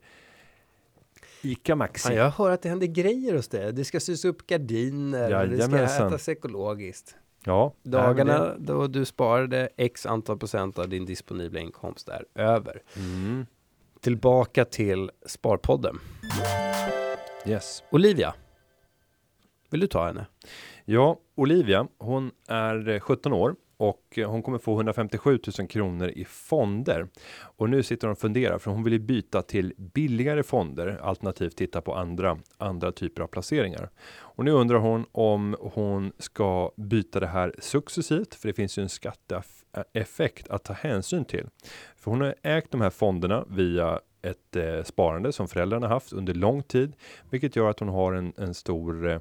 Ica 1.41 1.75
Maxi. 1.75 2.07
Fan, 2.07 2.17
jag 2.17 2.29
hör 2.29 2.51
att 2.51 2.61
det 2.61 2.69
händer 2.69 2.87
grejer 2.87 3.35
hos 3.35 3.47
dig. 3.47 3.73
Det 3.73 3.85
ska 3.85 3.99
sys 3.99 4.25
upp 4.25 4.47
gardiner. 4.47 5.23
och 5.41 5.47
Det 5.49 5.57
ska 5.61 5.71
Jajamensan. 5.71 6.07
ätas 6.07 6.29
ekologiskt. 6.29 7.15
Ja, 7.45 7.73
Dagarna 7.83 8.55
då 8.57 8.87
du 8.87 9.05
sparade 9.05 9.69
x 9.77 10.05
antal 10.05 10.37
procent 10.37 10.79
av 10.79 10.89
din 10.89 11.05
disponibla 11.05 11.59
inkomst 11.59 12.09
är 12.09 12.25
över. 12.35 12.81
det- 12.93 12.99
Mm, 12.99 13.45
Tillbaka 14.01 14.65
till 14.65 15.11
Sparpodden. 15.25 15.99
yes. 17.45 17.83
Olivia. 17.91 18.33
Vill 19.69 19.79
du 19.79 19.87
ta 19.87 20.05
henne? 20.05 20.25
Ja, 20.85 21.19
Olivia, 21.35 21.87
hon 21.97 22.31
är 22.47 22.89
eh, 22.89 22.99
17 22.99 23.33
år 23.33 23.55
och 23.77 24.19
hon 24.25 24.43
kommer 24.43 24.57
få 24.57 24.75
157 24.75 25.39
000 25.59 25.67
kronor 25.67 26.09
i 26.09 26.25
fonder. 26.25 27.07
Och 27.39 27.69
nu 27.69 27.83
sitter 27.83 28.07
hon 28.07 28.11
och 28.11 28.19
funderar 28.19 28.59
för 28.59 28.71
hon 28.71 28.83
vill 28.83 28.93
ju 28.93 28.99
byta 28.99 29.41
till 29.41 29.73
billigare 29.77 30.43
fonder 30.43 30.99
alternativt 31.01 31.57
titta 31.57 31.81
på 31.81 31.95
andra 31.95 32.37
andra 32.57 32.91
typer 32.91 33.21
av 33.21 33.27
placeringar. 33.27 33.89
Och 34.11 34.45
nu 34.45 34.51
undrar 34.51 34.77
hon 34.77 35.05
om 35.11 35.55
hon 35.59 36.11
ska 36.17 36.71
byta 36.75 37.19
det 37.19 37.27
här 37.27 37.55
successivt 37.59 38.35
för 38.35 38.47
det 38.47 38.53
finns 38.53 38.77
ju 38.77 38.83
en 38.83 38.89
skatteeffekt 39.71 40.49
att 40.49 40.63
ta 40.63 40.73
hänsyn 40.73 41.25
till. 41.25 41.47
För 41.95 42.11
hon 42.11 42.21
har 42.21 42.35
ägt 42.43 42.71
de 42.71 42.81
här 42.81 42.89
fonderna 42.89 43.45
via 43.49 43.99
ett 44.21 44.55
eh, 44.55 44.83
sparande 44.83 45.31
som 45.31 45.47
föräldrarna 45.47 45.87
haft 45.87 46.13
under 46.13 46.33
lång 46.33 46.63
tid, 46.63 46.93
vilket 47.29 47.55
gör 47.55 47.69
att 47.69 47.79
hon 47.79 47.89
har 47.89 48.13
en, 48.13 48.33
en 48.37 48.53
stor 48.53 49.07
eh, 49.09 49.19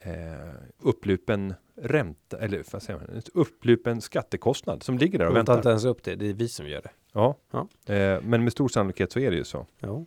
eh, 0.00 0.54
upplupen 0.78 1.54
ränta 1.76 2.38
eller 2.38 2.64
vad 2.72 2.82
säger 2.82 2.98
man, 2.98 3.08
en 3.08 3.22
upplupen 3.34 4.00
skattekostnad 4.00 4.82
som 4.82 4.98
ligger 4.98 5.18
där 5.18 5.26
och 5.28 5.36
väntar. 5.36 5.56
inte 5.56 5.68
ens 5.68 5.84
upp 5.84 6.02
det. 6.02 6.14
Det 6.14 6.26
är 6.26 6.34
vi 6.34 6.48
som 6.48 6.68
gör 6.68 6.82
det. 6.82 6.90
Ja, 7.12 7.36
Ja. 7.50 7.68
Eh, 7.94 8.20
men 8.22 8.44
med 8.44 8.52
stor 8.52 8.68
sannolikhet 8.68 9.12
så 9.12 9.18
är 9.18 9.30
det 9.30 9.36
ju 9.36 9.44
så. 9.44 9.66
Ja. 9.78 10.04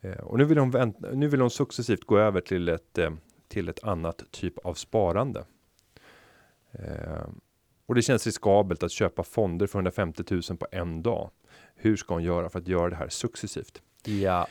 Eh, 0.00 0.18
och 0.18 0.38
nu 0.38 0.44
vill 0.44 0.58
hon 0.58 0.70
vänta, 0.70 1.10
nu 1.12 1.28
vill 1.28 1.40
hon 1.40 1.50
successivt 1.50 2.04
gå 2.04 2.18
över 2.18 2.40
till 2.40 2.68
ett 2.68 2.98
eh, 2.98 3.10
till 3.48 3.68
ett 3.68 3.84
annat 3.84 4.22
typ 4.30 4.58
av 4.58 4.74
sparande. 4.74 5.44
Och 7.88 7.94
det 7.94 8.02
känns 8.02 8.26
riskabelt 8.26 8.82
att 8.82 8.92
köpa 8.92 9.22
fonder 9.22 9.66
för 9.66 9.78
150 9.78 10.22
000 10.30 10.42
på 10.42 10.66
en 10.72 11.02
dag. 11.02 11.30
Hur 11.74 11.96
ska 11.96 12.14
hon 12.14 12.22
göra 12.22 12.48
för 12.50 12.58
att 12.58 12.68
göra 12.68 12.90
det 12.90 12.96
här 12.96 13.08
successivt? 13.08 13.82
Ja. 14.04 14.48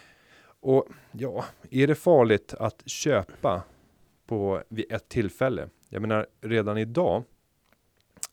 Och 0.60 0.88
ja, 1.12 1.46
är 1.72 1.88
det 1.88 1.96
farligt 1.96 2.54
att 2.54 2.90
köpa 2.90 3.64
på 4.28 4.64
vid 4.70 4.92
ett 4.92 5.10
tillfälle? 5.10 5.70
Jag 5.90 6.02
menar 6.02 6.28
redan 6.42 6.78
idag 6.78 7.24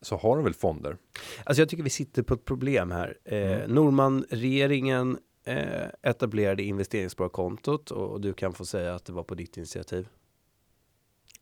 så 0.01 0.17
har 0.17 0.37
de 0.37 0.45
väl 0.45 0.55
fonder? 0.55 0.97
Alltså 1.45 1.63
jag 1.63 1.69
tycker 1.69 1.83
vi 1.85 1.91
sitter 1.91 2.23
på 2.23 2.35
ett 2.35 2.45
problem 2.45 2.91
här. 2.91 3.19
Eh, 3.25 3.39
Mm. 3.53 3.71
Norman-regeringen 3.75 5.19
eh, 5.45 5.89
etablerade 6.03 6.63
investeringssparkontot 6.63 7.91
och, 7.91 8.11
och 8.11 8.21
du 8.21 8.33
kan 8.33 8.53
få 8.53 8.65
säga 8.65 8.95
att 8.95 9.05
det 9.05 9.13
var 9.13 9.23
på 9.23 9.35
ditt 9.35 9.57
initiativ. 9.57 10.09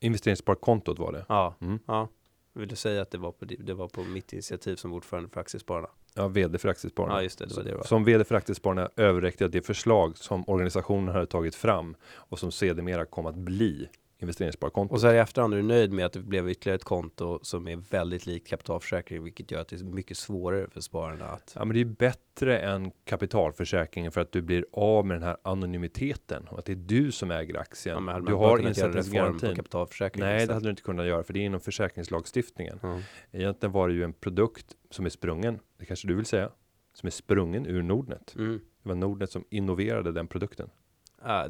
Investeringssparkontot 0.00 0.98
var 0.98 1.12
det. 1.12 1.24
Ja, 1.28 1.54
Mm. 1.60 1.78
ja. 1.86 2.08
Vill 2.52 2.68
du 2.68 2.76
säga 2.76 3.02
att 3.02 3.10
det 3.10 3.18
var 3.18 3.32
på, 3.32 3.44
det 3.44 3.74
var 3.74 3.88
på 3.88 4.04
mitt 4.04 4.32
initiativ 4.32 4.76
som 4.76 4.92
ordförande 4.92 5.28
för 5.28 5.40
Aktiespararna? 5.40 5.88
Ja, 6.14 6.28
vd 6.28 6.58
för 6.58 6.68
Aktiespararna. 6.68 7.14
Ja, 7.14 7.22
just 7.22 7.38
det. 7.38 7.46
Det 7.46 7.54
var 7.54 7.62
det 7.64 7.74
var. 7.74 7.84
Som 7.84 8.04
vd 8.04 8.24
för 8.24 8.34
Aktiespararna 8.34 8.90
överräckte 8.96 9.44
jag 9.44 9.50
det 9.50 9.62
förslag 9.62 10.18
som 10.18 10.48
organisationen 10.48 11.14
hade 11.14 11.26
tagit 11.26 11.54
fram 11.54 11.96
och 12.14 12.38
som 12.38 12.52
sedermera 12.52 13.04
kom 13.04 13.26
att 13.26 13.34
bli 13.34 13.88
investeringssparkonto. 14.22 14.94
Och 14.94 15.00
så 15.00 15.06
här 15.06 15.14
i 15.14 15.18
efterhand 15.18 15.54
är 15.54 15.56
du 15.58 15.62
nöjd 15.62 15.92
med 15.92 16.06
att 16.06 16.12
det 16.12 16.20
blev 16.20 16.50
ytterligare 16.50 16.76
ett 16.76 16.84
konto 16.84 17.38
som 17.42 17.68
är 17.68 17.76
väldigt 17.76 18.26
likt 18.26 18.48
kapitalförsäkring, 18.48 19.22
vilket 19.24 19.50
gör 19.50 19.60
att 19.60 19.68
det 19.68 19.80
är 19.80 19.84
mycket 19.84 20.16
svårare 20.16 20.68
för 20.70 20.80
spararna 20.80 21.24
att 21.24 21.52
Ja, 21.58 21.64
men 21.64 21.74
det 21.74 21.80
är 21.80 21.84
bättre 21.84 22.58
än 22.58 22.90
kapitalförsäkringen 23.04 24.12
för 24.12 24.20
att 24.20 24.32
du 24.32 24.42
blir 24.42 24.66
av 24.72 25.06
med 25.06 25.16
den 25.16 25.22
här 25.22 25.36
anonymiteten 25.42 26.48
och 26.48 26.58
att 26.58 26.64
det 26.64 26.72
är 26.72 26.76
du 26.76 27.12
som 27.12 27.30
äger 27.30 27.58
aktien. 27.58 28.04
Ja, 28.06 28.20
du 28.20 28.34
har 28.34 28.58
insättningsgarantin. 28.58 29.56
kapitalförsäkring. 29.56 30.24
Nej, 30.24 30.46
det 30.46 30.52
hade 30.54 30.66
du 30.66 30.70
inte 30.70 30.82
kunnat 30.82 31.06
göra 31.06 31.22
för 31.22 31.32
det 31.32 31.38
är 31.40 31.44
inom 31.44 31.60
försäkringslagstiftningen. 31.60 32.78
Ja. 32.82 33.00
Egentligen 33.32 33.72
var 33.72 33.88
det 33.88 33.94
ju 33.94 34.04
en 34.04 34.12
produkt 34.12 34.66
som 34.90 35.06
är 35.06 35.10
sprungen, 35.10 35.58
det 35.78 35.84
kanske 35.84 36.08
du 36.08 36.14
vill 36.14 36.26
säga, 36.26 36.50
som 36.94 37.06
är 37.06 37.10
sprungen 37.10 37.66
ur 37.66 37.82
Nordnet. 37.82 38.34
Mm. 38.38 38.60
Det 38.82 38.88
var 38.88 38.96
Nordnet 38.96 39.30
som 39.30 39.44
innoverade 39.50 40.12
den 40.12 40.26
produkten. 40.26 40.70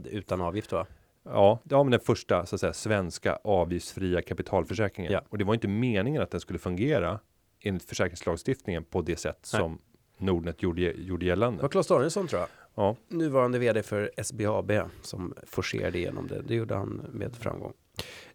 Det- 0.02 0.10
utan 0.10 0.40
avgift 0.40 0.72
va? 0.72 0.86
Ja, 1.24 1.60
det 1.64 1.74
var 1.74 1.90
den 1.90 2.00
första 2.00 2.46
så 2.46 2.54
att 2.54 2.60
säga 2.60 2.72
svenska 2.72 3.38
avgiftsfria 3.44 4.22
kapitalförsäkringen. 4.22 5.12
Ja. 5.12 5.22
Och 5.28 5.38
det 5.38 5.44
var 5.44 5.54
inte 5.54 5.68
meningen 5.68 6.22
att 6.22 6.30
den 6.30 6.40
skulle 6.40 6.58
fungera 6.58 7.20
enligt 7.60 7.84
försäkringslagstiftningen 7.84 8.84
på 8.84 9.02
det 9.02 9.16
sätt 9.16 9.50
Nej. 9.52 9.60
som 9.60 9.78
Nordnet 10.18 10.62
gjorde, 10.62 10.80
gjorde 10.80 11.24
Det 11.24 11.28
gällande. 11.28 11.62
var 11.62 11.68
Claes 11.68 11.86
Danielsson 11.86 12.26
tror 12.26 12.40
jag. 12.40 12.48
Ja, 12.74 12.96
Nuvarande 13.08 13.58
vd 13.58 13.82
för 13.82 14.10
SBAB 14.22 14.72
som 15.02 15.34
forcerade 15.46 15.98
igenom 15.98 16.26
det. 16.26 16.42
Det 16.42 16.54
gjorde 16.54 16.74
han 16.74 17.06
med 17.12 17.36
framgång. 17.36 17.72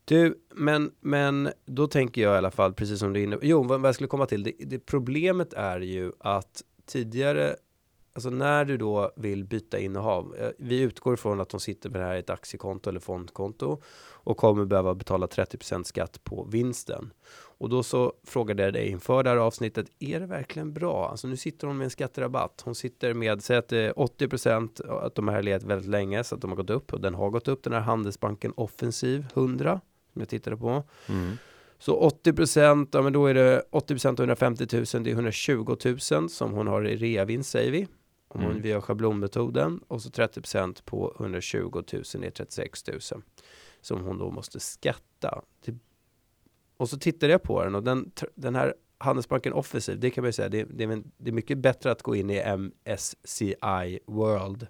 Du, 0.06 0.40
men, 0.56 0.92
men 1.00 1.50
då 1.66 1.88
tänker 1.88 2.22
jag 2.22 2.34
i 2.36 2.38
alla 2.38 2.52
fall, 2.52 2.74
precis 2.74 3.00
som 3.00 3.14
du 3.14 3.24
inne 3.24 3.38
Jo, 3.42 3.64
vad 3.64 3.82
jag 3.86 3.96
skulle 3.96 4.08
komma 4.08 4.26
till. 4.26 4.44
Det, 4.44 4.52
det 4.60 4.80
problemet 4.80 5.54
är 5.54 5.80
ju 5.80 6.12
att 6.20 6.62
tidigare, 6.86 7.56
alltså 8.18 8.30
när 8.30 8.66
du 8.66 8.78
då 8.78 9.12
vill 9.16 9.46
byta 9.46 9.80
innehav. 9.80 10.36
eh, 10.40 10.50
Vi 10.58 10.82
utgår 10.82 11.14
ifrån 11.14 11.42
att 11.42 11.50
de 11.50 11.60
sitter 11.60 11.90
med 11.90 12.02
det 12.02 12.06
här 12.06 12.16
i 12.16 12.20
ett 12.20 12.30
aktiekonto 12.30 12.90
eller 12.90 13.00
fondkonto 13.00 13.82
och 14.10 14.38
kommer 14.38 14.66
behöva 14.66 14.96
betala 14.96 15.26
30% 15.28 15.84
skatt 15.84 16.24
på 16.24 16.48
vinsten. 16.52 17.14
Och 17.60 17.70
då 17.70 17.84
så 17.84 18.14
frågade 18.24 18.64
jag 18.64 18.74
dig 18.74 18.88
inför 18.90 19.24
det 19.24 19.30
här 19.30 19.38
avsnittet, 19.38 19.88
är 20.00 20.20
det 20.20 20.26
verkligen 20.26 20.74
bra? 20.74 21.10
Alltså 21.10 21.28
nu 21.28 21.38
sitter 21.38 21.68
hon 21.68 21.78
med 21.78 21.86
en 21.86 21.90
skatterabatt. 21.92 22.62
Hon 22.66 22.76
sitter 22.76 23.14
med, 23.14 23.44
säg 23.44 23.58
att 23.58 23.68
det 23.68 23.78
är 23.78 23.94
80% 23.94 25.06
att 25.06 25.16
de 25.16 25.28
här 25.28 25.36
har 25.36 25.44
legat 25.44 25.64
väldigt 25.64 25.90
länge 25.90 26.24
så 26.24 26.36
att 26.36 26.42
de 26.42 26.50
har 26.50 26.58
gått 26.58 26.70
upp 26.70 26.94
och 26.94 27.02
den 27.02 27.14
har 27.16 27.30
gått 27.30 27.48
upp. 27.48 27.64
Den 27.64 27.74
här 27.74 27.80
Handelsbanken 27.80 28.54
Offensiv 28.56 29.26
100 29.34 29.82
som 30.14 30.22
jag 30.22 30.30
tittade 30.30 30.58
på. 30.58 30.84
mm. 31.10 31.38
Så 31.80 31.96
80 31.96 32.34
procent, 32.34 32.90
ja 32.94 33.02
men 33.02 33.14
då 33.14 33.26
är 33.26 33.34
det 33.34 33.64
80 33.70 33.94
procent 33.94 34.20
av 34.20 34.24
150 34.24 34.68
000, 34.72 35.04
det 35.04 35.10
är 35.10 35.14
120 35.14 35.76
000 36.12 36.30
som 36.30 36.52
hon 36.52 36.68
har 36.68 36.88
i 36.88 36.96
reavinst 36.96 37.50
säger 37.50 37.72
vi. 37.72 37.88
Om 38.28 38.42
Mm. 38.42 38.62
vi 38.62 38.70
gör 38.70 38.82
schablonmetoden 38.82 39.80
och 39.88 40.02
så 40.02 40.10
30 40.10 40.42
procent 40.42 40.86
på 40.86 41.16
120 41.20 41.72
000 41.74 41.84
är 42.24 42.30
36 42.30 42.88
000 42.88 43.00
som 43.82 44.02
hon 44.04 44.18
då 44.18 44.32
måste 44.32 44.60
skatta. 44.60 45.42
Det- 45.66 45.78
Och 46.78 46.90
så 46.90 46.98
tittade 47.00 47.32
jag 47.32 47.44
på 47.44 47.64
den 47.64 47.76
och 47.76 47.84
den, 47.84 48.12
den 48.36 48.56
här 48.56 48.74
Handelsbanken 48.98 49.54
Offensiv, 49.54 50.00
det 50.00 50.10
kan 50.10 50.22
man 50.22 50.28
ju 50.30 50.34
säga, 50.34 50.50
det, 50.50 50.64
det, 50.64 51.02
det 51.18 51.30
är 51.30 51.34
mycket 51.34 51.58
bättre 51.58 51.92
att 51.92 52.02
gå 52.02 52.16
in 52.16 52.30
i 52.30 52.44
MSCI 52.58 54.00
World. 54.08 54.68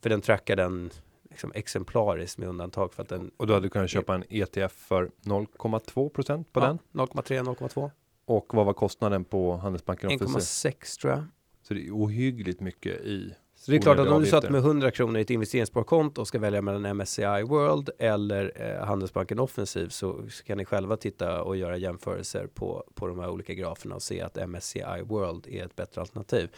För 0.00 0.10
den 0.10 0.20
trackar 0.20 0.56
den 0.56 0.90
liksom 1.30 1.52
exemplariskt 1.54 2.38
med 2.38 2.48
undantag 2.48 2.92
för 2.94 3.02
att 3.02 3.08
den 3.08 3.30
Och 3.36 3.46
då 3.46 3.54
hade 3.54 3.66
du 3.66 3.70
kunnat 3.70 3.90
köpa 3.90 4.14
en 4.14 4.24
ETF 4.28 4.72
för 4.72 5.10
0,2 5.22 6.08
procent 6.08 6.52
på 6.52 6.60
den. 6.60 6.78
ja, 6.92 7.06
0,3, 7.06 7.42
0,2. 7.42 7.90
Och 8.24 8.54
vad 8.54 8.66
var 8.66 8.72
kostnaden 8.72 9.24
på 9.24 9.56
Handelsbanken 9.56 10.10
Offensiv? 10.14 10.70
1,6 10.72 11.00
tror 11.00 11.12
jag. 11.12 11.24
Så 11.62 11.74
det 11.74 11.86
är 11.86 11.90
ohyggligt 11.90 12.60
mycket 12.60 13.00
i. 13.00 13.34
Så 13.54 13.70
det 13.70 13.76
är 13.76 13.80
klart 13.80 13.98
att 13.98 14.08
om 14.08 14.22
du 14.22 14.28
satt 14.28 14.50
med 14.50 14.58
100 14.58 14.90
kronor 14.90 15.18
i 15.18 15.22
ett 15.22 15.30
investeringssparkonto 15.30 16.20
och 16.20 16.28
ska 16.28 16.38
välja 16.38 16.62
mellan 16.62 16.96
MSCI 16.96 17.42
World 17.42 17.90
eller 17.98 18.52
eh, 18.56 18.86
Handelsbanken 18.86 19.38
Offensiv 19.38 19.88
så 19.88 20.28
så 20.30 20.44
kan 20.44 20.58
ni 20.58 20.64
själva 20.64 20.96
titta 20.96 21.42
och 21.42 21.56
göra 21.56 21.76
jämförelser 21.76 22.46
på, 22.46 22.84
på 22.94 23.06
de 23.06 23.18
här 23.18 23.30
olika 23.30 23.54
graferna 23.54 23.94
och 23.94 24.02
se 24.02 24.20
att 24.20 24.48
MSCI 24.48 25.02
World 25.04 25.46
är 25.46 25.64
ett 25.64 25.76
bättre 25.76 26.00
alternativ. 26.00 26.48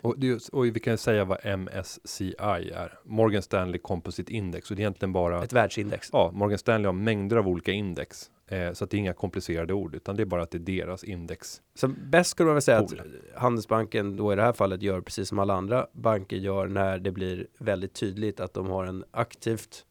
Och, 0.00 0.18
det, 0.18 0.48
och 0.52 0.66
vi 0.66 0.80
kan 0.80 0.98
säga 0.98 1.24
vad 1.24 1.58
MSCI 1.58 2.34
är. 2.38 2.98
Morgan 3.04 3.42
Stanley 3.42 3.78
Composite 3.78 4.32
Index. 4.32 4.70
Och 4.70 4.76
det 4.76 4.80
är 4.80 4.84
egentligen 4.84 5.12
bara 5.12 5.44
Ett 5.44 5.52
världsindex. 5.52 6.08
Ja, 6.12 6.30
Morgan 6.34 6.58
Stanley 6.58 6.86
har 6.86 6.92
mängder 6.92 7.36
av 7.36 7.48
olika 7.48 7.72
index. 7.72 8.30
Eh, 8.46 8.72
så 8.72 8.84
att 8.84 8.90
det 8.90 8.96
är 8.96 8.98
inga 8.98 9.12
komplicerade 9.12 9.72
ord, 9.72 9.94
utan 9.94 10.16
det 10.16 10.22
är 10.22 10.26
bara 10.26 10.42
att 10.42 10.50
det 10.50 10.58
är 10.58 10.60
deras 10.86 11.04
index. 11.04 11.62
Så 11.74 11.88
bäst 11.88 12.30
skulle 12.30 12.46
man 12.46 12.54
väl 12.54 12.62
säga 12.62 12.78
att. 12.78 12.94
Handelsbanken 13.34 14.16
då 14.16 14.32
i 14.32 14.36
det 14.36 14.42
här 14.42 14.52
fallet 14.52 14.82
gör 14.82 15.00
precis 15.00 15.28
som 15.28 15.38
alla 15.38 15.54
andra 15.54 15.86
banker 15.92 16.36
gör 16.36 16.66
när 16.66 16.98
det 16.98 17.12
blir 17.12 17.46
väldigt 17.58 17.94
tydligt 17.94 18.40
att 18.40 18.54
de 18.54 18.66
har 18.66 18.84
en 18.84 19.04
aktivt 19.10 19.84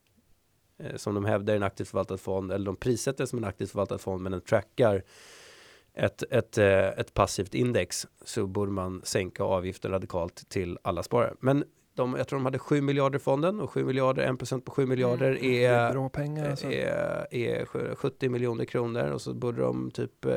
eh, 0.77 0.95
som 0.95 1.15
de 1.15 1.25
hävdar 1.25 1.55
en 1.55 1.63
aktivt 1.63 1.87
förvaltad 1.87 2.17
fond 2.17 2.51
eller 2.51 2.65
de 2.65 2.75
prissätter 2.75 3.25
som 3.25 3.39
en 3.39 3.45
aktivt 3.45 3.71
förvaltad 3.71 3.97
fond 3.97 4.21
men 4.21 4.31
den 4.31 4.41
trackar 4.41 5.03
ett, 5.93 6.23
ett, 6.29 6.57
eh, 6.57 6.87
ett 6.87 7.13
passivt 7.13 7.53
index 7.53 8.07
så 8.25 8.47
borde 8.47 8.71
man 8.71 9.01
sänka 9.03 9.43
avgiften 9.43 9.91
radikalt 9.91 10.49
till 10.49 10.77
alla 10.81 11.03
sparare. 11.03 11.33
Men 11.39 11.63
de, 11.95 12.15
jag 12.15 12.27
tror 12.27 12.39
de 12.39 12.45
hade 12.45 12.59
7 12.59 12.81
miljarder 12.81 13.19
i 13.19 13.21
fonden 13.21 13.59
och 13.59 13.69
7 13.69 13.83
miljarder, 13.85 14.27
1% 14.27 14.61
på 14.61 14.71
7 14.71 14.85
miljarder 14.85 15.31
Mm, 15.31 15.43
är 15.51 15.69
är 15.69 15.91
bra 15.91 16.09
pengar 16.09 16.49
alltså. 16.49 16.71
är, 16.71 17.27
är 17.33 17.65
sju- 17.65 17.95
70 17.95 18.29
miljoner 18.29 18.65
kronor 18.65 19.09
och 19.11 19.21
så 19.21 19.33
borde 19.33 19.61
de 19.61 19.91
typ 19.91 20.25
eh, 20.25 20.33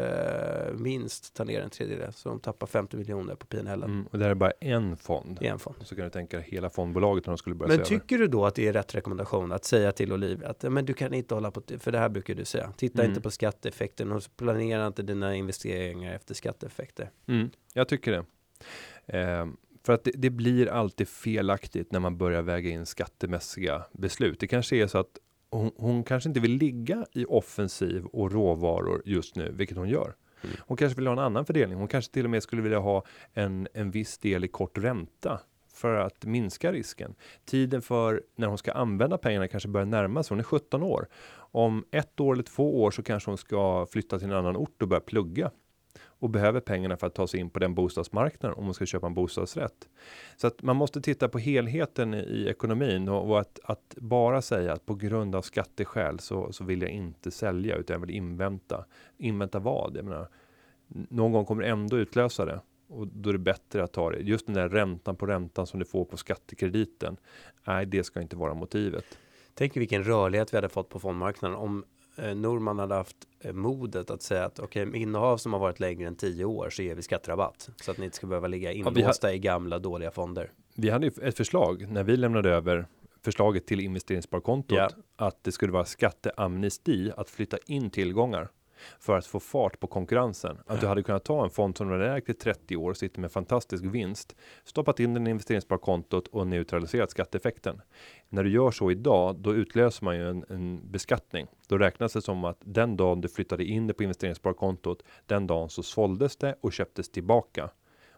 minst 0.74 1.34
ta 1.34 1.44
ner 1.44 1.60
en 1.60 1.70
tredjedel 1.70 2.12
så 2.12 2.28
de 2.28 2.40
tappar 2.40 2.66
50 2.66 2.96
miljoner 2.96 3.34
på 3.34 3.46
PNL 3.46 3.82
Mm, 3.82 4.06
och 4.10 4.18
det 4.18 4.24
här 4.24 4.30
är 4.30 4.34
bara 4.34 4.50
en 4.60 4.96
fond. 4.96 5.38
en 5.40 5.58
fond. 5.58 5.76
Så 5.82 5.94
kan 5.96 6.04
du 6.04 6.10
tänka 6.10 6.38
hela 6.40 6.70
fondbolaget 6.70 7.26
när 7.26 7.30
de 7.32 7.38
skulle 7.38 7.54
börja 7.56 7.76
Men 7.76 7.86
se 7.86 7.94
över. 7.94 8.00
tycker 8.02 8.18
du 8.18 8.26
då 8.26 8.46
att 8.46 8.54
det 8.54 8.68
är 8.68 8.72
rätt 8.72 8.94
rekommendation 8.94 9.52
att 9.52 9.64
säga 9.64 9.92
till 9.92 10.12
Olivia 10.12 10.48
att 10.48 10.62
"Ja, 10.62 10.70
men 10.70 10.84
du 10.86 10.94
kan 10.94 11.14
inte 11.14 11.34
hålla 11.34 11.50
på, 11.50 11.62
för 11.78 11.92
det 11.92 11.98
här 11.98 12.08
brukar 12.08 12.34
du 12.34 12.44
säga, 12.44 12.72
titta 12.76 12.98
Mm. 13.02 13.10
inte 13.10 13.20
på 13.22 13.30
skatteeffekten 13.30 14.12
och 14.12 14.22
planera 14.36 14.86
inte 14.86 15.02
dina 15.02 15.34
investeringar 15.36 16.14
efter 16.14 16.34
skatteeffekter. 16.34 17.10
Mm, 17.28 17.50
jag 17.74 17.88
tycker 17.88 18.12
det. 18.12 18.24
Ehm, 19.06 19.56
för 19.86 19.92
att 19.92 20.04
det, 20.04 20.10
det 20.14 20.30
blir 20.30 20.68
alltid 20.68 21.08
felaktigt 21.08 21.92
när 21.92 22.00
man 22.00 22.18
börjar 22.18 22.42
väga 22.42 22.70
in 22.70 22.86
skattemässiga 22.86 23.84
beslut. 23.92 24.40
Det 24.40 24.46
kanske 24.46 24.76
är 24.76 24.86
så 24.86 24.98
att 24.98 25.18
hon, 25.50 25.70
hon 25.76 26.04
kanske 26.04 26.28
inte 26.28 26.40
vill 26.40 26.52
ligga 26.52 27.06
i 27.12 27.24
offensiv 27.24 28.04
och 28.04 28.32
råvaror 28.32 29.02
just 29.04 29.36
nu, 29.36 29.52
vilket 29.52 29.76
hon 29.76 29.88
gör. 29.88 30.14
Mm. 30.44 30.56
Hon 30.60 30.76
kanske 30.76 30.96
vill 30.96 31.06
ha 31.06 31.12
en 31.12 31.18
annan 31.18 31.46
fördelning. 31.46 31.78
Hon 31.78 31.88
kanske 31.88 32.12
till 32.12 32.24
och 32.24 32.30
med 32.30 32.42
skulle 32.42 32.62
vilja 32.62 32.78
ha 32.78 33.04
en, 33.32 33.68
en 33.74 33.90
viss 33.90 34.18
del 34.18 34.44
i 34.44 34.48
kort 34.48 34.78
ränta 34.78 35.40
för 35.72 35.94
att 35.94 36.24
minska 36.24 36.72
risken. 36.72 37.14
Tiden 37.44 37.82
för 37.82 38.22
när 38.36 38.46
hon 38.46 38.58
ska 38.58 38.72
använda 38.72 39.18
pengarna 39.18 39.48
kanske 39.48 39.68
börjar 39.68 39.86
närma 39.86 40.22
sig. 40.22 40.34
Hon 40.34 40.40
är 40.40 40.44
17 40.44 40.82
år. 40.82 41.08
Om 41.36 41.84
ett 41.90 42.20
år 42.20 42.32
eller 42.32 42.42
två 42.42 42.82
år 42.82 42.90
så 42.90 43.02
kanske 43.02 43.30
hon 43.30 43.38
ska 43.38 43.86
flytta 43.90 44.18
till 44.18 44.28
en 44.28 44.36
annan 44.36 44.56
ort 44.56 44.82
och 44.82 44.88
börja 44.88 45.00
plugga 45.00 45.50
och 46.18 46.30
behöver 46.30 46.60
pengarna 46.60 46.96
för 46.96 47.06
att 47.06 47.14
ta 47.14 47.26
sig 47.26 47.40
in 47.40 47.50
på 47.50 47.58
den 47.58 47.74
bostadsmarknaden 47.74 48.58
om 48.58 48.64
man 48.64 48.74
ska 48.74 48.86
köpa 48.86 49.06
en 49.06 49.14
bostadsrätt. 49.14 49.88
Så 50.36 50.46
att 50.46 50.62
man 50.62 50.76
måste 50.76 51.00
titta 51.00 51.28
på 51.28 51.38
helheten 51.38 52.14
i, 52.14 52.18
i 52.18 52.48
ekonomin 52.48 53.08
och, 53.08 53.30
och 53.30 53.40
att, 53.40 53.60
att 53.64 53.94
bara 53.96 54.42
säga 54.42 54.72
att 54.72 54.86
på 54.86 54.94
grund 54.94 55.34
av 55.34 55.42
skatteskäl 55.42 56.18
så, 56.18 56.52
så 56.52 56.64
vill 56.64 56.82
jag 56.82 56.90
inte 56.90 57.30
sälja 57.30 57.76
utan 57.76 57.94
jag 57.94 58.00
vill 58.00 58.16
invänta. 58.16 58.84
Invänta 59.18 59.58
vad? 59.58 59.96
Jag 59.96 60.04
menar, 60.04 60.28
någon 60.88 61.32
gång 61.32 61.44
kommer 61.44 61.62
ändå 61.62 61.98
utlösa 61.98 62.44
det 62.44 62.60
och 62.88 63.06
då 63.06 63.28
är 63.28 63.32
det 63.32 63.38
bättre 63.38 63.84
att 63.84 63.92
ta 63.92 64.10
det. 64.10 64.18
Just 64.18 64.46
den 64.46 64.54
där 64.54 64.68
räntan 64.68 65.16
på 65.16 65.26
räntan 65.26 65.66
som 65.66 65.80
du 65.80 65.86
får 65.86 66.04
på 66.04 66.16
skattekrediten. 66.16 67.16
Nej, 67.64 67.86
det 67.86 68.04
ska 68.04 68.20
inte 68.20 68.36
vara 68.36 68.54
motivet. 68.54 69.04
Tänk 69.54 69.76
vilken 69.76 70.04
rörlighet 70.04 70.52
vi 70.52 70.56
hade 70.56 70.68
fått 70.68 70.88
på 70.88 70.98
fondmarknaden 70.98 71.56
om 71.56 71.84
eh, 72.16 72.34
Norman 72.34 72.78
hade 72.78 72.94
haft 72.94 73.16
eh, 73.40 73.52
modet 73.52 74.10
att 74.10 74.22
säga 74.22 74.44
att 74.44 74.58
okej, 74.58 74.86
med 74.86 75.00
innehav 75.00 75.36
som 75.36 75.52
har 75.52 75.60
varit 75.60 75.80
längre 75.80 76.08
än 76.08 76.16
10 76.16 76.44
år 76.44 76.70
så 76.70 76.82
ger 76.82 76.94
vi 76.94 77.02
skatterabatt 77.02 77.68
så 77.76 77.90
att 77.90 77.98
ni 77.98 78.04
inte 78.04 78.16
ska 78.16 78.26
behöva 78.26 78.46
ligga 78.48 78.72
inlåsta 78.72 79.34
i 79.34 79.38
gamla 79.38 79.78
dåliga 79.78 80.10
fonder. 80.10 80.50
Vi 80.74 80.90
hade 80.90 81.06
ju 81.06 81.12
ett 81.22 81.36
förslag 81.36 81.86
när 81.90 82.02
vi 82.04 82.16
lämnade 82.16 82.50
över 82.50 82.86
förslaget 83.24 83.66
till 83.66 83.80
investeringssparkontot 83.80 84.78
Ja. 84.78 84.88
att 85.16 85.44
det 85.44 85.52
skulle 85.52 85.72
vara 85.72 85.84
skatteamnesti 85.84 87.12
att 87.16 87.30
flytta 87.30 87.58
in 87.66 87.90
tillgångar 87.90 88.48
för 88.98 89.18
att 89.18 89.26
få 89.26 89.40
fart 89.40 89.80
på 89.80 89.86
konkurrensen. 89.86 90.58
Att 90.66 90.80
du 90.80 90.86
hade 90.86 91.02
kunnat 91.02 91.24
ta 91.24 91.44
en 91.44 91.50
fond 91.50 91.76
som 91.76 91.88
du 91.88 91.92
hade 91.94 92.12
ägt 92.16 92.28
i 92.28 92.34
30 92.34 92.76
år, 92.76 92.94
sitter 92.94 93.20
med 93.20 93.32
fantastisk 93.32 93.84
vinst, 93.84 94.36
stoppat 94.64 95.00
in 95.00 95.14
den 95.14 95.26
i 95.26 95.30
investeringssparkontot 95.30 96.28
och 96.28 96.46
neutraliserat 96.46 97.10
skatteeffekten. 97.10 97.80
När 98.28 98.44
du 98.44 98.50
gör 98.50 98.70
så 98.70 98.90
idag, 98.90 99.36
då 99.36 99.54
utlöser 99.54 100.04
man 100.04 100.16
ju 100.16 100.30
en, 100.30 100.44
en 100.48 100.90
beskattning. 100.90 101.46
Då 101.68 101.78
räknas 101.78 102.12
det 102.12 102.22
som 102.22 102.44
att 102.44 102.58
den 102.64 102.96
dagen 102.96 103.20
du 103.20 103.28
flyttade 103.28 103.64
in 103.64 103.86
det 103.86 103.94
på 103.94 104.02
investeringssparkontot, 104.02 105.02
den 105.26 105.46
dagen 105.46 105.68
så 105.70 105.82
såldes 105.82 106.36
det 106.36 106.56
och 106.60 106.72
köptes 106.72 107.08
tillbaka 107.08 107.70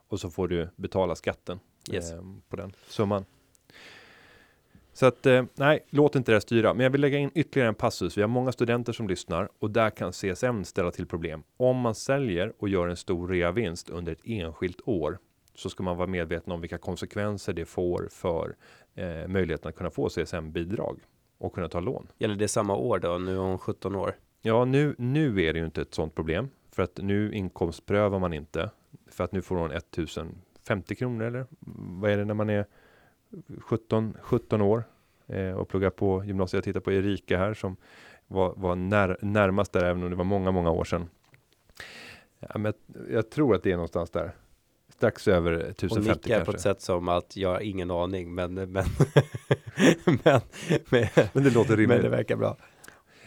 och 0.08 0.20
så 0.20 0.30
får 0.30 0.48
du 0.48 0.68
betala 0.76 1.14
skatten 1.14 1.60
Yes. 1.92 2.12
eh, 2.12 2.22
på 2.48 2.56
den 2.56 2.72
summan. 2.88 3.24
Så 4.99 5.07
att 5.07 5.26
eh, 5.26 5.44
nej, 5.55 5.86
låt 5.90 6.14
inte 6.14 6.32
det 6.32 6.40
styra. 6.40 6.74
Men 6.74 6.84
jag 6.84 6.90
vill 6.90 7.01
lägga 7.01 7.18
in 7.18 7.30
ytterligare 7.34 7.68
en 7.68 7.74
passus. 7.74 8.18
Vi 8.18 8.20
har 8.20 8.28
många 8.28 8.53
studenter 8.53 8.92
som 8.92 9.09
lyssnar 9.09 9.49
och 9.59 9.70
där 9.70 9.90
kan 9.90 10.12
CSN 10.12 10.64
ställa 10.64 10.90
till 10.90 11.07
problem. 11.07 11.42
Om 11.57 11.76
man 11.76 11.94
säljer 11.94 12.53
och 12.59 12.68
gör 12.68 12.88
en 12.88 12.96
stor 12.96 13.28
reavinst 13.28 13.90
under 13.90 14.12
ett 14.12 14.20
enskilt 14.24 14.80
år 14.84 15.18
så 15.55 15.70
ska 15.70 15.82
man 15.82 15.96
vara 15.96 16.07
medveten 16.07 16.53
om 16.53 16.61
vilka 16.61 16.78
konsekvenser 16.78 17.53
det 17.53 17.64
får 17.64 18.09
för 18.11 18.57
eh, 18.94 19.28
möjligheten 19.28 19.68
att 19.68 19.76
kunna 19.76 19.90
få 19.90 20.09
CSN-bidrag 20.09 21.01
och 21.38 21.53
kunna 21.55 21.68
ta 21.68 21.80
lån. 21.80 22.07
Gäller 22.18 22.36
det 22.36 22.49
samma 22.49 22.76
år 22.76 22.99
då? 22.99 23.18
Nu 23.18 23.34
är 23.34 23.40
hon 23.40 23.59
17 23.59 23.94
år. 23.94 24.14
Ja, 24.42 24.64
nu, 24.64 24.94
nu 24.99 25.42
är 25.42 25.53
det 25.53 25.59
ju 25.59 25.64
inte 25.64 25.82
ett 25.82 25.94
sådant 25.94 26.14
problem 26.14 26.49
för 26.72 26.82
att 26.82 26.99
nu 27.03 27.32
inkomstprövar 27.32 28.18
man 28.18 28.32
inte 28.32 28.70
för 29.11 29.24
att 29.24 29.32
nu 29.32 29.42
får 29.42 29.57
hon 29.57 29.70
1050 29.70 30.94
kronor 30.94 31.26
eller 31.26 31.46
vad 32.01 32.11
är 32.11 32.16
det 32.16 32.24
när 32.24 32.34
man 32.34 32.51
är 32.51 32.66
17, 33.60 34.14
17 34.20 34.60
år 34.60 34.84
eh, 35.26 35.50
och 35.50 35.68
pluggar 35.68 35.90
på 35.90 36.24
gymnasiet. 36.24 36.54
Jag 36.58 36.64
tittar 36.64 36.80
på 36.80 36.92
Erika 36.92 37.38
här 37.38 37.54
som 37.54 37.76
var, 38.26 38.54
var 38.56 38.74
när, 38.74 39.16
närmast 39.22 39.72
där 39.72 39.84
även 39.84 40.02
om 40.02 40.10
det 40.10 40.16
var 40.16 40.24
många, 40.24 40.50
många 40.50 40.70
år 40.70 40.84
sedan. 40.84 41.08
Ja, 42.40 42.58
men 42.58 42.64
jag, 42.64 43.12
jag 43.12 43.30
tror 43.30 43.54
att 43.54 43.62
det 43.62 43.70
är 43.70 43.76
någonstans 43.76 44.10
där. 44.10 44.34
Strax 44.88 45.28
över 45.28 45.52
Hon 45.52 45.60
1050 45.60 46.00
nickar 46.00 46.36
kanske. 46.36 46.44
på 46.44 46.56
ett 46.56 46.60
sätt 46.60 46.80
som 46.80 47.08
att 47.08 47.36
jag 47.36 47.48
har 47.48 47.60
ingen 47.60 47.90
aning, 47.90 48.34
men, 48.34 48.54
men, 48.54 48.66
men, 50.04 50.40
men, 50.90 51.06
Men 51.32 51.44
det 51.44 51.50
låter 51.50 51.70
men 51.70 51.78
rimligt. 51.78 52.02
det 52.02 52.08
verkar 52.08 52.36
bra. 52.36 52.56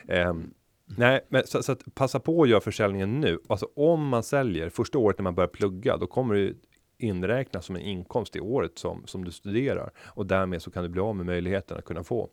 Ehm, 0.07 0.53
nej, 0.85 1.25
men 1.29 1.47
så, 1.47 1.63
så 1.63 1.75
passa 1.75 2.19
på 2.19 2.43
att 2.43 2.49
göra 2.49 2.61
försäljningen 2.61 3.19
nu. 3.21 3.39
Alltså 3.49 3.67
om 3.75 4.07
man 4.07 4.23
säljer 4.23 4.69
första 4.69 4.97
året 4.97 5.17
när 5.17 5.23
man 5.23 5.35
börjar 5.35 5.47
plugga, 5.47 5.97
då 5.97 6.07
kommer 6.07 6.33
det 6.33 6.39
ju 6.39 6.55
inräknas 7.03 7.65
som 7.65 7.75
en 7.75 7.81
inkomst 7.81 8.35
i 8.35 8.39
året 8.39 8.77
som, 8.77 9.07
som 9.07 9.23
du 9.25 9.31
studerar 9.31 9.91
och 9.97 10.25
därmed 10.25 10.61
så 10.61 10.71
kan 10.71 10.83
du 10.83 10.89
bli 10.89 11.01
av 11.01 11.15
med 11.15 11.25
möjligheten 11.25 11.77
att 11.77 11.85
kunna 11.85 12.03
få 12.03 12.29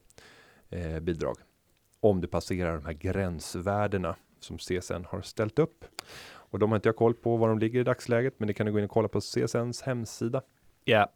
eh, 0.71 1.01
bidrag. 1.01 1.37
Om 2.01 2.21
du 2.21 2.27
passerar 2.27 2.75
de 2.75 2.85
här 2.85 2.93
gränsvärdena 2.93 4.17
som 4.41 4.59
CSN 4.59 5.05
har 5.09 5.23
ställt 5.23 5.59
upp. 5.59 5.85
Och 6.51 6.59
de 6.59 6.71
har 6.71 6.77
inte 6.77 6.89
jag 6.89 6.97
koll 6.97 7.15
på 7.15 7.37
var 7.37 7.49
de 7.49 7.59
ligger 7.59 7.81
i 7.81 7.85
dagsläget, 7.85 8.35
men 8.39 8.47
det 8.47 8.55
kan 8.55 8.67
du 8.67 8.73
gå 8.73 8.79
in 8.79 8.85
och 8.85 8.91
kolla 8.91 9.09
på 9.09 9.21
CSNs 9.21 9.83
hemsida. 9.83 10.43
Ja. 10.85 11.13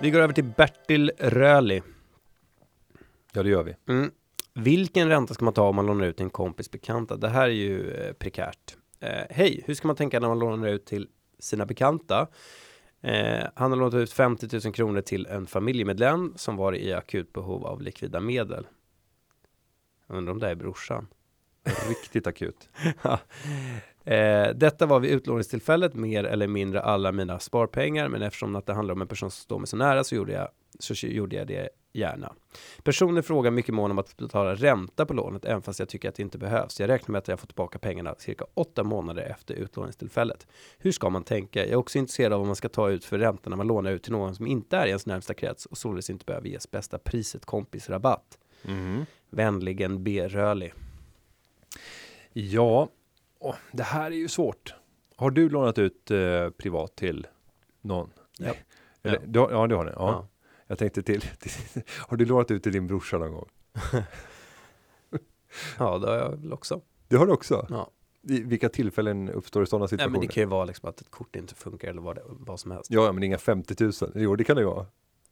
Vi 0.00 0.10
går 0.10 0.20
över 0.20 0.34
till 0.34 0.44
Bertil 0.56 1.12
Röli. 1.18 1.82
Ja, 3.32 3.42
det 3.42 3.50
gör 3.50 3.62
vi. 3.62 3.76
Mm. 3.88 4.10
Vilken 4.54 5.08
ränta 5.08 5.34
ska 5.34 5.44
man 5.44 5.54
ta 5.54 5.68
om 5.68 5.76
man 5.76 5.86
lånar 5.86 6.06
ut 6.06 6.16
till 6.16 6.24
en 6.24 6.30
kompis 6.30 6.70
bekanta? 6.70 7.16
Det 7.16 7.28
här 7.28 7.42
är 7.42 7.52
ju 7.52 7.90
eh, 7.90 8.12
prekärt. 8.12 8.76
Eh, 9.00 9.24
Hej, 9.30 9.62
hur 9.66 9.74
ska 9.74 9.86
man 9.86 9.96
tänka 9.96 10.20
när 10.20 10.28
man 10.28 10.38
lånar 10.38 10.68
ut 10.68 10.86
till 10.86 11.08
sina 11.40 11.66
bekanta? 11.66 12.26
Eh, 13.02 13.46
han 13.54 13.70
har 13.70 13.78
lånat 13.78 13.94
ut 13.94 14.12
50 14.12 14.48
000 14.64 14.74
kronor 14.74 15.00
till 15.00 15.26
en 15.26 15.46
familjemedlem 15.46 16.32
som 16.36 16.56
var 16.56 16.74
i 16.74 16.92
akut 16.92 17.32
behov 17.32 17.66
av 17.66 17.82
likvida 17.82 18.20
medel. 18.20 18.66
Jag 20.06 20.16
undrar 20.16 20.32
om 20.32 20.38
det 20.38 20.48
är 20.48 20.54
brorsan. 20.54 21.06
Riktigt 21.88 22.26
akut. 22.26 22.68
Eh, 24.04 24.54
detta 24.54 24.86
var 24.86 25.00
vid 25.00 25.10
utlåningstillfället 25.10 25.94
mer 25.94 26.24
eller 26.24 26.46
mindre 26.46 26.82
alla 26.82 27.12
mina 27.12 27.38
sparpengar, 27.38 28.08
men 28.08 28.22
eftersom 28.22 28.56
att 28.56 28.66
det 28.66 28.72
handlar 28.72 28.94
om 28.94 29.00
en 29.00 29.08
person 29.08 29.30
som 29.30 29.42
står 29.42 29.58
mig 29.58 29.66
så 29.66 29.76
nära 29.76 30.04
så 30.04 30.14
gjorde 30.14 30.32
jag, 30.32 30.48
så 30.78 31.06
gjorde 31.06 31.36
jag 31.36 31.46
det 31.46 31.68
gärna. 31.92 32.32
Personen 32.82 33.22
frågar 33.22 33.50
mycket 33.50 33.74
mån 33.74 33.90
om 33.90 33.98
att 33.98 34.16
betala 34.16 34.54
ränta 34.54 35.06
på 35.06 35.14
lånet, 35.14 35.44
även 35.44 35.62
fast 35.62 35.78
jag 35.78 35.88
tycker 35.88 36.08
att 36.08 36.14
det 36.14 36.22
inte 36.22 36.38
behövs. 36.38 36.80
Jag 36.80 36.88
räknar 36.88 37.12
med 37.12 37.18
att 37.18 37.28
jag 37.28 37.40
får 37.40 37.46
tillbaka 37.46 37.78
pengarna 37.78 38.14
cirka 38.18 38.44
åtta 38.54 38.84
månader 38.84 39.22
efter 39.22 39.54
utlåningstillfället. 39.54 40.46
Hur 40.78 40.92
ska 40.92 41.10
man 41.10 41.24
tänka? 41.24 41.60
Jag 41.60 41.68
är 41.70 41.76
också 41.76 41.98
intresserad 41.98 42.32
av 42.32 42.38
vad 42.38 42.46
man 42.46 42.56
ska 42.56 42.68
ta 42.68 42.90
ut 42.90 43.04
för 43.04 43.18
ränta 43.18 43.50
när 43.50 43.56
man 43.56 43.66
lånar 43.66 43.90
ut 43.90 44.02
till 44.02 44.12
någon 44.12 44.34
som 44.34 44.46
inte 44.46 44.76
är 44.76 44.86
i 44.86 44.88
ens 44.88 45.06
närmsta 45.06 45.34
krets 45.34 45.66
och 45.66 45.78
således 45.78 46.10
inte 46.10 46.24
behöver 46.24 46.48
ges 46.48 46.70
bästa 46.70 46.98
priset 46.98 47.44
kompisrabatt. 47.44 48.38
Mhm. 48.62 49.06
Vänligen 49.30 50.04
B. 50.04 50.28
Röli. 50.28 50.72
Ja, 52.32 52.88
åh, 53.38 53.54
det 53.72 53.82
här 53.82 54.10
är 54.10 54.16
ju 54.16 54.28
svårt. 54.28 54.74
Har 55.16 55.30
du 55.30 55.48
lånat 55.48 55.78
ut 55.78 56.10
eh, 56.10 56.50
privat 56.50 56.96
till 56.96 57.26
någon? 57.80 58.10
Ja. 58.38 58.54
Eller, 59.02 59.18
Ja. 59.18 59.26
Du, 59.26 59.40
ja, 59.40 59.66
det 59.66 59.74
har 59.76 59.84
ni. 59.84 59.90
Ja. 59.90 59.96
Ja. 59.96 60.26
Jag 60.70 60.78
tänkte 60.78 61.02
till, 61.02 61.20
till, 61.20 61.52
har 62.08 62.16
du 62.16 62.24
lånat 62.24 62.50
ut 62.50 62.62
till 62.62 62.72
din 62.72 62.86
brorsa 62.86 63.18
någon 63.18 63.32
gång? 63.32 63.48
ja, 65.78 65.98
det 65.98 66.06
har 66.06 66.16
jag 66.16 66.30
väl 66.30 66.52
också. 66.52 66.80
Det 67.08 67.16
har 67.16 67.26
du 67.26 67.32
också? 67.32 67.66
Ja. 67.70 67.90
I 68.28 68.40
vilka 68.42 68.68
tillfällen 68.68 69.30
uppstår 69.30 69.60
det 69.60 69.66
sådana 69.66 69.82
Nej, 69.82 69.88
situationer? 69.88 70.12
men 70.12 70.20
det 70.20 70.26
kan 70.26 70.42
ju 70.42 70.46
vara 70.46 70.64
liksom 70.64 70.88
att 70.88 71.00
ett 71.00 71.10
kort 71.10 71.36
inte 71.36 71.54
funkar 71.54 71.88
eller 71.88 72.02
vad, 72.02 72.16
det, 72.16 72.22
vad 72.26 72.60
som 72.60 72.70
helst. 72.70 72.90
Ja, 72.90 73.04
ja, 73.04 73.12
men 73.12 73.22
inga 73.22 73.38
50 73.38 73.84
000. 73.84 73.92
Jo, 74.14 74.36
det 74.36 74.44
kan 74.44 74.56
det 74.56 74.62
ju 74.62 74.68
vara. 74.68 74.86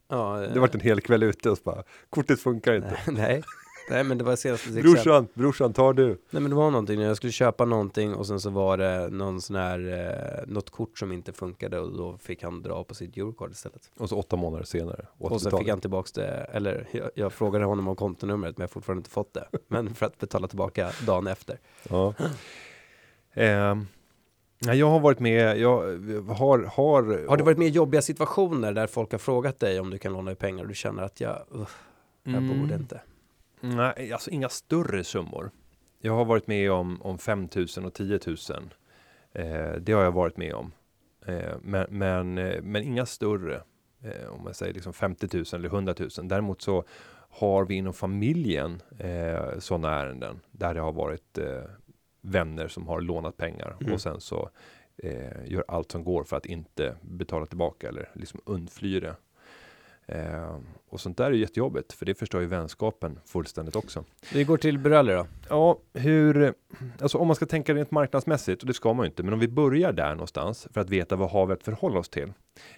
Ja, 0.07 0.37
Det 0.39 0.53
har 0.53 0.59
varit 0.59 0.75
en 0.75 0.81
hel 0.81 1.01
kväll 1.01 1.23
ute 1.23 1.49
och 1.49 1.57
så 1.57 1.63
bara, 1.63 1.83
kortet 2.09 2.39
funkar 2.39 2.73
inte. 2.73 2.99
Nej, 3.11 3.43
Nej 3.89 4.03
men 4.03 4.17
det 4.17 4.23
var 4.23 4.35
senaste 4.35 4.69
exempel. 4.69 4.91
Brorsan, 4.91 5.27
brorsan 5.33 5.73
tar 5.73 5.93
du. 5.93 6.07
Nej 6.07 6.41
men 6.41 6.49
det 6.49 6.55
var 6.55 6.71
någonting 6.71 6.99
när 6.99 7.07
jag 7.07 7.17
skulle 7.17 7.31
köpa 7.31 7.65
någonting 7.65 8.13
och 8.13 8.27
sen 8.27 8.39
så 8.39 8.49
var 8.49 8.77
det 8.77 9.09
någon 9.09 9.41
sån 9.41 9.55
här, 9.55 9.79
eh, 9.79 10.47
något 10.53 10.69
kort 10.69 10.97
som 10.99 11.11
inte 11.11 11.33
funkade 11.33 11.79
och 11.79 11.97
då 11.97 12.17
fick 12.17 12.43
han 12.43 12.61
dra 12.61 12.83
på 12.83 12.95
sitt 12.95 13.17
eurocard 13.17 13.51
istället. 13.51 13.91
Och 13.97 14.09
så 14.09 14.17
åtta 14.17 14.35
månader 14.35 14.65
senare. 14.65 15.05
Och 15.17 15.41
sen 15.41 15.57
fick 15.57 15.69
han 15.69 15.81
tillbaks 15.81 16.11
det, 16.11 16.27
eller 16.27 16.87
jag, 16.91 17.09
jag 17.15 17.33
frågade 17.33 17.65
honom 17.65 17.87
om 17.87 17.95
kontonumret 17.95 18.57
men 18.57 18.63
jag 18.63 18.67
har 18.67 18.71
fortfarande 18.71 18.99
inte 18.99 19.09
fått 19.09 19.33
det. 19.33 19.47
Men 19.67 19.95
för 19.95 20.05
att 20.05 20.17
betala 20.17 20.47
tillbaka 20.47 20.91
dagen 21.05 21.27
efter. 21.27 21.59
Ja. 21.89 22.13
Nej, 24.61 24.77
jag 24.77 24.89
har 24.89 24.99
varit 24.99 25.19
med, 25.19 25.59
jag 25.59 25.77
har, 26.27 26.59
har... 26.75 27.27
Har 27.27 27.37
du 27.37 27.43
varit 27.43 27.57
med 27.57 27.67
i 27.67 27.71
jobbiga 27.71 28.01
situationer 28.01 28.73
där 28.73 28.87
folk 28.87 29.11
har 29.11 29.19
frågat 29.19 29.59
dig 29.59 29.79
om 29.79 29.89
du 29.89 29.97
kan 29.97 30.13
låna 30.13 30.31
ut 30.31 30.39
pengar 30.39 30.63
och 30.63 30.67
du 30.67 30.75
känner 30.75 31.03
att 31.03 31.21
jag, 31.21 31.31
uh, 31.55 31.67
jag 32.23 32.33
Mm. 32.35 32.61
borde 32.61 32.75
inte? 32.75 33.01
Nej, 33.61 34.13
alltså 34.13 34.29
inga 34.29 34.49
större 34.49 35.03
summor. 35.03 35.51
Jag 36.01 36.13
har 36.13 36.25
varit 36.25 36.47
med 36.47 36.71
om, 36.71 37.01
om 37.01 37.17
5 37.17 37.47
000 37.77 37.85
och 37.85 37.93
10 37.93 38.19
000. 38.27 38.37
Eh, 39.33 39.71
det 39.81 39.91
har 39.93 40.03
jag 40.03 40.11
varit 40.11 40.37
med 40.37 40.53
om. 40.53 40.71
Eh, 41.25 41.53
men, 41.61 41.85
men, 41.89 42.37
eh, 42.37 42.61
men 42.61 42.83
inga 42.83 43.05
större. 43.05 43.61
Eh, 44.03 44.29
om 44.29 44.43
man 44.43 44.53
säger 44.53 44.73
liksom 44.73 44.93
50 44.93 45.27
000 45.37 45.45
eller 45.53 45.69
100 45.69 45.95
000. 45.99 46.09
Däremot 46.27 46.61
så 46.61 46.83
har 47.31 47.65
vi 47.65 47.75
inom 47.75 47.93
familjen 47.93 48.81
eh, 48.99 49.59
sådana 49.59 49.95
ärenden 49.95 50.39
där 50.51 50.73
det 50.73 50.79
har 50.81 50.91
varit 50.91 51.37
eh, 51.37 51.61
vänner 52.21 52.67
som 52.67 52.87
har 52.87 53.01
lånat 53.01 53.37
pengar 53.37 53.77
Mm. 53.81 53.93
och 53.93 54.01
sen 54.01 54.19
så 54.21 54.49
eh, 55.03 55.45
gör 55.45 55.63
allt 55.67 55.91
som 55.91 56.03
går 56.03 56.23
för 56.23 56.37
att 56.37 56.45
inte 56.45 56.95
betala 57.01 57.45
tillbaka 57.45 57.87
eller 57.87 58.09
liksom 58.13 58.41
undfly 58.45 58.99
det. 58.99 59.15
Eh, 60.11 60.57
och 60.89 60.99
sånt 60.99 61.17
där 61.17 61.25
är 61.25 61.31
jättejobbigt 61.31 61.93
för 61.93 62.05
det 62.05 62.15
förstör 62.15 62.39
ju 62.39 62.45
vänskapen 62.45 63.19
fullständigt 63.25 63.75
också. 63.75 64.03
Vi 64.33 64.43
går 64.43 64.57
till 64.57 64.79
Burelli 64.79 65.13
då. 65.13 65.27
Ja, 65.49 65.79
hur, 65.93 66.53
alltså 67.01 67.17
om 67.17 67.27
man 67.27 67.35
ska 67.35 67.45
tänka 67.45 67.73
rent 67.73 67.91
marknadsmässigt, 67.91 68.61
och 68.61 68.67
det 68.67 68.73
ska 68.73 68.93
man 68.93 69.03
ju 69.03 69.09
inte, 69.09 69.23
men 69.23 69.33
om 69.33 69.39
vi 69.39 69.47
börjar 69.47 69.91
där 69.91 70.11
någonstans 70.11 70.67
för 70.73 70.81
att 70.81 70.89
veta 70.89 71.15
vad 71.15 71.31
har 71.31 71.45
vi 71.45 71.53
att 71.53 71.63
förhålla 71.63 71.99
oss 71.99 72.09
till. 72.09 72.33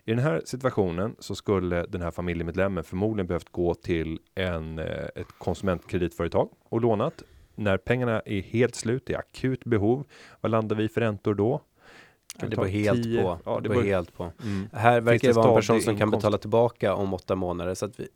I 0.05 0.11
den 0.11 0.19
här 0.19 0.41
situationen 0.45 1.15
så 1.19 1.36
skulle 1.36 1.86
den 1.86 2.01
här 2.01 2.11
familjemedlemmen 2.11 2.84
förmodligen 2.84 3.27
behövt 3.27 3.51
gå 3.51 3.73
till 3.73 4.19
en, 4.36 4.79
eh, 4.79 5.05
ett 5.15 5.32
konsumentkreditföretag 5.38 6.49
och 6.69 6.82
lånat. 6.82 7.23
När 7.55 7.77
pengarna 7.77 8.19
är 8.19 8.41
helt 8.41 8.75
slut, 8.75 9.09
är 9.09 9.17
akut 9.17 9.63
behov, 9.63 10.03
vad 10.41 10.51
landar 10.51 10.75
vi 10.75 10.89
för 10.89 11.01
räntor 11.01 11.34
då? 11.34 11.61
Kan 12.39 12.49
Det 12.49 12.55
beror 12.55 12.67
helt 12.67 13.03
10? 13.03 13.21
på. 13.23 13.38
Ja, 13.45 13.59
det 13.59 13.69
beror 13.69 13.84
helt 13.84 14.13
på. 14.13 14.32
Mm. 14.43 14.69
Här 14.73 15.01
verkar 15.01 15.27
det 15.27 15.34
vara 15.34 15.49
en 15.49 15.55
person 15.55 15.82
som 15.82 15.86
kan 15.97 16.07
inkomst? 16.07 16.17
betala 16.23 16.38
tillbaka 16.38 16.93
om 16.95 17.13
åtta 17.13 17.36
månader. 17.36 17.73
Så 17.73 17.86
att 17.86 17.99
vi, 17.99 18.07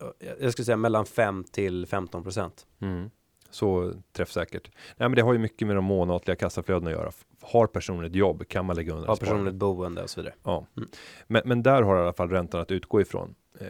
jag 0.41 0.51
skulle 0.51 0.65
säga 0.65 0.77
mellan 0.77 1.05
5 1.05 1.43
till 1.51 1.85
15 1.85 2.23
procent. 2.23 2.65
Mm. 2.81 3.09
Så 3.49 3.93
träffsäkert. 4.13 4.71
Nej, 4.75 5.09
men 5.09 5.15
det 5.15 5.21
har 5.21 5.33
ju 5.33 5.39
mycket 5.39 5.67
med 5.67 5.75
de 5.77 5.85
månatliga 5.85 6.35
kassaflödena 6.35 6.89
att 6.91 6.97
göra. 6.97 7.11
Har 7.41 7.67
personen 7.67 8.05
ett 8.05 8.15
jobb 8.15 8.47
kan 8.47 8.65
man 8.65 8.75
lägga 8.75 8.93
undan 8.93 9.07
Har 9.07 9.15
personen 9.15 9.47
ett 9.47 9.53
boende 9.53 10.03
och 10.03 10.09
så 10.09 10.19
vidare. 10.21 10.33
Ja, 10.43 10.65
Mm. 10.77 10.89
men, 11.27 11.41
men 11.45 11.63
där 11.63 11.81
har 11.81 11.97
i 11.97 12.01
alla 12.01 12.13
fall 12.13 12.29
räntan 12.29 12.61
att 12.61 12.71
utgå 12.71 13.01
ifrån. 13.01 13.35
Eh, 13.59 13.67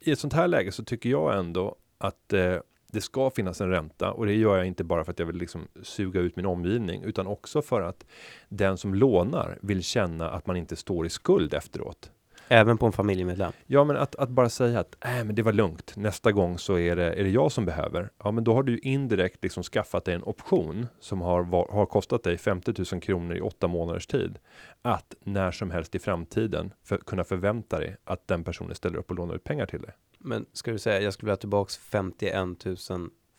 I 0.00 0.10
ett 0.12 0.18
sånt 0.18 0.32
här 0.32 0.48
läge 0.48 0.72
så 0.72 0.84
tycker 0.84 1.10
jag 1.10 1.38
ändå 1.38 1.76
att 1.98 2.32
eh, 2.32 2.56
det 2.92 3.00
ska 3.00 3.30
finnas 3.30 3.60
en 3.60 3.70
ränta 3.70 4.12
och 4.12 4.26
det 4.26 4.34
gör 4.34 4.56
jag 4.56 4.66
inte 4.66 4.84
bara 4.84 5.04
för 5.04 5.12
att 5.12 5.18
jag 5.18 5.26
vill 5.26 5.36
liksom 5.36 5.68
suga 5.82 6.20
ut 6.20 6.36
min 6.36 6.46
omgivning 6.46 7.02
utan 7.02 7.26
också 7.26 7.62
för 7.62 7.82
att 7.82 8.04
den 8.48 8.76
som 8.76 8.94
lånar 8.94 9.58
vill 9.62 9.82
känna 9.82 10.30
att 10.30 10.46
man 10.46 10.56
inte 10.56 10.76
står 10.76 11.06
i 11.06 11.10
skuld 11.10 11.54
efteråt. 11.54 12.10
Även 12.50 12.78
på 12.78 12.86
en 12.86 12.92
familjemedlem. 12.92 13.52
Ja, 13.66 13.84
men 13.84 13.96
att, 13.96 14.14
att 14.14 14.28
bara 14.28 14.48
säga 14.48 14.80
att 14.80 14.96
äh, 15.04 15.24
men 15.24 15.34
det 15.34 15.42
var 15.42 15.52
lugnt. 15.52 15.96
Nästa 15.96 16.32
gång 16.32 16.58
så 16.58 16.78
är 16.78 16.96
det, 16.96 17.12
är 17.12 17.24
det 17.24 17.30
jag 17.30 17.52
som 17.52 17.64
behöver. 17.64 18.10
Ja, 18.24 18.30
men 18.30 18.44
då 18.44 18.54
har 18.54 18.62
du 18.62 18.72
ju 18.72 18.78
indirekt 18.78 19.42
liksom 19.42 19.62
skaffat 19.62 20.04
dig 20.04 20.14
en 20.14 20.22
option 20.22 20.86
som 21.00 21.20
har, 21.20 21.42
var, 21.42 21.68
har 21.72 21.86
kostat 21.86 22.22
dig 22.22 22.38
50 22.38 22.74
000 22.92 23.02
kronor 23.02 23.36
i 23.36 23.40
åtta 23.40 23.68
månaders 23.68 24.06
tid. 24.06 24.38
Att 24.82 25.14
när 25.20 25.50
som 25.50 25.70
helst 25.70 25.94
i 25.94 25.98
framtiden 25.98 26.72
för, 26.84 26.98
kunna 26.98 27.24
förvänta 27.24 27.78
dig 27.78 27.96
att 28.04 28.28
den 28.28 28.44
personen 28.44 28.74
ställer 28.74 28.98
upp 28.98 29.10
och 29.10 29.16
lånar 29.16 29.34
ut 29.34 29.44
pengar 29.44 29.66
till 29.66 29.82
dig. 29.82 29.92
Men 30.28 30.46
ska 30.52 30.70
du 30.72 30.78
säga, 30.78 31.00
jag 31.00 31.12
skulle 31.12 31.26
vilja 31.26 31.32
ha 31.32 31.40
tillbaks 31.40 31.76
51 31.76 32.34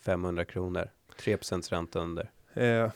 500 0.05 0.45
kronor. 0.45 0.89
3 1.19 1.37
procents 1.37 1.71
ränta 1.71 1.99
under. 1.99 2.31
Eh, 2.53 2.91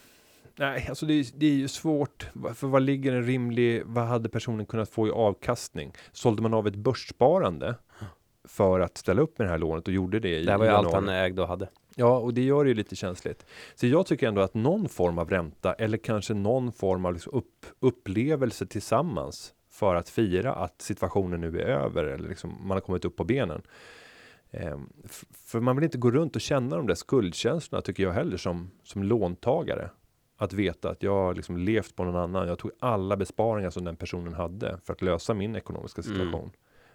nej, 0.56 0.86
alltså 0.90 1.06
det, 1.06 1.14
är- 1.14 1.26
det 1.40 1.46
är 1.46 1.54
ju 1.54 1.68
svårt. 1.68 2.28
För 2.56 2.68
vad 2.68 2.82
ligger 2.82 3.14
en 3.14 3.24
rimlig, 3.24 3.82
vad 3.86 4.04
hade 4.06 4.30
personen 4.30 4.66
kunnat 4.66 4.90
få 4.90 5.08
i 5.08 5.12
avkastning? 5.12 5.94
Sålde 6.12 6.42
man 6.42 6.54
av 6.54 6.68
ett 6.68 6.76
börssparande 6.76 7.76
för 8.48 8.80
att 8.80 8.98
ställa 8.98 9.22
upp 9.22 9.40
med 9.40 9.48
det 9.48 9.52
här 9.52 9.58
lånet 9.58 9.88
och 9.88 9.94
gjorde 9.94 10.20
det 10.20 10.40
i 10.40 10.44
Det 10.46 10.52
här 10.52 10.58
var 10.58 10.66
ju 10.66 10.72
allt 10.72 10.94
han 10.94 11.10
ägde 11.10 11.42
och 11.42 11.48
hade. 11.48 11.70
Ja, 11.96 12.18
och 12.18 12.34
det 12.34 12.42
gör 12.44 12.64
det 12.64 12.68
ju 12.70 12.74
lite 12.76 12.96
känsligt. 12.96 13.46
Så 13.76 13.88
jag 13.88 14.06
tycker 14.06 14.28
ändå 14.28 14.42
att 14.42 14.54
någon 14.54 14.90
form 14.90 15.18
av 15.20 15.30
ränta 15.30 15.74
eller 15.74 15.98
kanske 15.98 16.34
någon 16.34 16.72
form 16.72 17.06
av 17.06 17.14
liksom 17.14 17.34
upp, 17.34 17.66
upplevelse 17.80 18.66
tillsammans 18.66 19.54
för 19.74 19.96
att 19.96 20.10
fira 20.10 20.54
att 20.54 20.82
situationen 20.82 21.42
nu 21.42 21.60
är 21.60 21.66
över 21.66 22.04
eller 22.04 22.30
liksom 22.30 22.58
man 22.68 22.76
har 22.76 22.82
kommit 22.82 23.06
upp 23.06 23.16
på 23.16 23.24
benen. 23.24 23.62
Ehm, 24.52 24.90
för 25.32 25.60
man 25.60 25.76
vill 25.76 25.84
inte 25.84 25.98
gå 25.98 26.12
runt 26.12 26.36
och 26.36 26.42
känna 26.42 26.78
de 26.78 26.88
där 26.88 26.96
skuldkänslorna 26.96 27.82
tycker 27.82 28.04
jag 28.04 28.12
heller 28.14 28.38
som, 28.38 28.72
som 28.84 29.04
låntagare. 29.04 29.90
Att 30.38 30.54
veta 30.54 30.90
att 30.90 31.04
jag 31.04 31.12
har 31.16 31.36
liksom 31.36 31.58
levt 31.58 31.96
på 31.96 32.04
någon 32.04 32.16
annan. 32.16 32.48
Jag 32.48 32.60
tog 32.60 32.72
alla 32.80 33.18
besparingar 33.18 33.70
som 33.70 33.84
den 33.84 33.96
personen 33.96 34.34
hade 34.34 34.78
för 34.84 34.94
att 34.94 35.02
lösa 35.02 35.34
min 35.34 35.56
ekonomiska 35.56 36.02
Mm. 36.02 36.14
situation. 36.18 36.52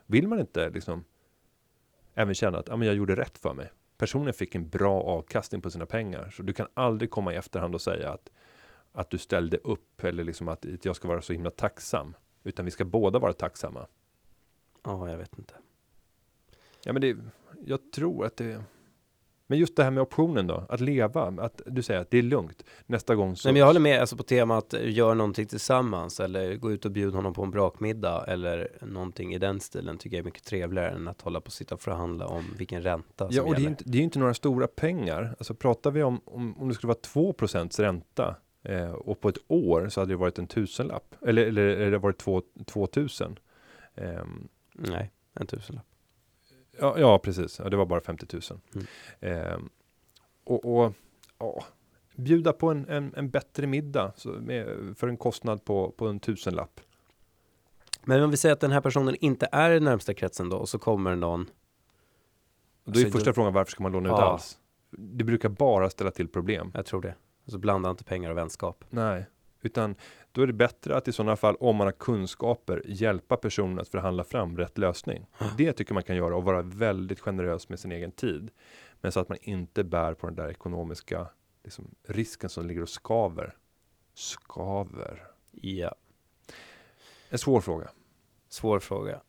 Vill 0.06 0.28
man 0.28 0.40
inte 0.40 0.70
liksom 0.70 1.04
även 2.14 2.34
känna 2.34 2.58
att 2.58 2.68
ja, 2.68 2.76
men 2.76 2.86
jag 2.88 2.96
gjorde 2.96 3.16
rätt 3.16 3.38
för 3.38 3.54
mig. 3.54 3.72
Personen 3.96 4.34
fick 4.34 4.54
en 4.54 4.68
bra 4.68 5.02
avkastning 5.02 5.60
på 5.60 5.70
sina 5.70 5.86
pengar. 5.86 6.30
Så 6.30 6.42
du 6.42 6.52
kan 6.52 6.66
aldrig 6.74 7.10
komma 7.10 7.32
i 7.32 7.36
efterhand 7.36 7.74
och 7.74 7.80
säga 7.80 8.10
att, 8.10 8.30
att 8.92 9.10
du 9.10 9.18
ställde 9.18 9.56
upp 9.56 10.04
eller 10.04 10.24
liksom 10.24 10.48
att 10.48 10.66
jag 10.82 10.96
ska 10.96 11.08
vara 11.08 11.22
så 11.22 11.32
himla 11.32 11.50
tacksam. 11.50 12.14
Utan 12.44 12.64
vi 12.64 12.70
ska 12.70 12.84
båda 12.84 13.18
vara 13.18 13.32
tacksamma. 13.32 13.86
Ja, 14.84 15.10
jag 15.10 15.18
vet 15.18 15.38
inte. 15.38 15.54
Ja, 16.84 16.92
men 16.92 17.02
det, 17.02 17.16
jag 17.66 17.92
tror 17.92 18.26
att 18.26 18.36
det 18.36 18.64
men 19.50 19.58
just 19.58 19.76
det 19.76 19.84
här 19.84 19.90
med 19.90 20.02
optionen 20.02 20.46
då, 20.46 20.64
att 20.68 20.80
leva, 20.80 21.22
att 21.38 21.62
du 21.66 21.82
säger 21.82 22.00
att 22.00 22.10
det 22.10 22.18
är 22.18 22.22
lugnt. 22.22 22.64
Nästa 22.86 23.14
gång 23.14 23.36
så... 23.36 23.48
Nej, 23.48 23.52
men 23.52 23.60
jag 23.60 23.66
håller 23.66 23.80
med 23.80 24.00
alltså 24.00 24.16
på 24.16 24.22
temat 24.22 24.74
gör 24.82 25.14
någonting 25.14 25.46
tillsammans 25.46 26.20
eller 26.20 26.56
gå 26.56 26.72
ut 26.72 26.84
och 26.84 26.90
bjuda 26.90 27.16
honom 27.16 27.34
på 27.34 27.42
en 27.42 27.50
brakmiddag 27.50 28.24
eller 28.28 28.68
någonting 28.80 29.34
i 29.34 29.38
den 29.38 29.60
stilen 29.60 29.98
tycker 29.98 30.16
jag 30.16 30.22
är 30.22 30.24
mycket 30.24 30.44
trevligare 30.44 30.90
än 30.90 31.08
att 31.08 31.20
hålla 31.20 31.40
på 31.40 31.46
och 31.46 31.52
sitta 31.52 31.74
och 31.74 31.80
förhandla 31.80 32.26
om 32.26 32.44
vilken 32.58 32.82
ränta 32.82 33.28
Ja, 33.30 33.42
och 33.42 33.48
det 33.48 33.54
är, 33.54 33.60
gäller. 33.60 33.70
inte, 33.70 33.84
det 33.86 33.98
är 33.98 34.02
inte 34.02 34.18
några 34.18 34.34
stora 34.34 34.66
pengar. 34.66 35.34
Alltså 35.38 35.54
pratar 35.54 35.90
vi 35.90 36.02
om, 36.02 36.20
om, 36.24 36.58
om 36.58 36.68
det 36.68 36.74
skulle 36.74 36.88
vara 36.88 37.32
2% 37.32 37.80
ränta 37.80 38.36
eh, 38.62 38.90
och 38.90 39.20
på 39.20 39.28
ett 39.28 39.38
år 39.48 39.88
så 39.88 40.00
hade 40.00 40.12
det 40.12 40.16
varit 40.16 40.38
en 40.38 40.46
tusenlapp. 40.46 41.14
Eller, 41.26 41.46
eller, 41.46 41.62
eller 41.66 41.90
det 41.90 41.98
varit 41.98 42.18
två, 42.18 42.42
2000. 42.66 43.38
Ehm, 43.94 44.48
Nej, 44.72 45.10
en 45.34 45.46
tusenlapp. 45.46 45.86
ja, 46.78 46.98
ja, 46.98 47.18
precis. 47.18 47.58
Ja, 47.58 47.68
det 47.68 47.76
var 47.76 47.86
bara 47.86 48.00
50 48.00 48.26
000. 48.32 48.42
Mm. 48.74 48.86
Ehm, 49.20 49.68
och 50.44 50.64
och 50.84 50.92
ja, 51.38 51.64
bjuda 52.16 52.52
på 52.52 52.70
en, 52.70 52.88
en, 52.88 53.14
en 53.16 53.30
bättre 53.30 53.66
middag 53.66 54.12
så 54.16 54.28
med, 54.28 54.66
för 54.98 55.08
en 55.08 55.16
kostnad 55.16 55.64
på, 55.64 55.90
på 55.90 56.06
en 56.08 56.20
tusenlapp. 56.20 56.80
Men 58.04 58.22
om 58.22 58.30
vi 58.30 58.36
säger 58.36 58.52
att 58.52 58.60
den 58.60 58.72
här 58.72 58.80
personen 58.80 59.16
inte 59.20 59.48
är 59.52 59.70
i 59.70 59.80
närmsta 59.80 60.14
kretsen 60.14 60.48
då 60.48 60.56
och 60.56 60.68
så 60.68 60.78
kommer 60.78 61.16
någon. 61.16 61.46
Då 62.84 63.00
är 63.00 63.04
Så 63.04 63.10
första 63.10 63.30
då- 63.30 63.34
frågan 63.34 63.52
varför 63.52 63.70
ska 63.70 63.82
man 63.82 63.92
låna 63.92 64.08
ut 64.08 64.14
Ja. 64.18 64.22
alls? 64.32 64.58
Det 64.90 65.24
brukar 65.24 65.48
bara 65.48 65.90
ställa 65.90 66.10
till 66.10 66.28
problem. 66.28 66.70
Jag 66.74 66.86
tror 66.86 67.02
det. 67.02 67.14
Så 67.48 67.58
blanda 67.58 67.90
inte 67.90 68.04
pengar 68.04 68.30
och 68.30 68.36
vänskap. 68.36 68.84
Nej, 68.90 69.26
utan 69.62 69.94
då 70.32 70.42
är 70.42 70.46
det 70.46 70.52
bättre 70.52 70.96
att 70.96 71.08
i 71.08 71.12
sådana 71.12 71.36
fall, 71.36 71.56
om 71.60 71.76
man 71.76 71.86
har 71.86 71.92
kunskaper, 71.92 72.82
hjälpa 72.86 73.36
personen 73.36 73.78
att 73.78 73.88
förhandla 73.88 74.24
fram 74.24 74.56
rätt 74.56 74.78
lösning. 74.78 75.26
Det 75.56 75.72
tycker 75.72 75.94
man 75.94 76.02
kan 76.02 76.16
göra 76.16 76.36
och 76.36 76.44
vara 76.44 76.62
väldigt 76.62 77.20
generös 77.20 77.68
med 77.68 77.78
sin 77.78 77.92
egen 77.92 78.12
tid. 78.12 78.50
Men 79.00 79.12
så 79.12 79.20
att 79.20 79.28
man 79.28 79.38
inte 79.42 79.84
bär 79.84 80.14
på 80.14 80.26
den 80.26 80.36
där 80.36 80.48
ekonomiska 80.50 81.26
liksom, 81.64 81.94
risken 82.08 82.50
som 82.50 82.66
ligger 82.66 82.82
och 82.82 82.88
skaver. 82.88 83.56
Skaver. 84.14 85.22
Ja, 85.50 85.94
En 87.28 87.38
svår 87.38 87.60
fråga. 87.60 87.90
svår 88.48 88.80
fråga. 88.80 89.20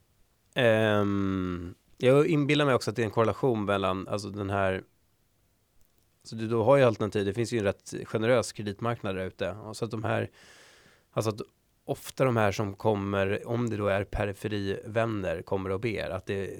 Ehm, 0.56 1.76
jag 1.98 2.28
inbillar 2.28 2.66
mig 2.66 2.76
också 2.76 2.90
att 2.90 2.96
det 2.96 3.02
är 3.02 3.06
en 3.06 3.12
korrelation 3.12 3.66
mellan, 3.66 4.08
alltså 4.08 4.30
den 4.30 4.50
här 4.50 4.84
så 6.24 6.36
du 6.36 6.48
då 6.48 6.64
har 6.64 6.78
ju 6.78 6.84
alternativ, 6.84 7.26
det 7.26 7.34
finns 7.34 7.54
ju 7.54 7.58
en 7.58 7.64
rätt 7.64 7.94
generös 8.06 8.52
kreditmarknad 8.52 9.16
där 9.16 9.26
ute. 9.26 9.52
Och 9.52 9.78
Så 9.78 9.86
att 9.86 9.92
de 9.92 10.04
här, 10.04 10.30
alltså 11.12 11.30
att 11.30 11.42
ofta 11.86 12.26
de 12.26 12.38
här 12.38 12.52
som 12.52 12.76
kommer, 12.76 13.48
om 13.48 13.70
det 13.70 13.78
då 13.78 13.88
är 13.88 14.04
periferivänner, 14.04 15.42
kommer 15.42 15.70
och 15.70 15.80
ber, 15.80 16.10
att 16.10 16.26
det, 16.26 16.60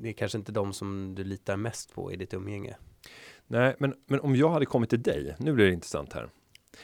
det 0.00 0.08
är 0.08 0.12
kanske 0.12 0.38
inte 0.38 0.52
de 0.52 0.72
som 0.72 1.14
du 1.14 1.24
litar 1.24 1.56
mest 1.56 1.94
på 1.94 2.12
i 2.12 2.16
ditt 2.16 2.34
umgänge. 2.34 2.76
Nej, 3.46 3.74
men, 3.78 3.94
men 4.06 4.20
om 4.20 4.36
jag 4.36 4.48
hade 4.48 4.66
kommit 4.66 4.90
till 4.90 5.02
dig, 5.02 5.36
nu 5.38 5.52
blir 5.52 5.66
det 5.66 5.72
intressant 5.72 6.12
här. 6.12 6.28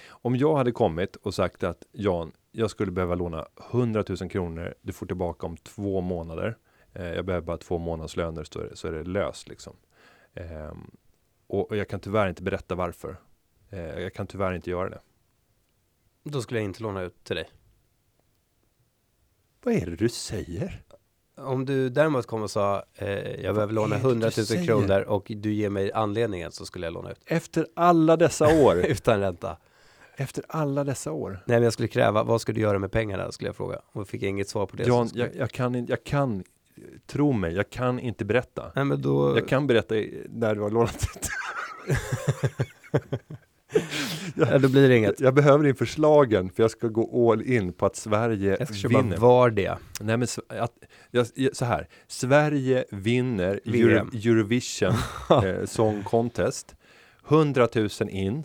Om 0.09 0.37
jag 0.37 0.57
hade 0.57 0.73
kommit 0.73 1.17
och 1.17 1.35
sagt 1.35 1.63
att 1.63 1.85
Jan, 1.93 2.33
jag 2.53 2.71
skulle 2.71 2.93
behöva 2.93 3.15
låna 3.15 3.47
100 3.71 4.05
000 4.09 4.31
kronor, 4.31 4.75
du 4.83 4.93
får 4.93 5.07
tillbaka 5.07 5.47
om 5.47 5.57
två 5.57 6.01
månader. 6.01 6.57
Eh, 6.93 7.07
jag 7.15 7.25
behöver 7.25 7.47
bara 7.47 7.57
två 7.57 7.79
månadslöner 7.79 8.45
så 8.45 8.61
är 8.61 8.65
det, 8.65 8.77
så 8.77 8.89
är 8.89 8.93
det 8.93 9.05
löst 9.05 9.49
liksom. 9.49 9.77
Ehm, 10.35 10.91
och, 11.53 11.71
och 11.71 11.77
jag 11.77 11.89
kan 11.89 12.01
tyvärr 12.01 12.29
inte 12.29 12.43
berätta 12.43 12.75
varför. 12.75 13.17
Eh, 13.71 13.81
jag 13.81 14.15
kan 14.15 14.27
tyvärr 14.27 14.53
inte 14.55 14.71
göra 14.71 14.91
det. 14.91 15.01
Då 16.25 16.43
skulle 16.43 16.61
jag 16.61 16.65
inte 16.65 16.83
låna 16.83 17.03
ut 17.03 17.25
till 17.25 17.37
dig. 17.37 17.51
Vad 19.63 19.75
är 19.75 19.87
det 19.87 19.97
du 19.97 20.09
säger? 20.09 20.83
Om 21.37 21.65
du 21.65 21.89
däremot 21.89 22.27
kom 22.27 22.43
och 22.43 22.51
sa 22.51 22.85
eh, 22.95 23.09
jag 23.45 23.55
behöver 23.55 23.73
låna 23.73 23.97
är 23.97 23.99
det 23.99 24.05
du 24.05 24.11
100 24.11 24.31
000 24.37 24.47
säger? 24.47 24.65
kronor 24.65 25.01
och 25.01 25.27
du 25.29 25.53
ger 25.53 25.71
mig 25.71 25.93
anledningen 25.93 26.53
så 26.53 26.67
skulle 26.67 26.87
jag 26.87 26.93
låna 26.95 27.11
ut. 27.11 27.21
Efter 27.27 27.67
alla 27.75 28.17
dessa 28.17 28.63
år. 28.65 28.77
Utan 28.87 29.21
ränta. 29.21 29.57
efter 30.17 30.45
alla 30.49 30.85
dessa 30.85 31.13
år. 31.13 31.31
Nej 31.47 31.57
men 31.57 31.63
jag 31.63 31.73
skulle 31.73 31.89
kräva, 31.89 32.25
vad 32.25 32.41
ska 32.41 32.53
du 32.53 32.61
göra 32.61 32.79
med 32.79 32.93
pengarna? 32.93 33.33
Skulle 33.33 33.49
jag 33.49 33.57
fråga. 33.57 33.81
Och 33.93 34.09
fick 34.09 34.23
jag 34.23 34.29
inget 34.31 34.49
svar 34.49 34.67
på 34.67 34.77
det. 34.77 34.87
Jan, 34.87 35.09
skulle... 35.09 35.25
jag, 35.25 35.37
jag 35.37 35.51
kan 35.51 35.87
jag 35.87 36.05
kan, 36.05 36.45
tro 37.07 37.33
mig, 37.33 37.55
jag 37.55 37.71
kan 37.71 37.99
inte 38.01 38.25
berätta. 38.25 38.73
Nej 38.75 38.85
men 38.85 39.03
då. 39.03 39.37
Jag 39.39 39.49
kan 39.49 39.67
berätta 39.67 39.95
när 40.29 40.55
du 40.55 40.61
har 40.61 40.71
lånat 40.71 40.95
ut. 41.17 41.29
Ja, 44.35 44.59
då 44.59 44.69
blir 44.69 44.89
det 44.89 44.97
inget. 44.97 45.21
Jag 45.21 45.35
behöver 45.35 45.67
in 45.67 45.75
förslagen 45.75 46.51
för 46.51 46.63
jag 46.63 46.71
ska 46.71 46.89
gå 46.89 47.33
all 47.33 47.43
in 47.43 47.73
på 47.73 47.87
att 47.87 47.97
Sverige 47.97 48.57
Jag 48.59 48.75
ska 48.75 48.89
vinner. 48.89 49.17
Vardia. 49.17 49.79
Nej 50.01 50.17
men 50.17 50.29
att, 50.49 50.73
jag, 51.11 51.27
jag- 51.35 51.57
så 51.57 51.65
här, 51.65 51.89
Sverige 52.07 52.85
vinner. 52.91 53.61
Euro, 53.65 54.09
Eurovision 54.15 54.93
eh, 55.45 55.65
Song 55.67 56.03
Contest. 56.03 56.75
100 57.29 57.69
000 57.75 57.89
in. 58.09 58.45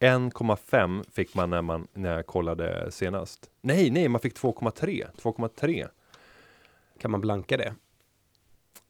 1,5 0.00 1.04
fick 1.12 1.34
man 1.34 1.50
när, 1.50 1.62
man 1.62 1.86
när 1.94 2.16
jag 2.16 2.26
kollade 2.26 2.90
senast. 2.90 3.50
Nej, 3.62 3.90
nej, 3.90 4.08
man 4.08 4.20
fick 4.20 4.36
2,3. 4.38 5.06
2,3. 5.22 5.86
Kan 7.00 7.10
man 7.10 7.20
blanka 7.20 7.56
det? 7.56 7.74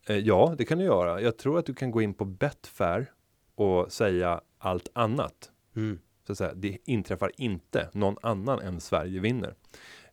Eh, 0.06 0.18
ja, 0.18 0.54
det 0.58 0.64
kan 0.64 0.78
du 0.78 0.84
göra. 0.84 1.20
Jag 1.20 1.36
tror 1.36 1.58
att 1.58 1.66
du 1.66 1.74
kan 1.74 1.90
gå 1.90 2.02
in 2.02 2.14
på 2.14 2.24
Betfair 2.24 3.12
och 3.54 3.92
säga 3.92 4.40
allt 4.58 4.88
annat. 4.92 5.50
Mm. 5.76 5.98
Så 6.26 6.32
att 6.32 6.38
säga, 6.38 6.54
det 6.54 6.78
inträffar 6.84 7.32
inte. 7.36 7.88
Någon 7.92 8.16
annan 8.22 8.60
än 8.60 8.80
Sverige 8.80 9.20
vinner. 9.20 9.54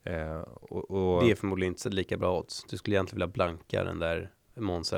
Eh, 0.04 0.40
och, 0.42 0.92
och, 0.92 1.24
Det 1.24 1.32
är 1.32 1.36
förmodligen 1.36 1.72
inte 1.72 1.82
så 1.82 1.90
lika 1.90 2.18
bra 2.18 2.40
odds. 2.40 2.64
Du 2.70 2.78
skulle 2.78 2.96
egentligen 2.96 3.18
vilja 3.18 3.34
blanka 3.34 3.84
den 3.84 4.00
där 4.00 4.32
Måns. 4.56 4.94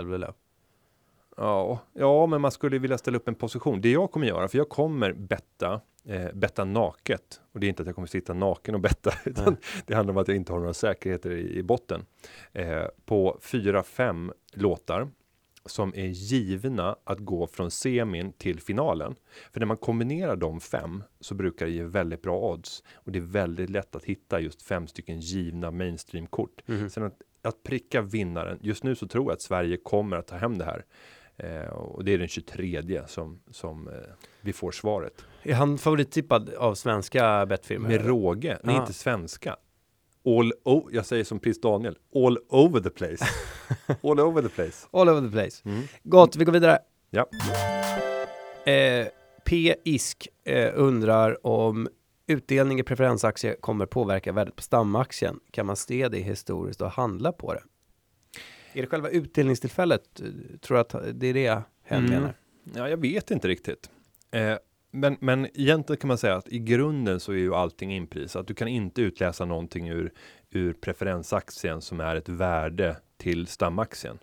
Ja, 1.38 1.80
ja, 1.94 2.26
men 2.26 2.42
man 2.42 2.52
skulle 2.52 2.80
vilja 2.80 2.98
ställa 2.98 3.18
upp 3.18 3.28
en 3.28 3.36
position. 3.36 3.82
Det 3.82 3.92
jag 3.92 4.12
kommer 4.12 4.28
göra, 4.28 4.48
för 4.48 4.58
jag 4.58 4.70
kommer 4.70 5.14
betta, 5.14 5.82
eh, 6.06 6.34
betta 6.34 6.66
naket. 6.66 7.42
Och 7.52 7.60
det 7.60 7.68
är 7.68 7.70
inte 7.70 7.82
att 7.82 7.88
jag 7.88 7.96
kommer 7.96 8.08
sitta 8.08 8.34
naken 8.34 8.76
och 8.76 8.82
betta, 8.82 9.14
utan 9.26 9.58
det 9.86 9.96
handlar 9.96 10.14
om 10.14 10.18
att 10.18 10.28
jag 10.28 10.38
inte 10.38 10.52
har 10.52 10.60
några 10.60 10.74
säkerheter 10.74 11.32
i, 11.32 11.58
i 11.58 11.64
botten. 11.64 12.06
Eh, 12.54 12.86
på 13.06 13.40
fyra, 13.42 13.84
fem 13.84 14.34
låtar 14.54 15.08
som 15.66 15.94
är 15.96 16.06
givna 16.06 16.96
att 17.04 17.20
gå 17.20 17.48
från 17.48 17.72
semin 17.72 18.34
till 18.34 18.60
finalen. 18.60 19.16
För 19.52 19.60
när 19.60 19.68
man 19.68 19.78
kombinerar 19.78 20.36
de 20.36 20.60
fem 20.60 21.04
så 21.20 21.36
brukar 21.36 21.66
det 21.66 21.72
ge 21.72 21.84
väldigt 21.84 22.22
bra 22.22 22.52
odds. 22.52 22.84
Och 22.94 23.12
det 23.12 23.20
är 23.20 23.24
väldigt 23.24 23.70
lätt 23.70 23.96
att 23.96 24.04
hitta 24.04 24.40
just 24.40 24.62
fem 24.62 24.88
stycken 24.88 25.20
givna 25.20 25.72
mainstream-kort. 25.72 26.62
Mhm. 26.68 26.90
Sen 26.90 27.04
att, 27.04 27.22
att 27.42 27.64
pricka 27.64 28.02
vinnaren. 28.02 28.60
Just 28.62 28.84
nu 28.84 28.96
så 28.96 29.08
tror 29.08 29.26
jag 29.26 29.34
att 29.34 29.42
Sverige 29.42 29.78
kommer 29.78 30.18
att 30.18 30.28
ta 30.28 30.36
hem 30.36 30.58
det 30.58 30.66
här. 30.66 30.86
Eh, 31.40 31.70
och 31.70 32.04
det 32.04 32.14
är 32.14 32.18
den 32.18 32.28
23 32.28 33.02
som, 33.08 33.40
som 33.52 33.88
eh, 33.88 33.94
vi 34.42 34.54
får 34.54 34.72
svaret. 34.72 35.14
Är 35.44 35.54
han 35.54 35.78
favorittippad 35.78 36.50
av 36.50 36.76
svenska 36.76 37.46
bettfirmor? 37.46 37.88
Med 37.88 38.06
råge, 38.06 38.58
nej 38.64 38.76
inte 38.76 38.94
svenska. 38.94 39.56
All 40.26 40.54
o- 40.66 40.90
jag 40.92 41.06
säger 41.06 41.24
som 41.24 41.40
prins 41.40 41.62
Daniel, 41.62 41.98
all 42.16 42.38
over 42.50 42.80
the 42.80 42.90
place. 42.90 43.26
all 44.04 44.20
over 44.20 44.42
the 44.42 44.50
place. 44.50 44.88
All 44.92 45.10
over 45.10 45.22
the 45.22 45.32
place. 45.32 45.62
Mm. 45.66 45.84
Gott, 46.04 46.36
vi 46.36 46.46
går 46.46 46.54
vidare. 46.54 46.80
Ja. 47.10 47.26
Eh, 48.72 49.08
P. 49.46 49.76
Isk 49.84 50.28
eh, 50.46 50.72
undrar 50.76 51.46
om 51.48 51.88
utdelning 52.28 52.80
i 52.80 52.84
preferensaktier 52.84 53.56
kommer 53.60 53.86
påverka 53.86 54.32
värdet 54.32 54.56
på 54.56 54.62
stamaktien. 54.62 55.40
Kan 55.52 55.66
man 55.66 55.76
se 55.76 56.08
det 56.10 56.18
historiskt 56.20 56.82
och 56.82 56.92
handla 56.92 57.32
på 57.32 57.54
det? 57.54 57.64
Är 58.74 58.82
det 58.82 58.88
själva 58.88 59.10
utdelningstillfället? 59.10 60.22
eh, 60.22 60.58
Tror 60.62 60.76
du 60.78 60.82
att 60.82 60.96
det 61.14 61.28
är 61.28 61.34
det 61.34 61.62
hen 61.84 62.06
Mm. 62.06 62.10
menar? 62.12 62.34
Ja, 62.76 62.90
jag 62.90 62.98
vet 62.98 63.32
inte 63.32 63.48
riktigt. 63.48 63.90
Eh, 64.32 64.56
men, 64.92 65.18
men 65.20 65.46
egentligen 65.54 65.98
kan 66.00 66.08
man 66.08 66.18
säga 66.18 66.36
att 66.36 66.48
i 66.50 66.60
grunden 66.60 67.20
så 67.20 67.32
är 67.32 67.36
ju 67.38 67.56
allting 67.56 67.94
inprisat. 67.96 68.48
Du 68.48 68.54
kan 68.54 68.68
inte 68.68 69.02
utläsa 69.02 69.46
någonting 69.46 69.90
ur, 69.90 70.12
ur 70.50 70.74
preferensaktien 70.74 71.82
som 71.82 72.00
är 72.00 72.16
ett 72.16 72.30
värde 72.30 72.96
till 73.18 73.48
stamaktien. 73.48 74.20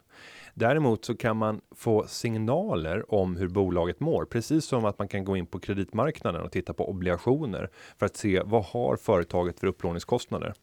Däremot 0.55 1.05
så 1.05 1.14
kan 1.16 1.36
man 1.36 1.61
få 1.76 2.05
signaler 2.09 3.14
om 3.14 3.36
hur 3.36 3.49
bolaget 3.49 4.01
mår, 4.01 4.24
precis 4.24 4.64
som 4.64 4.84
att 4.84 4.99
man 4.99 5.09
kan 5.09 5.24
gå 5.24 5.36
in 5.36 5.47
på 5.47 5.59
kreditmarknaden 5.59 6.42
och 6.42 6.53
titta 6.53 6.72
på 6.74 6.88
obligationer 6.90 7.70
för 7.99 8.07
att 8.07 8.16
se 8.16 8.42
vad 8.44 8.64
har 8.64 8.97
företaget 8.97 9.61
för 9.61 9.66
upplåningskostnader. 9.66 10.55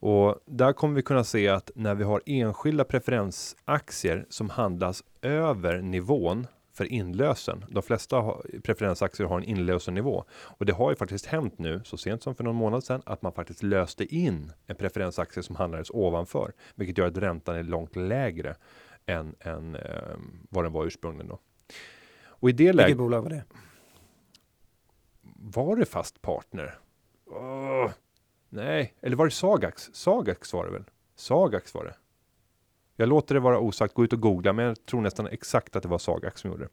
Och 0.00 0.36
där 0.46 0.72
kommer 0.72 0.94
vi 0.94 1.02
kunna 1.02 1.24
se 1.24 1.48
att 1.48 1.70
när 1.74 1.94
vi 1.94 2.04
har 2.04 2.22
enskilda 2.26 2.84
preferensaktier 2.84 4.26
som 4.28 4.50
handlas 4.50 5.04
över 5.22 5.82
nivån 5.82 6.46
för 6.72 6.92
inlösen. 6.92 7.64
De 7.68 7.82
flesta 7.82 8.34
preferensaktier 8.62 9.26
har 9.26 9.38
en 9.38 9.44
inlösennivå 9.44 10.24
och 10.30 10.66
det 10.66 10.72
har 10.72 10.90
ju 10.90 10.96
faktiskt 10.96 11.26
hänt 11.26 11.58
nu 11.58 11.80
så 11.84 11.96
sent 11.96 12.22
som 12.22 12.34
för 12.34 12.44
någon 12.44 12.56
månad 12.56 12.84
sedan 12.84 13.02
att 13.06 13.22
man 13.22 13.32
faktiskt 13.32 13.62
löste 13.62 14.14
in 14.14 14.52
en 14.66 14.76
preferensaktie 14.76 15.42
som 15.42 15.56
handlades 15.56 15.90
ovanför, 15.90 16.52
vilket 16.74 16.98
gör 16.98 17.06
att 17.06 17.18
räntan 17.18 17.56
är 17.56 17.62
långt 17.62 17.96
lägre 17.96 18.56
än, 19.06 19.34
än 19.40 19.74
eh, 19.74 20.16
vad 20.50 20.64
den 20.64 20.72
var 20.72 20.86
ursprungligen 20.86 21.28
då. 21.28 21.38
Och 22.24 22.48
i 22.48 22.52
det 22.52 22.64
Vilket 22.64 22.76
läget 22.76 22.98
bolag 22.98 23.22
var 23.22 23.30
det? 23.30 23.44
var 25.40 25.76
det 25.76 25.84
fast 25.84 26.22
partner? 26.22 26.78
Åh, 27.26 27.90
nej, 28.50 28.94
eller 29.00 29.16
var 29.16 29.24
det 29.24 29.30
Sagax? 29.30 29.90
Sagax 29.92 30.52
var 30.52 30.66
det 30.66 30.72
väl? 30.72 30.84
Sagax 31.16 31.74
var 31.74 31.84
det. 31.84 31.94
Jag 32.96 33.08
låter 33.08 33.34
det 33.34 33.40
vara 33.40 33.58
osagt, 33.58 33.94
gå 33.94 34.04
ut 34.04 34.12
och 34.12 34.20
googla, 34.20 34.52
men 34.52 34.64
jag 34.64 34.86
tror 34.86 35.00
nästan 35.00 35.26
exakt 35.26 35.76
att 35.76 35.82
det 35.82 35.88
var 35.88 35.98
Sagax 35.98 36.40
som 36.40 36.50
gjorde 36.50 36.64
det. 36.64 36.70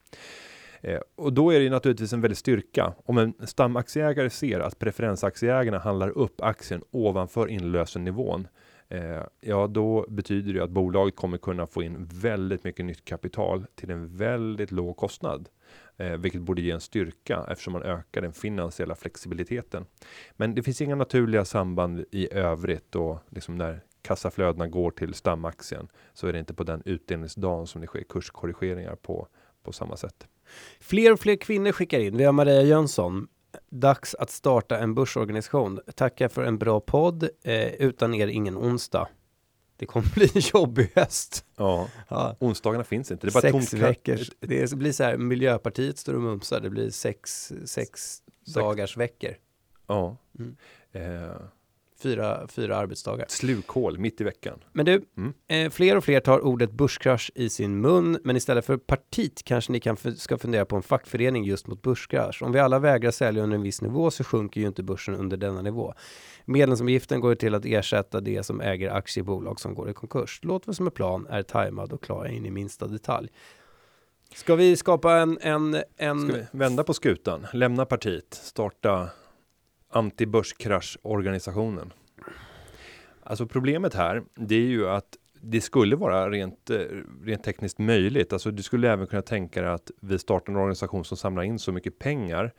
Eh, 0.81 1.01
och 1.15 1.33
då 1.33 1.53
är 1.53 1.59
det 1.59 1.69
naturligtvis 1.69 2.13
en 2.13 2.21
väldig 2.21 2.37
styrka 2.37 2.93
om 3.05 3.17
en 3.17 3.33
stamaktieägare 3.47 4.29
ser 4.29 4.59
att 4.59 4.79
preferensaktieägarna 4.79 5.79
handlar 5.79 6.09
upp 6.09 6.41
aktien 6.41 6.83
ovanför 6.91 7.47
inlösennivån. 7.47 8.47
Eh, 8.89 9.23
ja, 9.41 9.67
då 9.67 10.05
betyder 10.09 10.53
det 10.53 10.63
att 10.63 10.69
bolaget 10.69 11.15
kommer 11.15 11.37
kunna 11.37 11.67
få 11.67 11.83
in 11.83 12.09
väldigt 12.13 12.63
mycket 12.63 12.85
nytt 12.85 13.05
kapital 13.05 13.65
till 13.75 13.91
en 13.91 14.17
väldigt 14.17 14.71
låg 14.71 14.97
kostnad 14.97 15.49
eh, 15.97 16.17
vilket 16.17 16.41
borde 16.41 16.61
ge 16.61 16.71
en 16.71 16.81
styrka 16.81 17.45
eftersom 17.49 17.73
man 17.73 17.83
ökar 17.83 18.21
den 18.21 18.33
finansiella 18.33 18.95
flexibiliteten. 18.95 19.85
Men 20.31 20.55
det 20.55 20.63
finns 20.63 20.81
inga 20.81 20.95
naturliga 20.95 21.45
samband 21.45 22.05
i 22.11 22.33
övrigt 22.33 22.95
och 22.95 23.19
liksom 23.29 23.55
när 23.55 23.83
kassaflödena 24.01 24.67
går 24.67 24.91
till 24.91 25.13
stamaktien 25.13 25.87
så 26.13 26.27
är 26.27 26.33
det 26.33 26.39
inte 26.39 26.53
på 26.53 26.63
den 26.63 26.81
utdelningsdagen 26.85 27.67
som 27.67 27.81
det 27.81 27.87
sker 27.87 28.03
kurskorrigeringar 28.03 28.95
på 28.95 29.27
på 29.67 29.73
samma 29.73 29.97
sätt. 29.97 30.27
Fler 30.79 31.13
och 31.13 31.19
fler 31.19 31.35
kvinnor 31.35 31.71
skickar 31.71 31.99
in. 31.99 32.17
Vi 32.17 32.23
har 32.23 32.33
Maria 32.33 32.61
Jönsson. 32.61 33.27
Dags 33.69 34.15
att 34.15 34.29
starta 34.29 34.77
en 34.77 34.95
börsorganisation. 34.95 35.79
Tackar 35.95 36.29
för 36.29 36.43
en 36.43 36.57
bra 36.57 36.79
podd. 36.79 37.29
Eh, 37.43 37.73
utan 37.73 38.13
er 38.13 38.27
ingen 38.27 38.57
onsdag. 38.57 39.07
Det 39.77 39.85
kommer 39.85 40.07
bli 40.15 40.31
en 40.35 40.41
jobbig 40.53 40.91
höst. 40.95 41.45
Ja, 41.55 41.87
Ja. 42.09 42.35
onsdagarna 42.39 42.83
finns 42.83 43.11
inte. 43.11 43.27
Det 43.27 43.31
är 43.31 43.33
bara 43.33 43.41
sex 43.41 43.69
tomt 43.71 43.73
veckors. 43.83 44.31
Det 44.39 44.73
blir 44.73 44.91
så 44.91 45.03
här, 45.03 45.17
Miljöpartiet 45.17 45.97
står 45.97 46.13
och 46.13 46.21
mumsar. 46.21 46.59
Det 46.59 46.69
blir 46.69 46.89
sex, 46.89 47.51
sex 47.65 48.21
dagars 48.55 48.97
veckor. 48.97 49.31
Ja. 49.87 50.17
Mm. 50.39 50.55
Eh, 50.91 51.35
Fyra, 51.99 52.47
fyra 52.47 52.77
arbetsdagar. 52.77 53.25
slukhål 53.29 53.97
mitt 53.99 54.21
i 54.21 54.23
veckan. 54.23 54.59
Men 54.73 54.85
du, 54.85 55.05
Mm. 55.17 55.33
eh, 55.47 55.71
fler 55.71 55.97
och 55.97 56.03
fler 56.03 56.19
tar 56.19 56.39
ordet 56.45 56.71
börskrasch 56.71 57.31
i 57.35 57.49
sin 57.49 57.81
mun, 57.81 58.19
men 58.23 58.35
istället 58.35 58.65
för 58.65 58.77
partit 58.77 59.41
kanske 59.43 59.71
ni 59.71 59.79
kan 59.79 59.97
ska 60.17 60.37
fundera 60.37 60.65
på 60.65 60.75
en 60.75 60.81
fackförening 60.83 61.43
just 61.43 61.67
mot 61.67 61.81
börskrasch. 61.81 62.41
Om 62.43 62.51
vi 62.51 62.59
alla 62.59 62.79
vägrar 62.79 63.11
sälja 63.11 63.43
under 63.43 63.55
en 63.57 63.63
viss 63.63 63.81
nivå 63.81 64.11
så 64.11 64.23
sjunker 64.23 64.61
ju 64.61 64.67
inte 64.67 64.83
börsen 64.83 65.15
under 65.15 65.37
denna 65.37 65.61
nivå. 65.61 65.93
Medlemsavgiften 66.49 67.19
går 67.19 67.35
till 67.35 67.55
att 67.55 67.65
ersätta 67.65 68.21
det 68.21 68.43
som 68.43 68.61
äger 68.61 68.89
aktiebolag 68.89 69.59
som 69.59 69.73
går 69.73 69.89
i 69.89 69.93
konkurs. 69.93 70.39
Låt 70.43 70.67
vad 70.67 70.75
som 70.75 70.87
är 70.87 70.91
plan 70.91 71.27
är 71.29 71.43
tajmad 71.43 71.93
och 71.93 72.03
klar 72.03 72.25
in 72.25 72.45
i 72.45 72.51
minsta 72.51 72.87
detalj. 72.87 73.29
Ska 74.35 74.55
vi 74.55 74.75
skapa 74.75 75.17
en, 75.17 75.37
en, 75.41 75.83
en 75.97 76.19
Ska 76.19 76.37
vi 76.37 76.45
vända 76.51 76.83
på 76.83 76.93
skutan, 76.93 77.47
lämna 77.53 77.85
partiet, 77.85 78.33
starta 78.33 79.09
antibörskraschorganisationen. 79.89 81.93
Alltså 83.23 83.47
problemet 83.47 83.93
här, 83.93 84.23
det 84.35 84.55
är 84.55 84.67
ju 84.67 84.89
att 84.89 85.17
det 85.41 85.61
skulle 85.61 85.95
vara 85.95 86.29
rent, 86.29 86.69
eh, 86.69 86.77
rent 87.23 87.43
tekniskt 87.43 87.79
möjligt. 87.79 88.33
Alltså 88.33 88.51
du 88.51 88.63
skulle 88.63 88.91
även 88.91 89.07
kunna 89.07 89.21
tänka 89.21 89.61
dig 89.61 89.71
att 89.71 89.91
vi 90.01 90.19
startar 90.19 90.53
en 90.53 90.57
organisation 90.57 91.05
som 91.05 91.17
samlar 91.17 91.43
in 91.43 91.59
så 91.59 91.71
mycket 91.71 91.99
pengar 91.99 92.53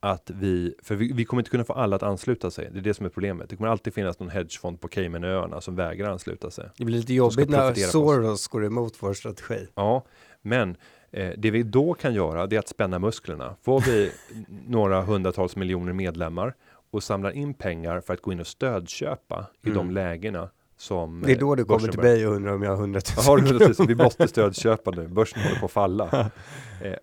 att 0.00 0.30
vi, 0.34 0.74
för 0.82 0.94
vi, 0.94 1.12
vi 1.12 1.24
kommer 1.24 1.40
inte 1.40 1.50
kunna 1.50 1.64
få 1.64 1.72
alla 1.72 1.96
att 1.96 2.02
ansluta 2.02 2.50
sig. 2.50 2.68
Det 2.72 2.78
är 2.78 2.82
det 2.82 2.94
som 2.94 3.06
är 3.06 3.10
problemet. 3.10 3.50
Det 3.50 3.56
kommer 3.56 3.70
alltid 3.70 3.94
finnas 3.94 4.18
någon 4.18 4.30
hedgefond 4.30 4.80
på 4.80 4.88
Caymanöarna 4.88 5.60
som 5.60 5.76
vägrar 5.76 6.10
ansluta 6.10 6.50
sig. 6.50 6.70
Det 6.76 6.84
blir 6.84 6.98
lite 6.98 7.14
jobbigt 7.14 7.48
när. 7.48 7.74
Soros 7.74 8.48
går 8.48 8.64
emot 8.64 8.94
vår 9.00 9.14
strategi. 9.14 9.68
Ja, 9.74 10.04
men 10.42 10.76
Eh, 11.10 11.32
det 11.38 11.50
vi 11.50 11.62
då 11.62 11.94
kan 11.94 12.14
göra, 12.14 12.46
det 12.46 12.56
är 12.56 12.60
att 12.60 12.68
spänna 12.68 12.98
musklerna. 12.98 13.56
Får 13.62 13.80
vi 13.80 14.10
några 14.66 15.02
hundratals 15.02 15.56
miljoner 15.56 15.92
medlemmar 15.92 16.54
och 16.90 17.02
samlar 17.02 17.30
in 17.30 17.54
pengar 17.54 18.00
för 18.00 18.14
att 18.14 18.22
gå 18.22 18.32
in 18.32 18.40
och 18.40 18.46
stödköpa 18.46 19.46
i 19.62 19.70
de 19.70 19.78
Mm. 19.78 19.90
lägena 19.90 20.50
som 20.76 21.22
Det 21.26 21.32
är 21.32 21.38
då 21.38 21.52
eh, 21.52 21.56
du 21.56 21.64
kommer 21.64 21.78
börsen 21.78 21.90
till 21.90 22.00
mig 22.00 22.26
och 22.26 22.34
undrar 22.34 22.52
om 22.52 22.62
jag 22.62 22.70
har 22.70 22.76
100 22.76 23.00
000 23.16 23.24
Ja, 23.26 23.36
det 23.36 23.54
är 23.54 23.58
precis. 23.58 23.76
kronor. 23.76 23.88
Vi 23.88 23.94
måste 23.94 24.28
stödköpa 24.28 24.90
nu. 24.90 25.08
Börsen 25.08 25.42
håller 25.42 25.60
på 25.60 25.66
att 25.66 25.72
falla. 25.72 26.30
Eh, 26.82 26.94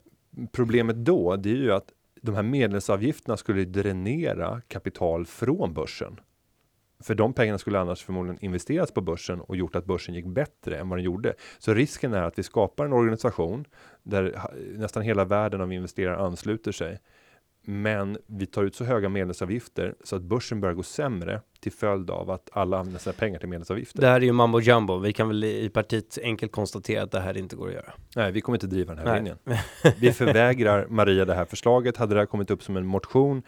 problemet 0.52 0.96
då, 0.96 1.36
det 1.36 1.50
är 1.50 1.56
ju 1.56 1.72
att 1.74 1.88
de 2.26 2.36
här 2.36 2.44
medlemsavgifterna 2.44 3.38
skulle 3.38 3.66
dränera 3.66 4.62
kapital 4.68 5.26
från 5.26 5.74
börsen. 5.74 6.20
För 7.00 7.16
de 7.16 7.34
pengarna 7.34 7.58
skulle 7.58 7.80
annars 7.80 8.04
förmodligen 8.04 8.46
investerats 8.46 8.92
på 8.92 9.02
börsen 9.02 9.42
och 9.42 9.56
gjort 9.56 9.76
att 9.76 9.86
börsen 9.86 10.16
gick 10.16 10.26
bättre 10.26 10.80
än 10.80 10.90
vad 10.90 10.98
den 11.00 11.06
gjorde. 11.06 11.34
Så 11.58 11.74
risken 11.74 12.14
är 12.14 12.22
att 12.22 12.40
vi 12.40 12.44
skapar 12.44 12.86
en 12.86 12.94
organisation 12.94 13.66
där 14.04 14.40
nästan 14.78 15.04
hela 15.04 15.26
världen 15.26 15.62
av 15.62 15.74
investerare 15.74 16.18
ansluter 16.18 16.72
sig. 16.72 17.00
Men 17.66 18.18
vi 18.28 18.46
tar 18.46 18.64
ut 18.64 18.76
så 18.76 18.84
höga 18.84 19.10
medlemsavgifter 19.10 19.96
så 20.04 20.16
att 20.16 20.22
börsen 20.22 20.62
börjar 20.62 20.76
gå 20.76 20.84
sämre 20.84 21.42
till 21.60 21.72
följd 21.72 22.10
av 22.10 22.32
att 22.32 22.50
alla 22.54 22.78
använder 22.78 23.00
sina 23.00 23.14
pengar 23.14 23.40
till 23.40 23.50
medlemsavgifter. 23.50 24.02
Det 24.02 24.08
här 24.08 24.16
är 24.16 24.26
ju 24.26 24.32
mambo 24.32 24.60
jumbo. 24.60 24.98
Vi 24.98 25.14
kan 25.14 25.28
väl 25.28 25.44
i 25.44 25.70
partiet 25.70 26.18
enkelt 26.24 26.52
konstatera 26.52 27.04
att 27.04 27.12
det 27.12 27.20
här 27.20 27.38
inte 27.38 27.56
går 27.56 27.68
att 27.68 27.74
göra. 27.74 27.94
Nej, 28.16 28.32
vi 28.32 28.42
kommer 28.42 28.56
inte 28.56 28.68
driva 28.68 28.96
den 28.96 29.08
här 29.08 29.14
Nej. 29.14 29.16
linjen. 29.16 29.38
Vi 30.00 30.12
förvägrar 30.12 30.88
Maria 30.90 31.26
det 31.26 31.34
här 31.34 31.46
förslaget. 31.46 31.98
Hade 31.98 32.16
det 32.16 32.22
här 32.22 32.26
kommit 32.26 32.52
upp 32.52 32.64
som 32.64 32.78
en 32.78 32.86
motion 32.86 33.44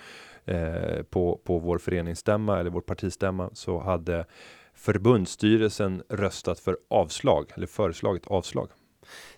eh, 0.45 1.03
på, 1.09 1.39
på 1.43 1.59
vår 1.59 1.77
föreningsstämma 1.77 2.59
eller 2.59 2.69
vår 2.69 2.81
partistämma 2.81 3.49
så 3.53 3.79
hade 3.79 4.25
förbundsstyrelsen 4.73 6.03
röstat 6.09 6.59
för 6.59 6.77
avslag 6.89 7.51
eller 7.55 7.67
föreslagit 7.67 8.27
avslag. 8.27 8.69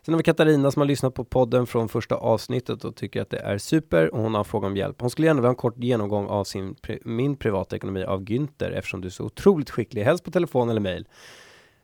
Sen 0.01 0.13
har 0.13 0.17
vi 0.17 0.24
Katarina 0.24 0.72
som 0.72 0.80
har 0.80 0.88
lyssnat 0.88 1.13
på 1.13 1.24
podden 1.24 1.67
från 1.67 1.89
första 1.89 2.15
avsnittet 2.15 2.86
och 2.86 2.95
tycker 2.95 3.22
att 3.22 3.30
det 3.30 3.39
är 3.39 3.57
super 3.57 4.13
och 4.13 4.22
hon 4.22 4.36
har 4.36 4.43
frågat 4.43 4.67
om 4.67 4.78
hjälp. 4.78 5.01
Hon 5.01 5.09
skulle 5.09 5.28
gärna 5.28 5.41
vilja 5.41 5.47
ha 5.47 5.53
en 5.53 5.55
kort 5.55 5.78
genomgång 5.78 6.28
av 6.28 6.43
sin, 6.43 6.76
min 7.05 7.36
privatekonomi 7.36 8.03
av 8.03 8.22
Günther 8.24 8.72
eftersom 8.72 9.01
du 9.01 9.07
är 9.07 9.11
så 9.11 9.24
otroligt 9.24 9.70
skicklig, 9.70 10.03
helst 10.03 10.24
på 10.24 10.32
telefon 10.32 10.70
eller 10.70 10.82
mejl. 10.82 11.07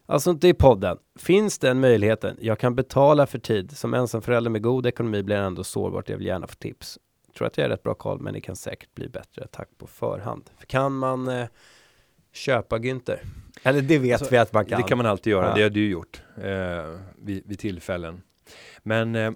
Alltså 0.06 0.32
inte 0.32 0.48
i 0.48 0.54
podden. 0.54 0.98
Finns 1.20 1.60
den 1.60 1.80
möjligheten? 1.80 2.38
Jag 2.42 2.60
kan 2.60 2.76
betala 2.76 3.28
för 3.28 3.40
tid. 3.40 3.78
Som 3.78 3.94
ensamförälder 3.94 4.52
med 4.52 4.64
god 4.64 4.86
ekonomi 4.86 5.24
blir 5.24 5.36
jag 5.36 5.46
ändå 5.46 5.64
sårbart. 5.64 6.10
Jag 6.10 6.18
vill 6.18 6.28
gärna 6.28 6.48
få 6.48 6.56
tips. 6.56 7.00
Tror 7.38 7.48
att 7.48 7.58
jag 7.58 7.66
är 7.66 7.70
rätt 7.70 7.84
bra 7.84 7.94
koll, 7.94 8.22
men 8.22 8.34
det 8.34 8.42
kan 8.42 8.56
säkert 8.56 8.96
bli 8.96 9.10
bättre. 9.10 9.48
Tack 9.52 9.70
på 9.78 9.88
förhand. 9.88 10.50
Kan 10.68 10.96
man 10.96 11.28
eh, 11.28 11.48
köpa 12.36 12.78
Günther? 12.78 13.20
Eller 13.64 13.82
det 13.82 13.98
vet 14.00 14.14
Alltså, 14.14 14.32
vi 14.32 14.38
att 14.38 14.54
man 14.54 14.66
kan. 14.66 14.82
Det 14.82 14.88
kan 14.88 14.98
man 14.98 15.08
alltid 15.08 15.32
göra. 15.32 15.48
Ja. 15.50 15.56
Det 15.56 15.62
har 15.64 15.70
du 15.70 15.90
gjort 15.90 16.22
eh, 16.44 17.00
vid, 17.18 17.44
vid 17.46 17.60
tillfällen. 17.60 18.22
Men 18.84 19.16
eh, 19.16 19.32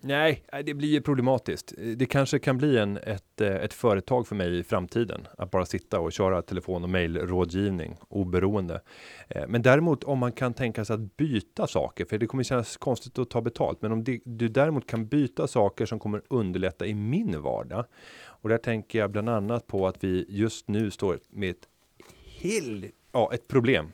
nej, 0.00 0.44
nej, 0.52 0.62
det 0.62 0.74
blir 0.74 0.88
ju 0.88 1.00
problematiskt. 1.00 1.74
Eh, 1.78 1.84
Det 1.86 2.06
kanske 2.06 2.38
kan 2.38 2.58
bli 2.58 2.78
en, 2.78 2.96
ett, 2.96 3.40
eh, 3.40 3.48
ett 3.54 3.74
företag 3.74 4.26
för 4.28 4.36
mig 4.36 4.58
i 4.58 4.62
framtiden 4.62 5.26
att 5.38 5.50
bara 5.50 5.66
sitta 5.66 6.00
och 6.00 6.12
köra 6.12 6.42
telefon 6.42 6.82
och 6.82 6.90
mejlrådgivning 6.90 7.96
oberoende. 8.08 8.80
Eh, 9.28 9.44
men 9.48 9.62
däremot 9.62 10.04
om 10.04 10.18
man 10.18 10.32
kan 10.32 10.54
tänka 10.54 10.84
sig 10.84 10.94
att 10.94 11.16
byta 11.16 11.66
saker, 11.66 12.04
för 12.04 12.18
det 12.18 12.26
kommer 12.26 12.44
kännas 12.44 12.76
konstigt 12.76 13.18
att 13.18 13.30
ta 13.30 13.40
betalt, 13.40 13.82
men 13.82 13.92
om 13.92 14.04
det, 14.04 14.20
du 14.24 14.48
däremot 14.48 14.86
kan 14.86 15.06
byta 15.06 15.46
saker 15.46 15.86
som 15.86 15.98
kommer 15.98 16.22
underlätta 16.28 16.86
i 16.86 16.94
min 16.94 17.42
vardag. 17.42 17.84
Och 18.42 18.48
där 18.48 18.58
tänker 18.58 18.98
jag 18.98 19.10
bland 19.10 19.28
annat 19.28 19.66
på 19.66 19.86
att 19.86 20.04
vi 20.04 20.26
just 20.28 20.68
nu 20.68 20.90
står 20.90 21.18
med 21.30 21.50
ett 21.50 21.66
hill, 22.40 22.90
ja, 23.12 23.30
ett 23.34 23.48
problem. 23.48 23.92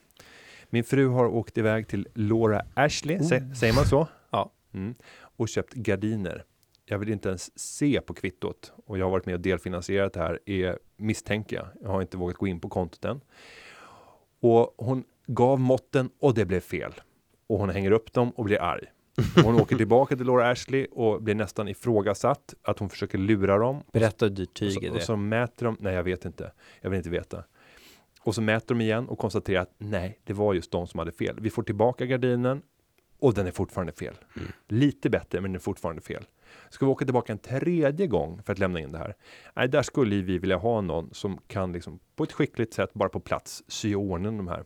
Min 0.70 0.84
fru 0.84 1.09
har 1.09 1.26
åkt 1.26 1.59
iväg 1.59 1.88
till 1.88 2.09
Laura 2.14 2.62
Ashley, 2.74 3.18
sä- 3.18 3.55
säger 3.55 3.74
man 3.74 3.84
så? 3.86 4.09
Ja. 4.30 4.53
Mm. 4.74 4.94
Och 5.18 5.49
köpt 5.49 5.74
gardiner. 5.74 6.44
Jag 6.84 6.99
vill 6.99 7.09
inte 7.09 7.28
ens 7.28 7.59
se 7.59 8.01
på 8.01 8.14
kvittot 8.14 8.72
och 8.86 8.99
jag 8.99 9.05
har 9.07 9.11
varit 9.11 9.26
med 9.26 9.34
och 9.34 9.40
delfinansierat 9.40 10.12
det 10.12 10.20
här, 10.20 10.40
är, 10.47 10.78
misstänker 10.97 11.57
jag. 11.57 11.66
Jag 11.82 11.88
har 11.88 12.01
inte 12.03 12.16
vågat 12.16 12.36
gå 12.36 12.47
in 12.47 12.61
på 12.61 12.68
kontot 12.68 13.05
än. 13.05 13.20
Och 14.40 14.74
hon 14.78 15.05
gav 15.26 15.61
måtten 15.61 16.11
och 16.20 16.34
det 16.34 16.44
blev 16.44 16.61
fel. 16.61 16.92
Och 17.47 17.59
hon 17.59 17.70
hänger 17.70 17.90
upp 17.90 18.12
dem 18.12 18.30
och 18.30 18.44
blir 18.44 18.62
arg. 18.62 18.84
Hon 19.44 19.61
åker 19.61 19.76
tillbaka 19.76 20.16
till 20.16 20.26
Laura 20.26 20.51
Ashley 20.51 20.86
och 20.90 21.22
blir 21.22 21.34
nästan 21.34 21.68
ifrågasatt 21.68 22.55
att 22.62 22.78
hon 22.78 22.88
försöker 22.90 23.18
lura 23.18 23.59
dem. 23.59 23.82
Berätta 23.92 24.24
hur 24.26 24.30
dyrt 24.30 24.55
tyg 24.55 24.84
är 24.84 24.90
och 24.90 25.03
så 25.03 25.16
mäter 25.16 25.66
de, 25.66 25.76
nej 25.80 25.94
jag 25.94 26.03
vet 26.03 26.24
inte, 26.24 26.53
jag 26.80 26.90
vill 26.90 26.97
inte 26.97 27.11
veta. 27.11 27.44
Och 28.27 28.35
så 28.35 28.43
mäter 28.43 28.74
de 28.74 28.81
igen 28.81 29.09
och 29.09 29.18
konstaterar 29.18 29.62
att 29.62 29.74
nej, 29.79 30.20
det 30.24 30.33
var 30.33 30.55
just 30.55 30.70
de 30.70 30.87
som 30.87 30.99
hade 30.99 31.12
fel. 31.12 31.37
Vi 31.41 31.51
får 31.51 31.62
tillbaka 31.62 32.07
gardinen 32.07 32.62
och 33.18 33.35
den 33.35 33.47
är 33.47 33.51
fortfarande 33.51 33.93
fel. 33.93 34.14
Mm. 34.37 34.49
Lite 34.68 35.11
bättre, 35.11 35.41
men 35.41 35.51
den 35.51 35.57
är 35.57 35.61
fortfarande 35.61 36.03
fel. 36.03 36.24
Ska 36.70 36.87
vi 36.87 36.93
åka 36.93 37.05
tillbaka 37.05 37.33
en 37.33 37.39
tredje 37.39 38.07
gång 38.07 38.43
för 38.43 38.53
att 38.53 38.59
lämna 38.59 38.81
in 38.81 38.93
det 38.93 38.99
här? 38.99 39.14
Nej, 39.55 39.68
där 39.68 39.83
skulle 39.83 40.22
vi 40.22 40.39
vilja 40.39 40.57
ha 40.57 40.81
någon 40.81 41.14
som 41.14 41.39
kan 41.47 41.72
liksom 41.72 41.99
på 42.16 42.24
ett 42.24 42.33
skickligt 42.33 42.74
sätt, 42.74 42.95
bara 42.95 43.09
på 43.09 43.20
plats, 43.20 43.64
sy 43.68 43.91
i 43.91 43.95
ordning 43.95 44.37
de 44.37 44.49
här. 44.49 44.64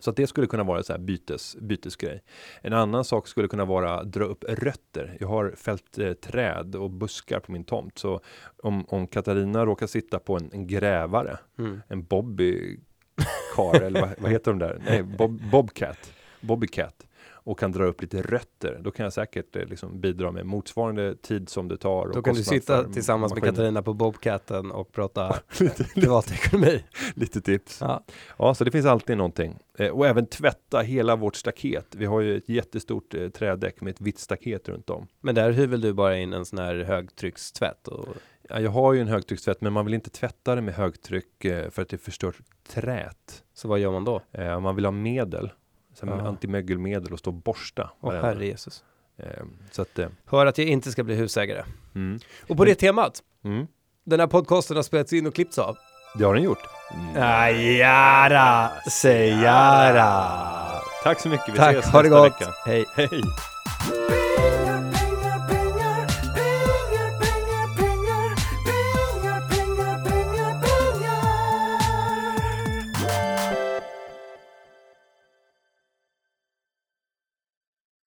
Så 0.00 0.10
det 0.10 0.26
skulle 0.26 0.46
kunna 0.46 0.62
vara 0.64 0.82
så 0.82 0.92
här 0.92 1.00
bytes, 1.00 1.56
bytesgrej. 1.60 2.22
En 2.62 2.72
annan 2.72 3.04
sak 3.04 3.28
skulle 3.28 3.48
kunna 3.48 3.64
vara 3.64 4.00
att 4.00 4.12
dra 4.12 4.24
upp 4.24 4.44
rötter. 4.48 5.16
Jag 5.20 5.28
har 5.28 5.54
fällt 5.56 5.98
eh, 5.98 6.12
träd 6.12 6.74
och 6.74 6.90
buskar 6.90 7.40
på 7.40 7.52
min 7.52 7.64
tomt. 7.64 7.98
Så 7.98 8.20
om, 8.62 8.84
om 8.88 9.06
Katarina 9.06 9.66
råkar 9.66 9.86
sitta 9.86 10.18
på 10.18 10.36
en, 10.36 10.50
en 10.52 10.66
grävare, 10.66 11.38
Mm. 11.58 11.80
en 11.88 12.04
Bobby 12.04 12.78
car 13.56 13.80
eller 13.82 14.00
vad, 14.00 14.10
vad 14.18 14.30
heter 14.30 14.50
de 14.50 14.58
där? 14.58 14.82
Nej, 14.86 15.02
Bob, 15.02 15.50
Bobcat, 15.50 16.12
Bobbycat 16.40 17.06
och 17.44 17.58
kan 17.58 17.72
dra 17.72 17.84
upp 17.84 18.02
lite 18.02 18.22
rötter. 18.22 18.80
Då 18.82 18.90
kan 18.90 19.04
jag 19.04 19.12
säkert 19.12 19.56
eh, 19.56 19.64
liksom 19.64 20.00
bidra 20.00 20.30
med 20.30 20.46
motsvarande 20.46 21.16
tid 21.16 21.48
som 21.48 21.68
det 21.68 21.76
tar. 21.76 22.10
Då 22.14 22.22
kan 22.22 22.34
du 22.34 22.44
sitta 22.44 22.84
tillsammans 22.84 23.32
med 23.32 23.42
maskinen. 23.42 23.54
Katarina 23.54 23.82
på 23.82 23.94
Bobcatten 23.94 24.70
och 24.70 24.92
prata 24.92 25.36
privatekonomi. 25.94 26.84
Lite 27.14 27.40
tips. 27.40 27.78
Ja. 27.80 28.04
Ja, 28.38 28.54
så 28.54 28.64
det 28.64 28.70
finns 28.70 28.86
alltid 28.86 29.16
någonting. 29.16 29.58
Eh, 29.78 29.88
och 29.88 30.06
även 30.06 30.26
tvätta 30.26 30.80
hela 30.80 31.16
vårt 31.16 31.36
staket. 31.36 31.86
Vi 31.94 32.04
har 32.04 32.20
ju 32.20 32.36
ett 32.36 32.48
jättestort 32.48 33.14
eh, 33.14 33.28
trädäck 33.28 33.80
med 33.80 33.90
ett 33.90 34.00
vitt 34.00 34.18
staket 34.18 34.68
runt 34.68 34.90
om. 34.90 35.06
Men 35.20 35.34
där 35.34 35.50
hyr 35.50 35.66
väl 35.66 35.80
du 35.80 35.92
bara 35.92 36.18
in 36.18 36.32
en 36.32 36.44
sån 36.44 36.58
här 36.58 36.74
högtryckstvätt 36.74 37.88
och 37.88 38.08
Ja, 38.48 38.60
jag 38.60 38.70
har 38.70 38.92
ju 38.92 39.00
en 39.00 39.08
högtryckstvätt, 39.08 39.60
men 39.60 39.72
man 39.72 39.84
vill 39.84 39.94
inte 39.94 40.10
tvätta 40.10 40.54
det 40.54 40.60
med 40.60 40.74
högtryck 40.74 41.44
eh, 41.44 41.70
för 41.70 41.82
att 41.82 41.88
det 41.88 41.98
förstör 41.98 42.34
trät. 42.68 43.44
så 43.54 43.68
vad 43.68 43.78
gör 43.78 43.92
man 43.92 44.04
då? 44.04 44.20
Eh, 44.32 44.60
man 44.60 44.76
vill 44.76 44.84
ha 44.84 44.92
medel, 44.92 45.50
som 45.94 46.08
Ja. 46.08 46.28
antimögelmedel 46.28 47.12
och 47.12 47.18
stå 47.18 47.30
och 47.30 47.34
borsta. 47.36 47.90
Åh 48.00 48.08
varenda. 48.10 48.28
herre 48.28 48.46
Jesus. 48.46 48.84
Eh, 49.16 49.26
så 49.70 49.82
att, 49.82 49.98
eh, 49.98 50.08
Hör 50.26 50.46
att 50.46 50.58
jag 50.58 50.66
inte 50.66 50.90
ska 50.92 51.02
bli 51.04 51.14
husägare. 51.14 51.62
mm, 51.94 52.18
Och 52.48 52.56
på 52.56 52.64
det 52.64 52.74
temat, 52.74 53.22
mm, 53.44 53.66
den 54.04 54.20
här 54.20 54.26
podcasten 54.26 54.76
har 54.76 54.82
spelats 54.82 55.12
in 55.12 55.26
och 55.26 55.34
klippts 55.34 55.58
av. 55.58 55.76
det 56.18 56.24
har 56.24 56.34
den 56.34 56.42
gjort. 56.42 56.58
Ajara, 57.16 58.70
sägara. 58.90 60.30
Tack 61.02 61.20
så 61.20 61.28
mycket, 61.28 61.48
vi 61.54 61.58
Tack, 61.58 61.76
ses 61.76 61.92
ha 61.92 62.02
det 62.02 62.08
nästa 62.10 62.22
gott. 62.28 62.40
vecka. 62.40 62.52
Hej. 62.66 62.84
Hej! 62.96 63.08